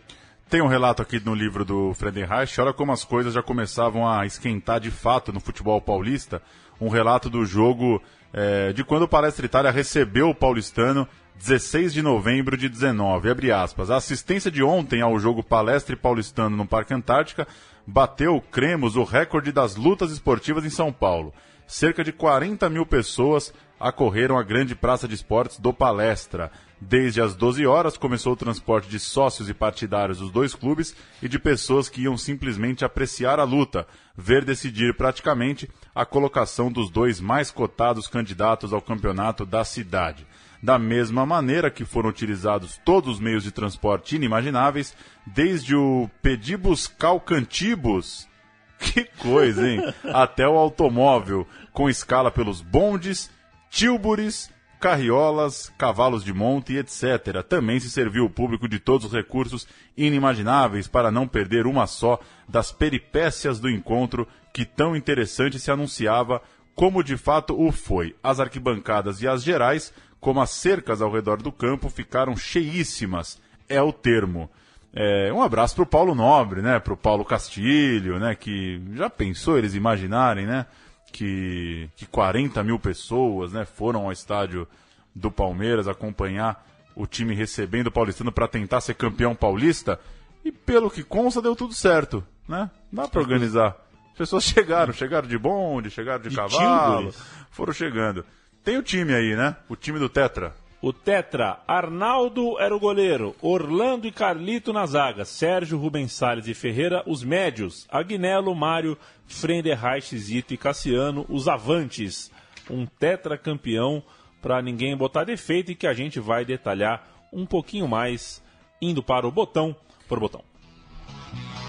Tem 0.50 0.62
um 0.62 0.68
relato 0.68 1.02
aqui 1.02 1.20
no 1.20 1.36
livro 1.36 1.66
do 1.66 1.94
Friedenreich, 1.94 2.60
olha 2.62 2.72
como 2.72 2.94
as 2.94 3.04
coisas 3.04 3.34
já 3.34 3.44
começavam 3.44 4.08
a 4.08 4.26
esquentar 4.26 4.80
de 4.80 4.90
fato 4.90 5.34
no 5.34 5.42
futebol 5.42 5.82
paulista. 5.82 6.42
Um 6.80 6.88
relato 6.88 7.30
do 7.30 7.46
jogo 7.46 8.02
é, 8.32 8.72
de 8.72 8.84
quando 8.84 9.04
o 9.04 9.08
Palestra 9.10 9.46
Itália 9.46 9.72
recebeu 9.72 10.30
o 10.30 10.36
paulistano 10.36 11.06
16 11.38 11.94
de 11.94 12.02
novembro 12.02 12.58
de 12.58 12.68
19, 12.68 13.30
abre 13.30 13.52
aspas. 13.52 13.92
A 13.92 13.98
assistência 13.98 14.50
de 14.50 14.64
ontem 14.64 15.02
ao 15.02 15.20
jogo 15.20 15.44
Palestra 15.44 15.94
e 15.94 15.98
Paulistano 15.98 16.56
no 16.56 16.66
Parque 16.66 16.94
Antártica 16.94 17.48
bateu, 17.88 18.44
cremos, 18.52 18.98
o 18.98 19.06
recorde 19.06 19.54
das 19.54 19.78
lutas 19.78 20.12
esportivas 20.12 20.66
em 20.66 20.70
São 20.70 20.92
Paulo. 20.92 21.34
Cerca 21.66 22.04
de 22.04 22.12
40 22.12 22.70
mil 22.70 22.86
pessoas 22.86 23.54
acorreram 23.80 24.38
à 24.38 24.44
grande 24.44 24.76
praça 24.76 25.08
de 25.08 25.16
esportes 25.16 25.60
do 25.60 25.74
Palestra. 25.74 26.52
Desde 26.80 27.22
as 27.22 27.36
12 27.36 27.66
horas 27.66 27.98
começou 27.98 28.34
o 28.34 28.38
transporte 28.38 28.90
de 28.90 29.00
sócios 29.00 29.50
e 29.50 29.54
partidários 29.54 30.20
dos 30.20 30.32
dois 30.32 30.54
clubes 30.54 30.96
e 31.22 31.28
de 31.28 31.40
pessoas 31.40 31.90
que 31.90 32.02
iam 32.02 32.18
simplesmente 32.18 32.86
apreciar 32.86 33.40
a 33.40 33.44
luta, 33.44 33.88
ver 34.16 34.44
decidir 34.44 34.96
praticamente 34.96 35.70
a 35.96 36.06
colocação 36.06 36.72
dos 36.72 36.90
dois 36.90 37.20
mais 37.20 37.52
cotados 37.52 38.08
candidatos 38.08 38.74
ao 38.74 38.82
campeonato 38.82 39.46
da 39.46 39.64
cidade. 39.64 40.26
Da 40.62 40.80
mesma 40.80 41.26
maneira 41.26 41.70
que 41.70 41.86
foram 41.86 42.10
utilizados 42.10 42.80
todos 42.84 43.16
os 43.16 43.20
meios 43.20 43.44
de 43.44 43.52
transporte 43.52 44.16
inimagináveis, 44.16 44.96
desde 45.26 45.76
o 45.76 46.10
pedibus 46.22 46.88
calcantibus, 46.88 48.28
que 48.80 49.06
coisa, 49.20 49.70
hein? 49.70 49.82
Até 50.14 50.48
o 50.48 50.58
automóvel, 50.58 51.48
com 51.72 51.90
escala 51.90 52.32
pelos 52.32 52.62
bondes, 52.62 53.30
tilburis, 53.70 54.50
carriolas, 54.80 55.72
cavalos 55.78 56.24
de 56.24 56.34
monte 56.34 56.74
e 56.74 56.78
etc. 56.78 57.44
Também 57.48 57.80
se 57.80 57.90
serviu 57.90 58.26
o 58.26 58.30
público 58.30 58.68
de 58.68 58.80
todos 58.80 59.08
os 59.08 59.14
recursos 59.14 59.68
inimagináveis 59.96 60.88
para 60.88 61.12
não 61.12 61.28
perder 61.28 61.66
uma 61.66 61.88
só 61.88 62.20
das 62.48 62.72
peripécias 62.72 63.60
do 63.60 63.70
encontro 63.70 64.28
que 64.54 64.66
tão 64.66 64.96
interessante 64.96 65.60
se 65.60 65.72
anunciava, 65.72 66.42
como 66.78 67.04
de 67.04 67.18
fato 67.18 67.60
o 67.60 67.72
foi. 67.72 68.16
As 68.22 68.40
arquibancadas 68.40 69.20
e 69.24 69.28
as 69.28 69.44
gerais, 69.44 69.92
como 70.20 70.40
as 70.40 70.52
cercas 70.52 71.02
ao 71.02 71.12
redor 71.12 71.42
do 71.42 71.52
campo, 71.52 71.90
ficaram 71.90 72.38
cheíssimas, 72.38 73.42
é 73.68 73.82
o 73.82 73.92
termo. 73.92 74.48
É, 74.94 75.34
um 75.34 75.42
abraço 75.42 75.74
para 75.74 75.84
o 75.84 75.88
Paulo 75.88 76.14
Nobre, 76.14 76.62
né? 76.62 76.80
Para 76.80 76.94
o 76.94 76.98
Paulo 76.98 77.26
Castilho, 77.26 78.20
né? 78.20 78.36
Que 78.36 78.80
já 78.94 79.10
pensou 79.10 79.58
eles 79.58 79.74
imaginarem, 79.74 80.46
né? 80.46 80.68
Que, 81.12 81.90
que 81.96 82.06
40 82.06 82.64
mil 82.64 82.78
pessoas, 82.78 83.52
né? 83.52 83.66
Foram 83.66 84.06
ao 84.06 84.12
estádio 84.12 84.68
do 85.16 85.32
Palmeiras 85.32 85.88
acompanhar 85.88 86.64
o 86.96 87.08
time 87.08 87.34
recebendo 87.34 87.88
o 87.88 87.92
Paulistano 87.92 88.32
para 88.32 88.48
tentar 88.48 88.82
ser 88.82 88.94
campeão 88.94 89.34
paulista. 89.34 90.00
E 90.46 90.52
pelo 90.52 90.92
que 90.92 91.04
consta, 91.04 91.42
deu 91.42 91.56
tudo 91.56 91.74
certo, 91.74 92.24
né? 92.48 92.70
Dá 92.92 93.08
para 93.08 93.20
organizar. 93.20 93.87
As 94.18 94.26
pessoas 94.26 94.46
chegaram, 94.46 94.92
chegaram 94.92 95.28
de 95.28 95.38
bonde, 95.38 95.92
chegaram 95.92 96.24
de, 96.24 96.30
De 96.30 96.36
cavalo, 96.36 97.14
foram 97.52 97.72
chegando. 97.72 98.26
Tem 98.64 98.76
o 98.76 98.82
time 98.82 99.14
aí, 99.14 99.36
né? 99.36 99.56
O 99.70 99.76
time 99.76 100.00
do 100.00 100.10
Tetra. 100.10 100.56
O 100.82 100.92
Tetra, 100.92 101.60
Arnaldo 101.68 102.60
era 102.60 102.76
o 102.76 102.80
goleiro, 102.80 103.36
Orlando 103.44 104.08
e 104.08 104.12
Carlito 104.12 104.74
na 104.74 104.88
zaga, 104.88 105.24
Sérgio, 105.24 105.78
Rubens 105.78 106.14
Salles 106.14 106.48
e 106.48 106.56
Ferreira, 106.56 107.04
os 107.06 107.24
médios, 107.24 107.86
Agnello, 107.92 108.56
Mário, 108.56 108.98
Frenderreich, 109.28 110.18
Zito 110.18 110.52
e 110.52 110.58
Cassiano, 110.58 111.24
os 111.30 111.48
avantes. 111.48 112.32
Um 112.72 112.88
Tetra 112.88 113.38
campeão 113.38 114.02
para 114.42 114.64
ninguém 114.64 114.98
botar 114.98 115.26
defeito 115.26 115.72
e 115.72 115.76
que 115.76 115.86
a 115.86 115.94
gente 115.94 116.20
vai 116.20 116.44
detalhar 116.44 117.08
um 117.32 117.46
pouquinho 117.46 117.88
mais 117.88 118.42
indo 118.82 119.04
para 119.04 119.28
o 119.28 119.32
botão 119.32 119.76
por 120.08 120.20
botão. 120.20 120.44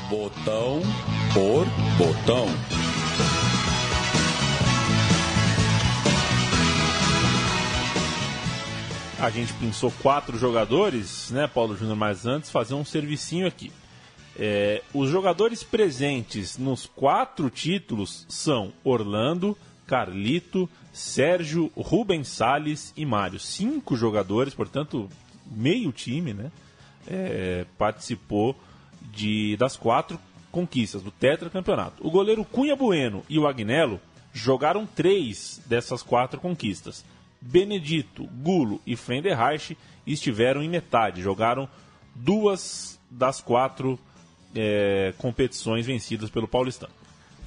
Botão 0.08 0.80
por 1.34 1.66
botão. 1.98 2.46
A 9.20 9.30
gente 9.30 9.52
pensou 9.54 9.92
quatro 10.02 10.38
jogadores, 10.38 11.30
né, 11.30 11.46
Paulo 11.46 11.76
Júnior, 11.76 11.96
mas 11.96 12.24
antes 12.24 12.50
fazer 12.50 12.74
um 12.74 12.84
servicinho 12.84 13.46
aqui. 13.46 13.70
É, 14.38 14.82
os 14.94 15.10
jogadores 15.10 15.62
presentes 15.62 16.56
nos 16.56 16.86
quatro 16.86 17.50
títulos 17.50 18.24
são 18.28 18.72
Orlando, 18.82 19.58
Carlito, 19.86 20.68
Sérgio, 20.92 21.70
Rubens 21.76 22.28
Salles 22.28 22.94
e 22.96 23.04
Mário. 23.04 23.38
Cinco 23.38 23.96
jogadores, 23.96 24.54
portanto, 24.54 25.08
meio 25.50 25.92
time, 25.92 26.32
né? 26.32 26.50
é, 27.08 27.64
participou 27.76 28.54
de, 29.12 29.56
das 29.56 29.76
quatro 29.76 30.18
conquistas 30.50 31.02
do 31.02 31.10
tetracampeonato. 31.10 32.06
O 32.06 32.10
goleiro 32.10 32.44
Cunha 32.44 32.74
Bueno 32.74 33.24
e 33.28 33.38
o 33.38 33.46
Agnello 33.46 34.00
jogaram 34.32 34.86
três 34.86 35.60
dessas 35.66 36.02
quatro 36.02 36.40
conquistas. 36.40 37.04
Benedito, 37.40 38.24
Gulo 38.24 38.80
e 38.86 38.96
Frenderreich 38.96 39.76
estiveram 40.06 40.62
em 40.62 40.68
metade, 40.68 41.22
jogaram 41.22 41.68
duas 42.14 42.98
das 43.10 43.40
quatro 43.40 43.98
é, 44.54 45.14
competições 45.18 45.86
vencidas 45.86 46.30
pelo 46.30 46.48
Paulistano. 46.48 46.92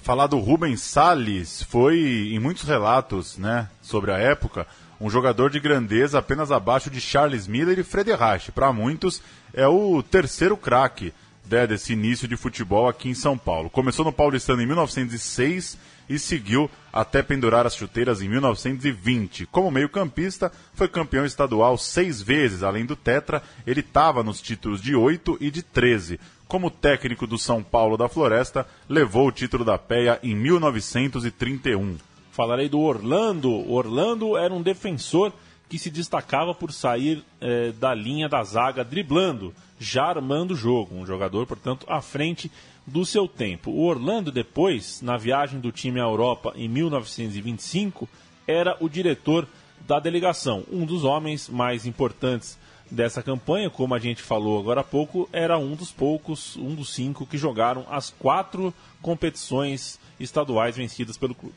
Falar 0.01 0.28
do 0.28 0.39
Rubens 0.39 0.82
Salles 0.82 1.62
foi, 1.64 2.30
em 2.32 2.39
muitos 2.39 2.64
relatos 2.64 3.38
né, 3.38 3.70
sobre 3.82 4.12
a 4.12 4.18
época, 4.18 4.66
um 4.99 5.09
jogador 5.09 5.49
de 5.49 5.59
grandeza 5.59 6.20
apenas 6.20 6.51
abaixo 6.51 6.89
de 6.89 7.01
Charles 7.01 7.47
Miller 7.47 7.78
e 7.78 7.84
Frederich. 7.84 8.51
Para 8.51 8.74
muitos, 8.74 9.22
é 9.53 9.68
o 9.68 10.01
terceiro 10.01 10.55
craque 10.55 11.14
né, 11.50 11.68
desse 11.68 11.94
início 11.94 12.28
de 12.28 12.38
futebol 12.38 12.88
aqui 12.88 13.10
em 13.10 13.14
São 13.14 13.38
Paulo. 13.38 13.70
Começou 13.70 14.06
no 14.06 14.14
Paulistano 14.14 14.62
em 14.62 14.66
1906 14.66 15.78
e 16.10 16.20
seguiu 16.20 16.70
até 16.92 17.22
pendurar 17.22 17.66
as 17.66 17.76
chuteiras 17.76 18.22
em 18.22 18.28
1920. 18.28 19.46
Como 19.46 19.72
meio-campista, 19.72 20.52
foi 20.74 20.88
campeão 20.88 21.26
estadual 21.26 21.78
seis 21.78 22.22
vezes. 22.22 22.64
Além 22.64 22.86
do 22.86 22.96
Tetra, 22.96 23.42
ele 23.66 23.80
estava 23.80 24.24
nos 24.24 24.42
títulos 24.42 24.82
de 24.82 24.96
8 24.96 25.38
e 25.39 25.50
de 25.50 25.64
13. 25.64 26.20
Como 26.48 26.70
técnico 26.70 27.26
do 27.26 27.38
São 27.38 27.64
Paulo 27.64 27.96
da 27.96 28.10
Floresta, 28.10 28.68
levou 28.89 29.28
o 29.28 29.32
título 29.32 29.64
da 29.64 29.78
PEA 29.78 30.20
em 30.22 30.36
1931. 30.36 31.98
Falarei 32.32 32.68
do 32.68 32.80
Orlando. 32.80 33.50
Orlando 33.72 34.38
era 34.38 34.54
um 34.54 34.62
defensor 34.62 35.32
que 35.70 35.80
se 35.80 35.89
destacava 35.89 36.54
por 36.54 36.74
sair 36.74 37.24
eh, 37.39 37.72
da 37.80 37.96
linha 37.96 38.28
da 38.28 38.44
zaga 38.44 38.84
driblando, 38.84 39.54
já 39.82 40.06
armando 40.06 40.52
o 40.52 40.56
jogo. 40.56 40.96
Um 40.96 41.06
jogador, 41.06 41.48
portanto, 41.48 41.88
à 41.90 42.02
frente 42.02 42.52
do 42.86 43.04
seu 43.04 43.28
tempo. 43.28 43.72
O 43.72 43.86
Orlando, 43.86 44.32
depois, 44.32 45.02
na 45.02 45.18
viagem 45.18 45.60
do 45.60 45.72
time 45.72 46.00
à 46.00 46.04
Europa 46.04 46.54
em 46.56 46.70
1925, 46.70 48.08
era 48.48 48.78
o 48.80 48.88
diretor 48.88 49.48
da 49.88 50.00
delegação. 50.00 50.64
Um 50.72 50.86
dos 50.86 51.04
homens 51.04 51.50
mais 51.50 51.88
importantes 51.88 52.60
dessa 52.92 53.24
campanha, 53.24 53.70
como 53.70 53.96
a 53.96 54.00
gente 54.00 54.22
falou 54.22 54.60
agora 54.60 54.82
há 54.82 54.84
pouco, 54.84 55.28
era 55.34 55.58
um 55.58 55.76
dos 55.76 55.92
poucos, 55.92 56.56
um 56.58 56.76
dos 56.76 56.94
cinco 56.94 57.26
que 57.26 57.38
jogaram 57.38 57.86
as 57.90 58.12
quatro 58.12 58.74
competições 59.02 60.00
estaduais 60.20 60.76
vencidas 60.76 61.18
pelo 61.18 61.34
clube. 61.34 61.56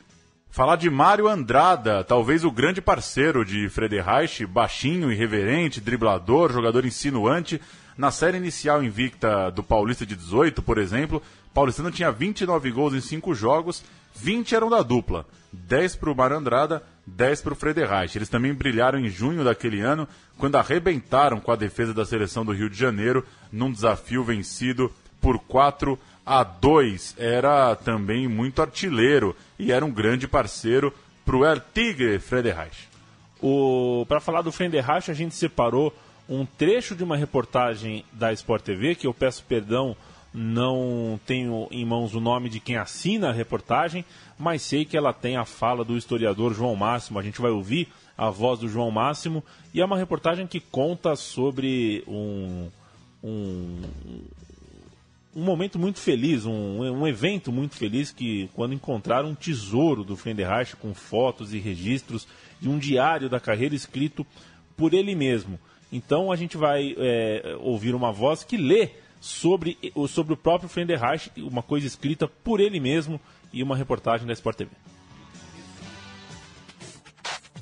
Falar 0.49 0.77
de 0.77 0.89
Mário 0.89 1.27
Andrada, 1.27 2.05
talvez 2.05 2.45
o 2.45 2.51
grande 2.51 2.81
parceiro 2.81 3.45
de 3.45 3.68
Frederich, 3.68 4.47
baixinho, 4.47 5.11
irreverente, 5.11 5.81
driblador, 5.81 6.53
jogador 6.53 6.87
insinuante. 6.87 7.61
Na 7.97 8.11
série 8.11 8.38
inicial 8.38 8.82
invicta 8.82 9.51
do 9.51 9.62
Paulista 9.62 10.05
de 10.05 10.16
18, 10.16 10.62
por 10.62 10.78
exemplo, 10.78 11.22
Paulistano 11.53 11.90
tinha 11.90 12.11
29 12.11 12.70
gols 12.72 12.95
em 12.95 13.01
5 13.01 13.34
jogos, 13.34 13.84
20 14.16 14.55
eram 14.55 14.68
da 14.68 14.82
dupla, 14.82 15.24
10 15.53 15.97
para 15.97 16.11
o 16.11 16.16
Mário 16.16 16.36
Andrada, 16.36 16.82
10 17.07 17.42
para 17.42 17.53
o 17.53 17.57
Frederich. 17.57 18.18
Eles 18.18 18.28
também 18.28 18.53
brilharam 18.53 18.99
em 18.99 19.09
junho 19.09 19.45
daquele 19.45 19.80
ano, 19.80 20.09
quando 20.36 20.57
arrebentaram 20.57 21.38
com 21.38 21.53
a 21.53 21.57
defesa 21.57 21.95
da 21.95 22.05
seleção 22.05 22.45
do 22.45 22.53
Rio 22.53 22.68
de 22.68 22.76
Janeiro, 22.76 23.24
num 23.53 23.70
desafio 23.70 24.24
vencido 24.24 24.92
por 25.20 25.38
4 25.38 25.97
a 26.26 26.42
2. 26.42 27.14
Era 27.16 27.76
também 27.76 28.26
muito 28.26 28.61
artilheiro 28.61 29.36
e 29.57 29.70
era 29.70 29.84
um 29.84 29.90
grande 29.90 30.26
parceiro 30.26 30.92
para 31.24 31.36
o 31.36 31.45
El 31.45 31.61
Tigre 31.72 32.18
Frederich. 32.18 32.88
O 33.40 34.05
para 34.09 34.20
falar 34.20 34.42
do 34.42 34.51
Fenderrache, 34.51 35.11
a 35.11 35.14
gente 35.14 35.34
separou 35.34 35.95
um 36.29 36.47
trecho 36.47 36.95
de 36.95 37.05
uma 37.05 37.16
reportagem 37.16 38.05
da 38.12 38.33
Sport 38.33 38.62
TV, 38.62 38.95
que 38.95 39.07
eu 39.07 39.14
peço 39.14 39.45
perdão, 39.45 39.97
não 40.33 41.20
tenho 41.25 41.68
em 41.70 41.85
mãos 41.85 42.14
o 42.14 42.20
nome 42.20 42.49
de 42.49 42.59
quem 42.59 42.77
assina 42.77 43.29
a 43.29 43.33
reportagem, 43.33 44.05
mas 44.39 44.62
sei 44.62 44.85
que 44.85 44.97
ela 44.97 45.12
tem 45.12 45.37
a 45.37 45.45
fala 45.45 45.85
do 45.85 45.97
historiador 45.97 46.53
João 46.53 46.75
Máximo. 46.75 47.18
A 47.18 47.22
gente 47.22 47.41
vai 47.41 47.53
ouvir 47.53 47.89
a 48.18 48.31
voz 48.31 48.59
do 48.59 48.68
João 48.68 48.91
Máximo 48.91 49.45
e 49.72 49.81
é 49.81 49.85
uma 49.85 49.97
reportagem 49.97 50.47
que 50.47 50.59
conta 50.59 51.14
sobre 51.14 52.03
um, 52.09 52.68
um, 53.22 53.83
um 55.37 55.43
momento 55.43 55.79
muito 55.79 56.01
feliz, 56.01 56.45
um, 56.47 56.81
um 56.81 57.07
evento 57.07 57.53
muito 57.53 57.77
feliz 57.77 58.11
que 58.11 58.49
quando 58.55 58.75
encontraram 58.75 59.29
um 59.29 59.35
tesouro 59.35 60.03
do 60.03 60.16
Fenderreich 60.16 60.75
com 60.77 60.95
fotos 60.95 61.55
e 61.55 61.59
registros 61.59 62.27
de 62.61 62.68
um 62.68 62.79
diário 62.79 63.29
da 63.29 63.39
carreira 63.39 63.75
escrito 63.75 64.27
por 64.77 64.95
ele 64.95 65.14
mesmo. 65.14 65.61
Então 65.95 66.32
a 66.32 66.34
gente 66.34 66.57
vai 66.57 66.92
é, 66.99 67.57
ouvir 67.61 67.95
uma 67.95 68.11
voz 68.11 68.42
que 68.42 68.57
lê 68.57 68.90
sobre, 69.20 69.78
sobre 70.09 70.34
o 70.34 70.36
próprio 70.36 70.68
Fenderreich, 70.68 71.30
uma 71.36 71.62
coisa 71.62 71.86
escrita 71.86 72.26
por 72.26 72.59
ele 72.59 72.80
mesmo 72.80 73.20
e 73.53 73.62
uma 73.62 73.76
reportagem 73.76 74.26
da 74.26 74.32
Sport 74.32 74.57
TV. 74.57 74.70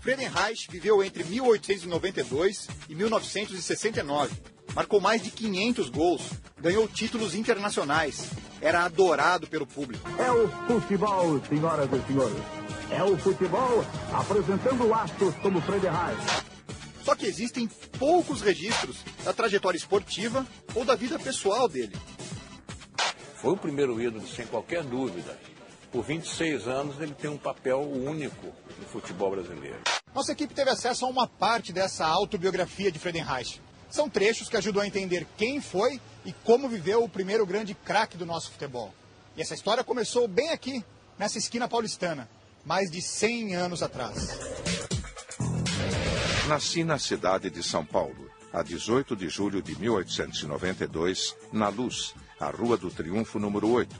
Friedenreich 0.00 0.66
viveu 0.70 1.04
entre 1.04 1.22
1892 1.24 2.68
e 2.88 2.94
1969. 2.94 4.34
Marcou 4.74 4.98
mais 4.98 5.22
de 5.22 5.30
500 5.30 5.90
gols, 5.90 6.30
ganhou 6.58 6.88
títulos 6.88 7.34
internacionais, 7.34 8.30
era 8.62 8.82
adorado 8.84 9.46
pelo 9.46 9.66
público. 9.66 10.08
É 10.18 10.32
o 10.32 10.48
futebol, 10.66 11.38
senhoras 11.44 11.90
e 11.92 12.06
senhores. 12.06 12.42
É 12.90 13.04
o 13.04 13.14
futebol 13.18 13.84
apresentando 14.10 14.94
astros 14.94 15.34
como 15.42 15.60
Friedenreich. 15.60 16.51
Só 17.04 17.14
que 17.14 17.26
existem 17.26 17.68
poucos 17.98 18.40
registros 18.40 18.98
da 19.24 19.32
trajetória 19.32 19.76
esportiva 19.76 20.46
ou 20.74 20.84
da 20.84 20.94
vida 20.94 21.18
pessoal 21.18 21.68
dele. 21.68 21.96
Foi 23.36 23.52
o 23.52 23.56
primeiro 23.56 24.00
ídolo, 24.00 24.26
sem 24.26 24.46
qualquer 24.46 24.84
dúvida. 24.84 25.36
Por 25.90 26.04
26 26.04 26.68
anos, 26.68 27.00
ele 27.00 27.12
tem 27.12 27.28
um 27.28 27.36
papel 27.36 27.80
único 27.80 28.46
no 28.78 28.86
futebol 28.86 29.32
brasileiro. 29.32 29.80
Nossa 30.14 30.32
equipe 30.32 30.54
teve 30.54 30.70
acesso 30.70 31.04
a 31.04 31.08
uma 31.08 31.26
parte 31.26 31.72
dessa 31.72 32.06
autobiografia 32.06 32.90
de 32.90 32.98
Friedenreich. 32.98 33.60
São 33.90 34.08
trechos 34.08 34.48
que 34.48 34.56
ajudam 34.56 34.82
a 34.82 34.86
entender 34.86 35.26
quem 35.36 35.60
foi 35.60 36.00
e 36.24 36.32
como 36.32 36.68
viveu 36.68 37.02
o 37.02 37.08
primeiro 37.08 37.44
grande 37.44 37.74
craque 37.74 38.16
do 38.16 38.24
nosso 38.24 38.50
futebol. 38.52 38.94
E 39.36 39.42
essa 39.42 39.54
história 39.54 39.82
começou 39.82 40.28
bem 40.28 40.50
aqui, 40.50 40.84
nessa 41.18 41.36
esquina 41.36 41.68
paulistana, 41.68 42.28
mais 42.64 42.90
de 42.90 43.02
100 43.02 43.54
anos 43.54 43.82
atrás. 43.82 44.38
Nasci 46.52 46.84
na 46.84 46.98
cidade 46.98 47.48
de 47.48 47.62
São 47.62 47.82
Paulo, 47.82 48.30
a 48.52 48.62
18 48.62 49.16
de 49.16 49.26
julho 49.30 49.62
de 49.62 49.74
1892, 49.74 51.34
na 51.50 51.70
Luz, 51.70 52.14
a 52.38 52.50
Rua 52.50 52.76
do 52.76 52.90
Triunfo 52.90 53.38
número 53.38 53.70
8. 53.70 53.98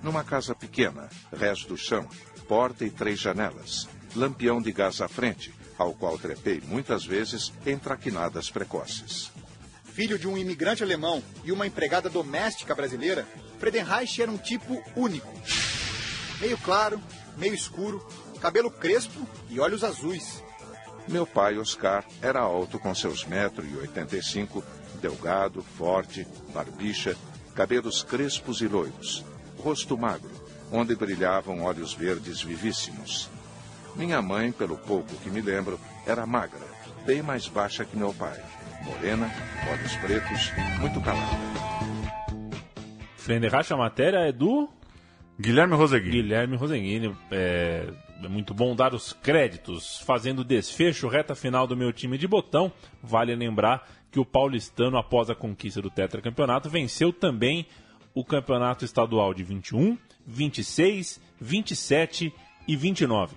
Numa 0.00 0.22
casa 0.22 0.54
pequena, 0.54 1.08
rés 1.36 1.64
do 1.64 1.76
chão, 1.76 2.08
porta 2.46 2.84
e 2.84 2.90
três 2.90 3.18
janelas, 3.18 3.88
lampião 4.14 4.62
de 4.62 4.70
gás 4.70 5.00
à 5.00 5.08
frente, 5.08 5.52
ao 5.76 5.92
qual 5.92 6.16
trepei 6.16 6.62
muitas 6.68 7.04
vezes 7.04 7.52
em 7.66 7.76
traquinadas 7.76 8.48
precoces. 8.48 9.32
Filho 9.82 10.16
de 10.16 10.28
um 10.28 10.38
imigrante 10.38 10.84
alemão 10.84 11.20
e 11.42 11.50
uma 11.50 11.66
empregada 11.66 12.08
doméstica 12.08 12.76
brasileira, 12.76 13.26
Friedenreich 13.58 14.22
era 14.22 14.30
um 14.30 14.38
tipo 14.38 14.80
único. 14.94 15.34
Meio 16.40 16.58
claro, 16.58 17.02
meio 17.36 17.54
escuro, 17.54 18.06
cabelo 18.40 18.70
crespo 18.70 19.26
e 19.50 19.58
olhos 19.58 19.82
azuis. 19.82 20.46
Meu 21.08 21.26
pai, 21.26 21.56
Oscar, 21.58 22.04
era 22.20 22.40
alto 22.40 22.78
com 22.78 22.94
seus 22.94 23.24
metros 23.24 23.66
e 23.70 23.76
oitenta 23.76 24.16
e 24.16 24.22
cinco, 24.22 24.62
delgado, 25.00 25.62
forte, 25.62 26.26
barbicha, 26.52 27.16
cabelos 27.54 28.02
crespos 28.02 28.60
e 28.60 28.68
loiros, 28.68 29.24
rosto 29.58 29.96
magro, 29.96 30.30
onde 30.70 30.94
brilhavam 30.94 31.62
olhos 31.62 31.94
verdes 31.94 32.42
vivíssimos. 32.42 33.30
Minha 33.96 34.20
mãe, 34.20 34.52
pelo 34.52 34.76
pouco 34.76 35.14
que 35.16 35.30
me 35.30 35.40
lembro, 35.40 35.80
era 36.06 36.26
magra, 36.26 36.60
bem 37.06 37.22
mais 37.22 37.48
baixa 37.48 37.84
que 37.84 37.96
meu 37.96 38.12
pai, 38.12 38.38
morena, 38.84 39.30
olhos 39.72 39.96
pretos, 39.96 40.52
muito 40.78 41.00
calada. 41.00 41.38
Frenderracha, 43.16 43.74
a 43.74 43.78
matéria 43.78 44.18
é 44.18 44.32
do 44.32 44.68
Guilherme 45.40 45.74
Roseguini. 45.74 46.22
Guilherme 46.22 46.56
Roseguini. 46.56 47.16
É, 47.30 47.86
é 48.22 48.28
muito 48.28 48.52
bom 48.52 48.74
dar 48.74 48.94
os 48.94 49.12
créditos. 49.12 50.00
Fazendo 50.00 50.44
desfecho, 50.44 51.08
reta 51.08 51.34
final 51.34 51.66
do 51.66 51.76
meu 51.76 51.92
time 51.92 52.18
de 52.18 52.26
botão. 52.26 52.72
Vale 53.02 53.34
lembrar 53.34 53.88
que 54.10 54.18
o 54.18 54.24
paulistano, 54.24 54.96
após 54.96 55.30
a 55.30 55.34
conquista 55.34 55.80
do 55.80 55.90
tetracampeonato, 55.90 56.68
venceu 56.68 57.12
também 57.12 57.66
o 58.14 58.24
campeonato 58.24 58.84
estadual 58.84 59.32
de 59.32 59.44
21, 59.44 59.96
26, 60.26 61.20
27 61.40 62.32
e 62.66 62.76
29. 62.76 63.36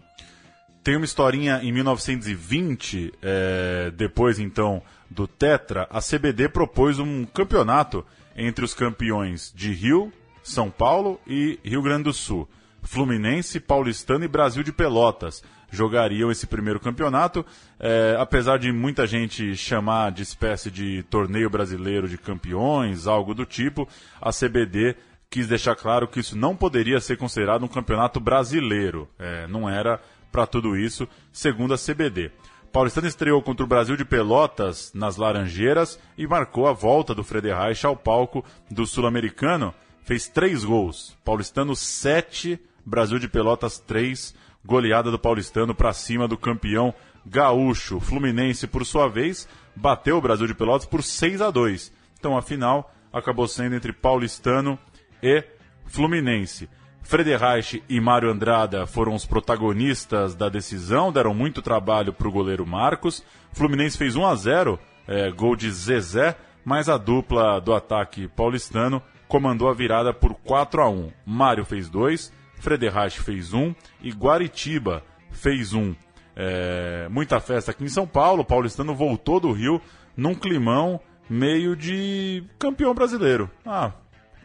Tem 0.83 0.95
uma 0.95 1.05
historinha 1.05 1.59
em 1.61 1.71
1920, 1.71 3.13
é, 3.21 3.91
depois 3.91 4.39
então 4.39 4.81
do 5.09 5.27
Tetra, 5.27 5.87
a 5.91 5.99
CBD 5.99 6.49
propôs 6.49 6.97
um 6.97 7.23
campeonato 7.25 8.03
entre 8.35 8.65
os 8.65 8.73
campeões 8.73 9.53
de 9.55 9.71
Rio, 9.71 10.11
São 10.41 10.71
Paulo 10.71 11.19
e 11.27 11.59
Rio 11.63 11.83
Grande 11.83 12.05
do 12.05 12.13
Sul. 12.13 12.49
Fluminense, 12.81 13.59
Paulistano 13.59 14.25
e 14.25 14.27
Brasil 14.27 14.63
de 14.63 14.71
Pelotas 14.71 15.43
jogariam 15.71 16.29
esse 16.29 16.45
primeiro 16.45 16.79
campeonato, 16.79 17.45
é, 17.79 18.15
apesar 18.19 18.59
de 18.59 18.71
muita 18.71 19.07
gente 19.07 19.55
chamar 19.55 20.11
de 20.11 20.21
espécie 20.21 20.69
de 20.69 21.01
torneio 21.03 21.49
brasileiro 21.49 22.09
de 22.09 22.17
campeões, 22.17 23.07
algo 23.07 23.33
do 23.33 23.45
tipo, 23.45 23.87
a 24.21 24.31
CBD 24.31 24.95
quis 25.29 25.47
deixar 25.47 25.75
claro 25.77 26.09
que 26.09 26.19
isso 26.19 26.37
não 26.37 26.55
poderia 26.57 26.99
ser 26.99 27.17
considerado 27.17 27.63
um 27.63 27.69
campeonato 27.69 28.19
brasileiro, 28.19 29.07
é, 29.17 29.47
não 29.47 29.69
era 29.69 30.01
para 30.29 30.45
tudo 30.45 30.75
isso, 30.75 31.07
segundo 31.31 31.73
a 31.73 31.77
CBD. 31.77 32.31
Paulistano 32.71 33.07
estreou 33.07 33.41
contra 33.41 33.65
o 33.65 33.67
Brasil 33.67 33.97
de 33.97 34.05
Pelotas 34.05 34.91
nas 34.93 35.17
Laranjeiras 35.17 35.99
e 36.17 36.25
marcou 36.25 36.67
a 36.67 36.73
volta 36.73 37.13
do 37.13 37.23
Frederich 37.23 37.85
ao 37.85 37.97
palco 37.97 38.45
do 38.69 38.85
Sul-Americano. 38.85 39.73
Fez 40.03 40.29
três 40.29 40.63
gols. 40.63 41.17
Paulistano 41.23 41.75
7, 41.75 42.57
Brasil 42.85 43.19
de 43.19 43.27
Pelotas 43.27 43.79
3. 43.79 44.33
Goleada 44.63 45.09
do 45.09 45.17
Paulistano 45.17 45.73
para 45.73 45.93
cima 45.93 46.27
do 46.27 46.37
campeão 46.37 46.93
gaúcho. 47.25 47.99
Fluminense, 47.99 48.67
por 48.67 48.85
sua 48.85 49.07
vez, 49.07 49.47
bateu 49.75 50.17
o 50.17 50.21
Brasil 50.21 50.47
de 50.47 50.53
Pelotas 50.53 50.85
por 50.85 51.03
6 51.03 51.41
a 51.41 51.49
2. 51.49 51.91
Então 52.19 52.37
a 52.37 52.41
final 52.41 52.93
acabou 53.11 53.47
sendo 53.47 53.75
entre 53.75 53.91
Paulistano 53.91 54.77
e 55.21 55.43
Fluminense. 55.85 56.69
Frederich 57.03 57.83
e 57.89 57.99
Mário 57.99 58.29
Andrada 58.29 58.85
foram 58.85 59.15
os 59.15 59.25
protagonistas 59.25 60.35
da 60.35 60.47
decisão, 60.49 61.11
deram 61.11 61.33
muito 61.33 61.61
trabalho 61.61 62.13
para 62.13 62.27
o 62.27 62.31
goleiro 62.31 62.65
Marcos. 62.65 63.23
Fluminense 63.51 63.97
fez 63.97 64.15
1 64.15 64.25
a 64.25 64.35
0, 64.35 64.79
é, 65.07 65.31
gol 65.31 65.55
de 65.55 65.69
Zezé, 65.71 66.37
mas 66.63 66.87
a 66.87 66.97
dupla 66.97 67.59
do 67.59 67.73
ataque 67.73 68.27
paulistano 68.27 69.01
comandou 69.27 69.69
a 69.69 69.73
virada 69.73 70.13
por 70.13 70.35
4 70.35 70.81
a 70.81 70.89
1. 70.89 71.11
Mário 71.25 71.65
fez 71.65 71.89
2, 71.89 72.31
Frederich 72.61 73.19
fez 73.19 73.53
1 73.53 73.73
e 74.01 74.11
Guaritiba 74.11 75.03
fez 75.31 75.73
1. 75.73 75.95
É, 76.35 77.07
muita 77.09 77.39
festa 77.39 77.71
aqui 77.71 77.83
em 77.83 77.89
São 77.89 78.07
Paulo, 78.07 78.43
o 78.43 78.45
paulistano 78.45 78.95
voltou 78.95 79.39
do 79.39 79.51
Rio 79.51 79.81
num 80.15 80.35
climão 80.35 80.99
meio 81.29 81.75
de 81.75 82.43
campeão 82.59 82.93
brasileiro. 82.93 83.49
Ah, 83.65 83.91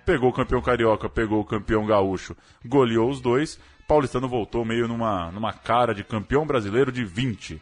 pegou 0.05 0.31
o 0.31 0.33
campeão 0.33 0.63
carioca, 0.63 1.09
pegou 1.09 1.41
o 1.41 1.45
campeão 1.45 1.87
gaúcho, 1.87 2.37
goleou 2.65 3.11
os 3.11 3.21
dois. 3.21 3.61
Paulistano 3.87 4.29
voltou 4.29 4.65
meio 4.65 4.89
numa, 4.89 5.31
numa 5.31 5.53
cara 5.53 5.95
de 5.95 6.03
campeão 6.03 6.47
brasileiro 6.47 6.91
de 6.91 7.05
20. 7.05 7.61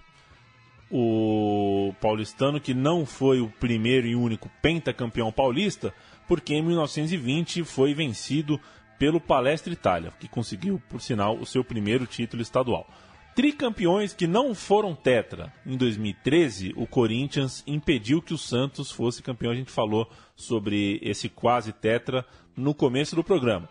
O 0.91 1.93
paulistano 2.01 2.61
que 2.61 2.73
não 2.73 3.05
foi 3.05 3.41
o 3.41 3.49
primeiro 3.49 4.07
e 4.07 4.15
único 4.15 4.51
pentacampeão 4.63 5.33
paulista, 5.33 5.93
porque 6.29 6.55
em 6.55 6.63
1920 6.63 7.65
foi 7.65 7.93
vencido 7.93 8.61
pelo 9.05 9.21
Palestra 9.21 9.71
Itália, 9.71 10.15
que 10.19 10.27
conseguiu, 10.27 10.81
por 10.89 10.99
sinal, 10.99 11.37
o 11.37 11.45
seu 11.45 11.63
primeiro 11.63 12.07
título 12.07 12.41
estadual. 12.41 12.89
Tricampeões 13.37 14.15
que 14.15 14.27
não 14.27 14.55
foram 14.55 14.95
tetra. 14.95 15.53
Em 15.67 15.77
2013, 15.77 16.73
o 16.75 16.87
Corinthians 16.87 17.63
impediu 17.67 18.23
que 18.23 18.33
o 18.33 18.39
Santos 18.39 18.91
fosse 18.91 19.23
campeão. 19.23 19.53
A 19.53 19.55
gente 19.55 19.71
falou 19.71 20.11
sobre 20.35 20.99
esse 21.03 21.29
quase 21.29 21.71
tetra 21.71 22.25
no 22.57 22.73
começo 22.73 23.15
do 23.15 23.23
programa. 23.23 23.69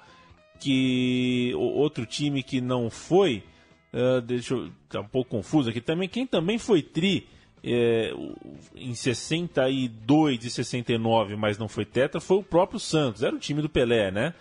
Que 0.60 1.52
outro 1.56 2.06
time 2.06 2.44
que 2.44 2.62
não 2.62 2.92
foi, 2.92 3.44
uh, 3.92 4.22
deixa 4.22 4.54
eu 4.54 4.70
tá 4.88 5.00
um 5.00 5.08
pouco 5.08 5.32
confuso 5.32 5.72
aqui 5.72 5.82
também. 5.82 6.08
Quem 6.08 6.28
também 6.28 6.60
foi 6.60 6.84
tri 6.84 7.28
é, 7.64 8.14
em 8.76 8.94
62 8.94 10.46
e 10.46 10.50
69, 10.52 11.36
mas 11.36 11.58
não 11.58 11.68
foi 11.68 11.86
tetra, 11.86 12.22
foi 12.22 12.38
o 12.38 12.44
próprio 12.44 12.80
Santos. 12.80 13.24
Era 13.24 13.36
o 13.36 13.40
time 13.40 13.64
do 13.64 13.70
Pelé, 13.70 14.12
né? 14.12 14.36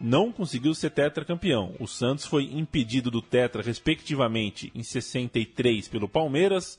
Não 0.00 0.32
conseguiu 0.32 0.74
ser 0.74 0.90
tetracampeão. 0.90 1.74
O 1.78 1.86
Santos 1.86 2.26
foi 2.26 2.44
impedido 2.44 3.10
do 3.10 3.22
tetra, 3.22 3.62
respectivamente, 3.62 4.72
em 4.74 4.82
63 4.82 5.88
pelo 5.88 6.08
Palmeiras 6.08 6.78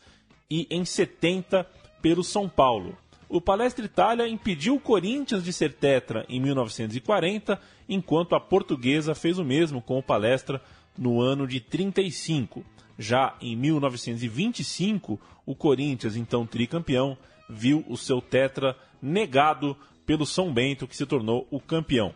e 0.49 0.67
em 0.69 0.83
70 0.83 1.65
pelo 2.01 2.23
São 2.23 2.47
Paulo. 2.47 2.97
O 3.27 3.41
Palestra 3.41 3.85
Itália 3.85 4.27
impediu 4.27 4.75
o 4.75 4.79
Corinthians 4.79 5.43
de 5.43 5.51
ser 5.51 5.73
tetra 5.73 6.25
em 6.29 6.39
1940, 6.39 7.59
enquanto 7.89 8.35
a 8.35 8.39
portuguesa 8.39 9.15
fez 9.15 9.39
o 9.39 9.43
mesmo 9.43 9.81
com 9.81 9.97
o 9.97 10.03
Palestra 10.03 10.61
no 10.97 11.19
ano 11.19 11.47
de 11.47 11.59
35. 11.59 12.63
Já 12.97 13.35
em 13.41 13.55
1925, 13.55 15.19
o 15.45 15.55
Corinthians, 15.55 16.15
então 16.15 16.45
tricampeão, 16.45 17.17
viu 17.49 17.83
o 17.89 17.97
seu 17.97 18.21
tetra 18.21 18.77
negado 19.01 19.75
pelo 20.05 20.25
São 20.25 20.53
Bento, 20.53 20.87
que 20.87 20.95
se 20.95 21.05
tornou 21.05 21.47
o 21.49 21.59
campeão 21.59 22.13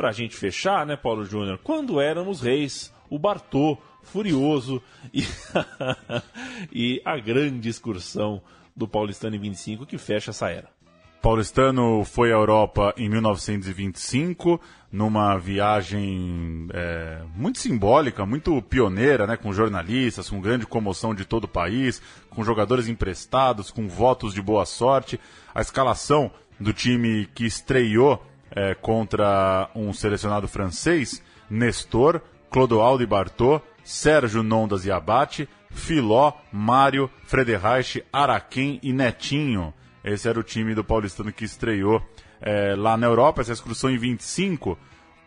para 0.00 0.08
a 0.08 0.12
gente 0.12 0.34
fechar, 0.34 0.86
né, 0.86 0.96
Paulo 0.96 1.26
Júnior? 1.26 1.60
Quando 1.62 2.00
éramos 2.00 2.40
reis, 2.40 2.90
o 3.10 3.18
Bartô, 3.18 3.76
furioso 4.02 4.82
e, 5.12 5.26
e 6.72 7.02
a 7.04 7.18
grande 7.18 7.68
excursão 7.68 8.40
do 8.74 8.88
Paulistano 8.88 9.36
em 9.36 9.38
25 9.38 9.84
que 9.84 9.98
fecha 9.98 10.30
essa 10.30 10.48
era. 10.48 10.70
Paulistano 11.20 12.02
foi 12.02 12.32
à 12.32 12.34
Europa 12.34 12.94
em 12.96 13.10
1925, 13.10 14.58
numa 14.90 15.36
viagem 15.36 16.66
é, 16.72 17.20
muito 17.36 17.58
simbólica, 17.58 18.24
muito 18.24 18.62
pioneira, 18.62 19.26
né, 19.26 19.36
com 19.36 19.52
jornalistas, 19.52 20.30
com 20.30 20.40
grande 20.40 20.66
comoção 20.66 21.14
de 21.14 21.26
todo 21.26 21.44
o 21.44 21.48
país, 21.48 22.00
com 22.30 22.42
jogadores 22.42 22.88
emprestados, 22.88 23.70
com 23.70 23.86
votos 23.86 24.32
de 24.32 24.40
boa 24.40 24.64
sorte. 24.64 25.20
A 25.54 25.60
escalação 25.60 26.30
do 26.58 26.72
time 26.72 27.28
que 27.34 27.44
estreou 27.44 28.29
é, 28.50 28.74
contra 28.74 29.70
um 29.74 29.92
selecionado 29.92 30.48
francês, 30.48 31.22
Nestor, 31.48 32.20
Clodoaldo 32.50 33.02
e 33.02 33.06
Bartô, 33.06 33.60
Sérgio 33.84 34.42
Nondas 34.42 34.84
e 34.84 34.90
Abate, 34.90 35.48
Filó, 35.70 36.32
Mário, 36.52 37.10
Frederich, 37.24 38.04
Araquém 38.12 38.80
e 38.82 38.92
Netinho. 38.92 39.72
Esse 40.02 40.28
era 40.28 40.38
o 40.38 40.42
time 40.42 40.74
do 40.74 40.82
paulistano 40.82 41.32
que 41.32 41.44
estreou 41.44 42.02
é, 42.40 42.74
lá 42.74 42.96
na 42.96 43.06
Europa, 43.06 43.40
essa 43.40 43.52
excursão 43.52 43.90
em 43.90 43.98
25. 43.98 44.76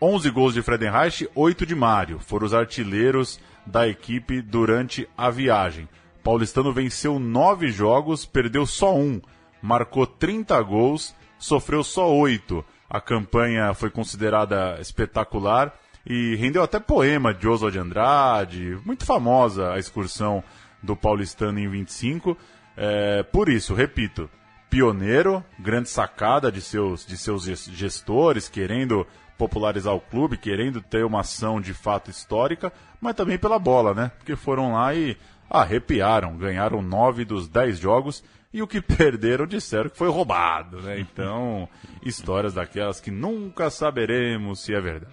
11 0.02 0.30
gols 0.32 0.54
de 0.54 0.62
Friedenreich, 0.62 1.30
8 1.34 1.66
de 1.66 1.76
Mário. 1.76 2.20
Foram 2.20 2.46
os 2.46 2.54
artilheiros 2.54 3.40
da 3.66 3.88
equipe 3.88 4.42
durante 4.42 5.08
a 5.18 5.30
viagem. 5.30 5.88
Paulistano 6.24 6.74
venceu 6.74 7.20
9 7.20 7.70
jogos, 7.70 8.26
perdeu 8.26 8.66
só 8.66 8.96
um. 8.96 9.22
Marcou 9.62 10.06
30 10.06 10.62
gols, 10.62 11.16
sofreu 11.38 11.84
só 11.84 12.12
8. 12.14 12.66
A 12.94 13.02
campanha 13.02 13.74
foi 13.74 13.90
considerada 13.90 14.78
espetacular 14.80 15.74
e 16.06 16.36
rendeu 16.36 16.62
até 16.62 16.80
poema 16.80 17.34
de 17.34 17.48
Oswald 17.48 17.76
de 17.76 17.80
Andrade, 17.80 18.78
muito 18.86 19.04
famosa 19.04 19.74
a 19.74 19.80
excursão 19.80 20.44
do 20.80 20.96
paulistano 20.96 21.58
em 21.58 21.68
25. 21.68 22.38
É, 22.78 23.24
por 23.24 23.50
isso, 23.50 23.74
repito, 23.74 24.30
pioneiro, 24.70 25.44
grande 25.58 25.90
sacada 25.90 26.52
de 26.52 26.62
seus, 26.62 27.04
de 27.04 27.18
seus 27.18 27.46
gestores, 27.46 28.48
querendo 28.48 29.08
popularizar 29.40 29.96
o 29.96 30.00
clube, 30.00 30.38
querendo 30.38 30.80
ter 30.80 31.04
uma 31.04 31.22
ação 31.22 31.60
de 31.60 31.74
fato 31.74 32.12
histórica, 32.12 32.72
mas 33.02 33.16
também 33.16 33.40
pela 33.40 33.58
bola, 33.58 33.96
né? 33.96 34.12
Porque 34.20 34.36
foram 34.36 34.74
lá 34.74 34.94
e 34.94 35.18
arrepiaram, 35.50 36.38
ganharam 36.38 36.80
nove 36.80 37.26
dos 37.26 37.48
dez 37.48 37.80
jogos 37.80 38.24
e 38.54 38.62
o 38.62 38.68
que 38.68 38.82
perderam 38.82 39.48
disseram 39.48 39.90
que 39.90 39.98
foi 39.98 40.10
roubado, 40.10 40.80
né? 40.82 41.00
Então, 41.00 41.68
histórias 42.06 42.54
daquelas 42.54 43.02
que 43.02 43.10
nunca 43.10 43.70
saberemos 43.70 44.60
se 44.60 44.74
é 44.74 44.80
verdade. 44.80 45.12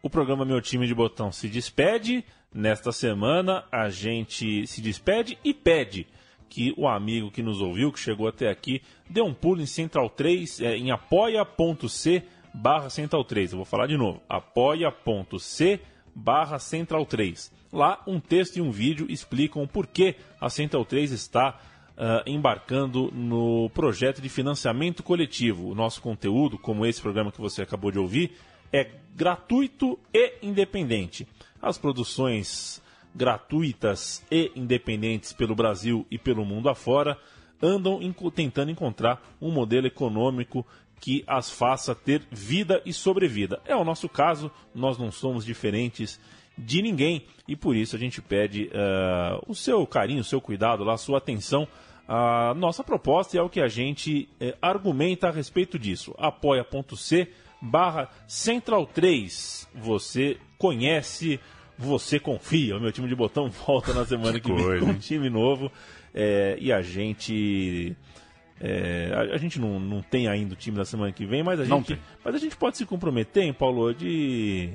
O 0.00 0.08
programa 0.08 0.44
Meu 0.44 0.60
Time 0.60 0.86
de 0.86 0.94
Botão 0.94 1.32
se 1.32 1.48
despede. 1.48 2.24
Nesta 2.54 2.92
semana 2.92 3.64
a 3.70 3.90
gente 3.90 4.66
se 4.66 4.80
despede 4.80 5.36
e 5.44 5.52
pede 5.52 6.06
que 6.48 6.72
o 6.78 6.88
amigo 6.88 7.30
que 7.30 7.42
nos 7.42 7.60
ouviu, 7.60 7.92
que 7.92 7.98
chegou 7.98 8.28
até 8.28 8.48
aqui, 8.48 8.80
dê 9.10 9.20
um 9.20 9.34
pulo 9.34 9.60
em 9.60 9.66
Central 9.66 10.08
3, 10.08 10.60
é, 10.60 10.76
em 10.76 10.90
apoia.c 10.90 12.22
barra 12.54 12.88
Central 12.88 13.24
3. 13.24 13.52
Eu 13.52 13.58
vou 13.58 13.64
falar 13.66 13.86
de 13.86 13.96
novo. 13.96 14.22
apoia.c 14.28 15.80
barra 16.14 16.58
Central 16.58 17.04
3. 17.04 17.52
Lá 17.72 18.02
um 18.06 18.18
texto 18.18 18.56
e 18.56 18.62
um 18.62 18.70
vídeo 18.70 19.06
explicam 19.10 19.66
por 19.66 19.86
que 19.86 20.14
a 20.40 20.48
Central 20.48 20.84
3 20.84 21.12
está 21.12 21.60
uh, 21.98 22.22
embarcando 22.24 23.10
no 23.12 23.68
projeto 23.70 24.22
de 24.22 24.28
financiamento 24.28 25.02
coletivo. 25.02 25.68
O 25.68 25.74
nosso 25.74 26.00
conteúdo, 26.00 26.56
como 26.56 26.86
esse 26.86 27.02
programa 27.02 27.32
que 27.32 27.40
você 27.40 27.62
acabou 27.62 27.90
de 27.90 27.98
ouvir, 27.98 28.32
é 28.72 28.88
gratuito 29.14 29.98
e 30.14 30.34
independente. 30.40 31.26
As 31.60 31.76
produções 31.76 32.80
gratuitas 33.14 34.24
e 34.30 34.52
independentes 34.54 35.32
pelo 35.32 35.54
Brasil 35.54 36.06
e 36.10 36.16
pelo 36.16 36.44
mundo 36.44 36.68
afora 36.68 37.18
andam 37.60 37.98
tentando 38.32 38.70
encontrar 38.70 39.20
um 39.40 39.50
modelo 39.50 39.88
econômico 39.88 40.64
que 41.00 41.24
as 41.26 41.50
faça 41.50 41.94
ter 41.94 42.22
vida 42.30 42.80
e 42.84 42.92
sobrevida. 42.92 43.60
É 43.64 43.74
o 43.74 43.84
nosso 43.84 44.08
caso, 44.08 44.50
nós 44.72 44.98
não 44.98 45.10
somos 45.10 45.44
diferentes 45.44 46.20
de 46.56 46.82
ninguém 46.82 47.24
e 47.46 47.56
por 47.56 47.74
isso 47.74 47.94
a 47.96 47.98
gente 47.98 48.20
pede 48.20 48.64
uh, 48.64 49.44
o 49.46 49.54
seu 49.54 49.86
carinho, 49.86 50.20
o 50.20 50.24
seu 50.24 50.40
cuidado, 50.40 50.88
a 50.88 50.96
sua 50.96 51.18
atenção 51.18 51.66
a 52.08 52.54
nossa 52.54 52.82
proposta 52.82 53.36
é 53.36 53.42
o 53.42 53.50
que 53.50 53.60
a 53.60 53.68
gente 53.68 54.30
é, 54.40 54.56
argumenta 54.62 55.28
a 55.28 55.30
respeito 55.30 55.78
disso. 55.78 56.14
apoia.c 56.16 57.28
barra 57.60 58.08
Central 58.26 58.86
3. 58.86 59.68
Você 59.74 60.38
conhece, 60.56 61.38
você 61.76 62.18
confia. 62.18 62.78
O 62.78 62.80
meu 62.80 62.90
time 62.90 63.08
de 63.08 63.14
botão 63.14 63.50
volta 63.66 63.92
na 63.92 64.06
semana 64.06 64.40
que, 64.40 64.50
que 64.50 64.52
vem 64.52 64.80
com 64.80 64.86
um 64.86 64.98
time 64.98 65.28
novo. 65.28 65.70
É, 66.14 66.56
e 66.58 66.72
a 66.72 66.80
gente. 66.80 67.94
É, 68.58 69.12
a, 69.12 69.34
a, 69.34 69.36
gente 69.36 69.60
não, 69.60 69.78
não 69.78 70.00
tem 70.00 70.26
ainda 70.26 70.54
o 70.54 70.56
time 70.56 70.78
da 70.78 70.84
semana 70.86 71.12
que 71.12 71.26
vem, 71.26 71.42
mas 71.42 71.60
a, 71.60 71.64
gente, 71.64 71.96
mas 72.24 72.34
a 72.34 72.38
gente 72.38 72.56
pode 72.56 72.76
se 72.76 72.84
comprometer, 72.84 73.44
hein, 73.44 73.52
Paulo, 73.52 73.92
de, 73.94 74.70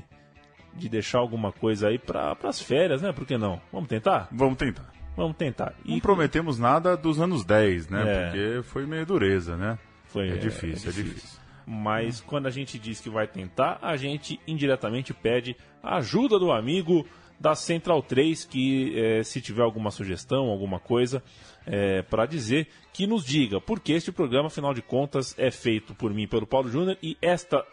de 0.75 0.87
deixar 0.87 1.17
alguma 1.17 1.51
coisa 1.51 1.89
aí 1.89 1.97
para 1.97 2.37
as 2.43 2.61
férias, 2.61 3.01
né? 3.01 3.11
Por 3.11 3.25
que 3.25 3.37
não? 3.37 3.59
Vamos 3.73 3.89
tentar? 3.89 4.29
Vamos 4.31 4.57
tentar. 4.57 5.02
Vamos 5.15 5.37
tentar. 5.37 5.73
E... 5.85 5.93
Não 5.93 5.99
prometemos 5.99 6.57
nada 6.57 6.97
dos 6.97 7.19
anos 7.19 7.45
10, 7.45 7.89
né? 7.89 8.03
É. 8.05 8.25
Porque 8.25 8.69
foi 8.69 8.85
meio 8.85 9.05
dureza, 9.05 9.55
né? 9.55 9.77
Foi, 10.05 10.29
é, 10.29 10.35
difícil, 10.37 10.69
é, 10.69 10.71
é 10.71 10.75
difícil, 10.75 10.89
é 10.89 10.93
difícil. 10.93 11.39
Mas 11.65 12.21
quando 12.21 12.47
a 12.47 12.51
gente 12.51 12.77
diz 12.77 12.99
que 12.99 13.09
vai 13.09 13.27
tentar, 13.27 13.79
a 13.81 13.95
gente 13.95 14.39
indiretamente 14.47 15.13
pede 15.13 15.55
a 15.81 15.97
ajuda 15.97 16.37
do 16.37 16.51
amigo 16.51 17.05
da 17.39 17.55
Central 17.55 18.01
3, 18.01 18.45
que 18.45 18.97
é, 18.97 19.23
se 19.23 19.41
tiver 19.41 19.63
alguma 19.63 19.91
sugestão, 19.91 20.47
alguma 20.47 20.79
coisa 20.79 21.23
é, 21.65 22.01
para 22.01 22.25
dizer, 22.25 22.67
que 22.93 23.07
nos 23.07 23.25
diga, 23.25 23.59
porque 23.59 23.93
este 23.93 24.11
programa, 24.11 24.47
afinal 24.47 24.73
de 24.73 24.81
contas, 24.81 25.35
é 25.37 25.51
feito 25.51 25.95
por 25.95 26.13
mim 26.13 26.27
pelo 26.27 26.47
Paulo 26.47 26.69
Júnior, 26.69 26.97
e 27.01 27.17
esta 27.21 27.65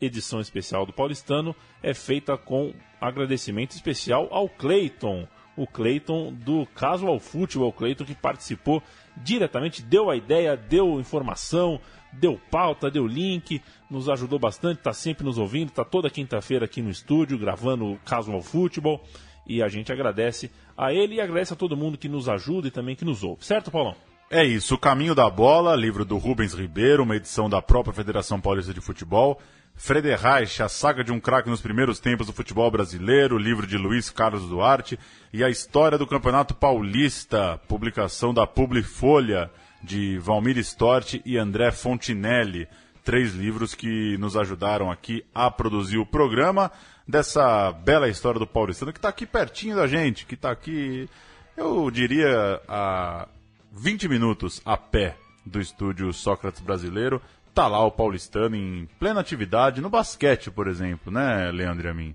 edição 0.00 0.40
especial 0.40 0.84
do 0.84 0.92
Paulistano 0.92 1.54
é 1.82 1.94
feita 1.94 2.36
com 2.36 2.74
agradecimento 3.00 3.72
especial 3.72 4.28
ao 4.30 4.48
Cleiton, 4.48 5.28
o 5.56 5.66
Cleiton 5.66 6.32
do 6.32 6.66
Casual 6.74 7.18
Futebol, 7.18 7.68
o 7.68 7.72
Cleiton 7.72 8.04
que 8.04 8.14
participou 8.14 8.82
diretamente, 9.16 9.82
deu 9.82 10.10
a 10.10 10.16
ideia, 10.16 10.56
deu 10.56 10.98
informação, 10.98 11.80
deu 12.12 12.40
pauta, 12.50 12.90
deu 12.90 13.06
link, 13.06 13.62
nos 13.90 14.08
ajudou 14.08 14.38
bastante, 14.38 14.78
está 14.78 14.92
sempre 14.92 15.24
nos 15.24 15.38
ouvindo, 15.38 15.68
está 15.68 15.84
toda 15.84 16.10
quinta-feira 16.10 16.64
aqui 16.64 16.82
no 16.82 16.90
estúdio 16.90 17.38
gravando 17.38 17.92
o 17.92 17.98
Casual 17.98 18.42
Futebol 18.42 19.02
e 19.46 19.62
a 19.62 19.68
gente 19.68 19.92
agradece 19.92 20.50
a 20.76 20.92
ele 20.92 21.16
e 21.16 21.20
agradece 21.20 21.52
a 21.52 21.56
todo 21.56 21.76
mundo 21.76 21.98
que 21.98 22.08
nos 22.08 22.28
ajuda 22.28 22.68
e 22.68 22.70
também 22.70 22.96
que 22.96 23.04
nos 23.04 23.22
ouve, 23.22 23.44
certo, 23.44 23.70
Paulão? 23.70 23.94
É 24.30 24.42
isso, 24.42 24.74
O 24.74 24.78
Caminho 24.78 25.14
da 25.14 25.28
Bola, 25.28 25.76
livro 25.76 26.04
do 26.04 26.16
Rubens 26.16 26.54
Ribeiro, 26.54 27.02
uma 27.02 27.14
edição 27.14 27.48
da 27.48 27.60
própria 27.60 27.92
Federação 27.92 28.40
Paulista 28.40 28.72
de 28.72 28.80
Futebol. 28.80 29.38
Frederreich, 29.76 30.62
a 30.62 30.68
saga 30.68 31.02
de 31.02 31.12
um 31.12 31.20
craque 31.20 31.50
nos 31.50 31.60
primeiros 31.60 31.98
tempos 31.98 32.26
do 32.26 32.32
futebol 32.32 32.70
brasileiro, 32.70 33.36
livro 33.36 33.66
de 33.66 33.76
Luiz 33.76 34.08
Carlos 34.08 34.48
Duarte, 34.48 34.98
e 35.32 35.42
a 35.42 35.50
história 35.50 35.98
do 35.98 36.06
Campeonato 36.06 36.54
Paulista, 36.54 37.60
publicação 37.68 38.32
da 38.32 38.46
Publifolha, 38.46 39.50
de 39.82 40.18
Valmir 40.18 40.56
Storti 40.58 41.20
e 41.26 41.36
André 41.36 41.70
Fontinelli. 41.70 42.66
Três 43.04 43.34
livros 43.34 43.74
que 43.74 44.16
nos 44.16 44.36
ajudaram 44.36 44.90
aqui 44.90 45.24
a 45.34 45.50
produzir 45.50 45.98
o 45.98 46.06
programa 46.06 46.72
dessa 47.06 47.70
bela 47.70 48.08
história 48.08 48.38
do 48.38 48.46
paulistano, 48.46 48.92
que 48.92 48.98
está 48.98 49.10
aqui 49.10 49.26
pertinho 49.26 49.76
da 49.76 49.86
gente, 49.86 50.24
que 50.24 50.34
está 50.34 50.50
aqui, 50.50 51.06
eu 51.54 51.90
diria, 51.90 52.62
a 52.66 53.28
20 53.72 54.08
minutos 54.08 54.62
a 54.64 54.76
pé 54.76 55.16
do 55.44 55.60
estúdio 55.60 56.10
Sócrates 56.14 56.62
Brasileiro 56.62 57.20
tá 57.54 57.68
lá 57.68 57.84
o 57.84 57.90
paulistano 57.90 58.56
em 58.56 58.88
plena 58.98 59.20
atividade 59.20 59.80
no 59.80 59.88
basquete, 59.88 60.50
por 60.50 60.66
exemplo, 60.66 61.12
né, 61.12 61.50
Leandro 61.52 61.86
e 61.86 61.90
a 61.90 61.94
mim. 61.94 62.14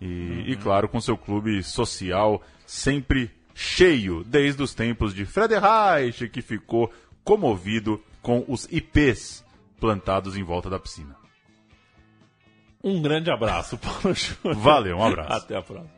E, 0.00 0.06
uhum. 0.06 0.44
e, 0.46 0.56
claro, 0.56 0.88
com 0.88 1.00
seu 1.00 1.16
clube 1.16 1.62
social 1.62 2.40
sempre 2.66 3.30
cheio, 3.54 4.22
desde 4.24 4.62
os 4.62 4.74
tempos 4.74 5.14
de 5.14 5.24
Frederreich, 5.24 6.28
que 6.28 6.42
ficou 6.42 6.92
comovido 7.24 8.02
com 8.22 8.44
os 8.46 8.68
IPs 8.70 9.44
plantados 9.80 10.36
em 10.36 10.42
volta 10.42 10.68
da 10.70 10.78
piscina. 10.78 11.16
Um 12.84 13.02
grande 13.02 13.30
abraço, 13.30 13.78
Paulo 13.78 14.14
Júnior. 14.14 14.62
Valeu, 14.62 14.98
um 14.98 15.04
abraço. 15.04 15.32
Até 15.32 15.56
a 15.56 15.62
próxima. 15.62 15.90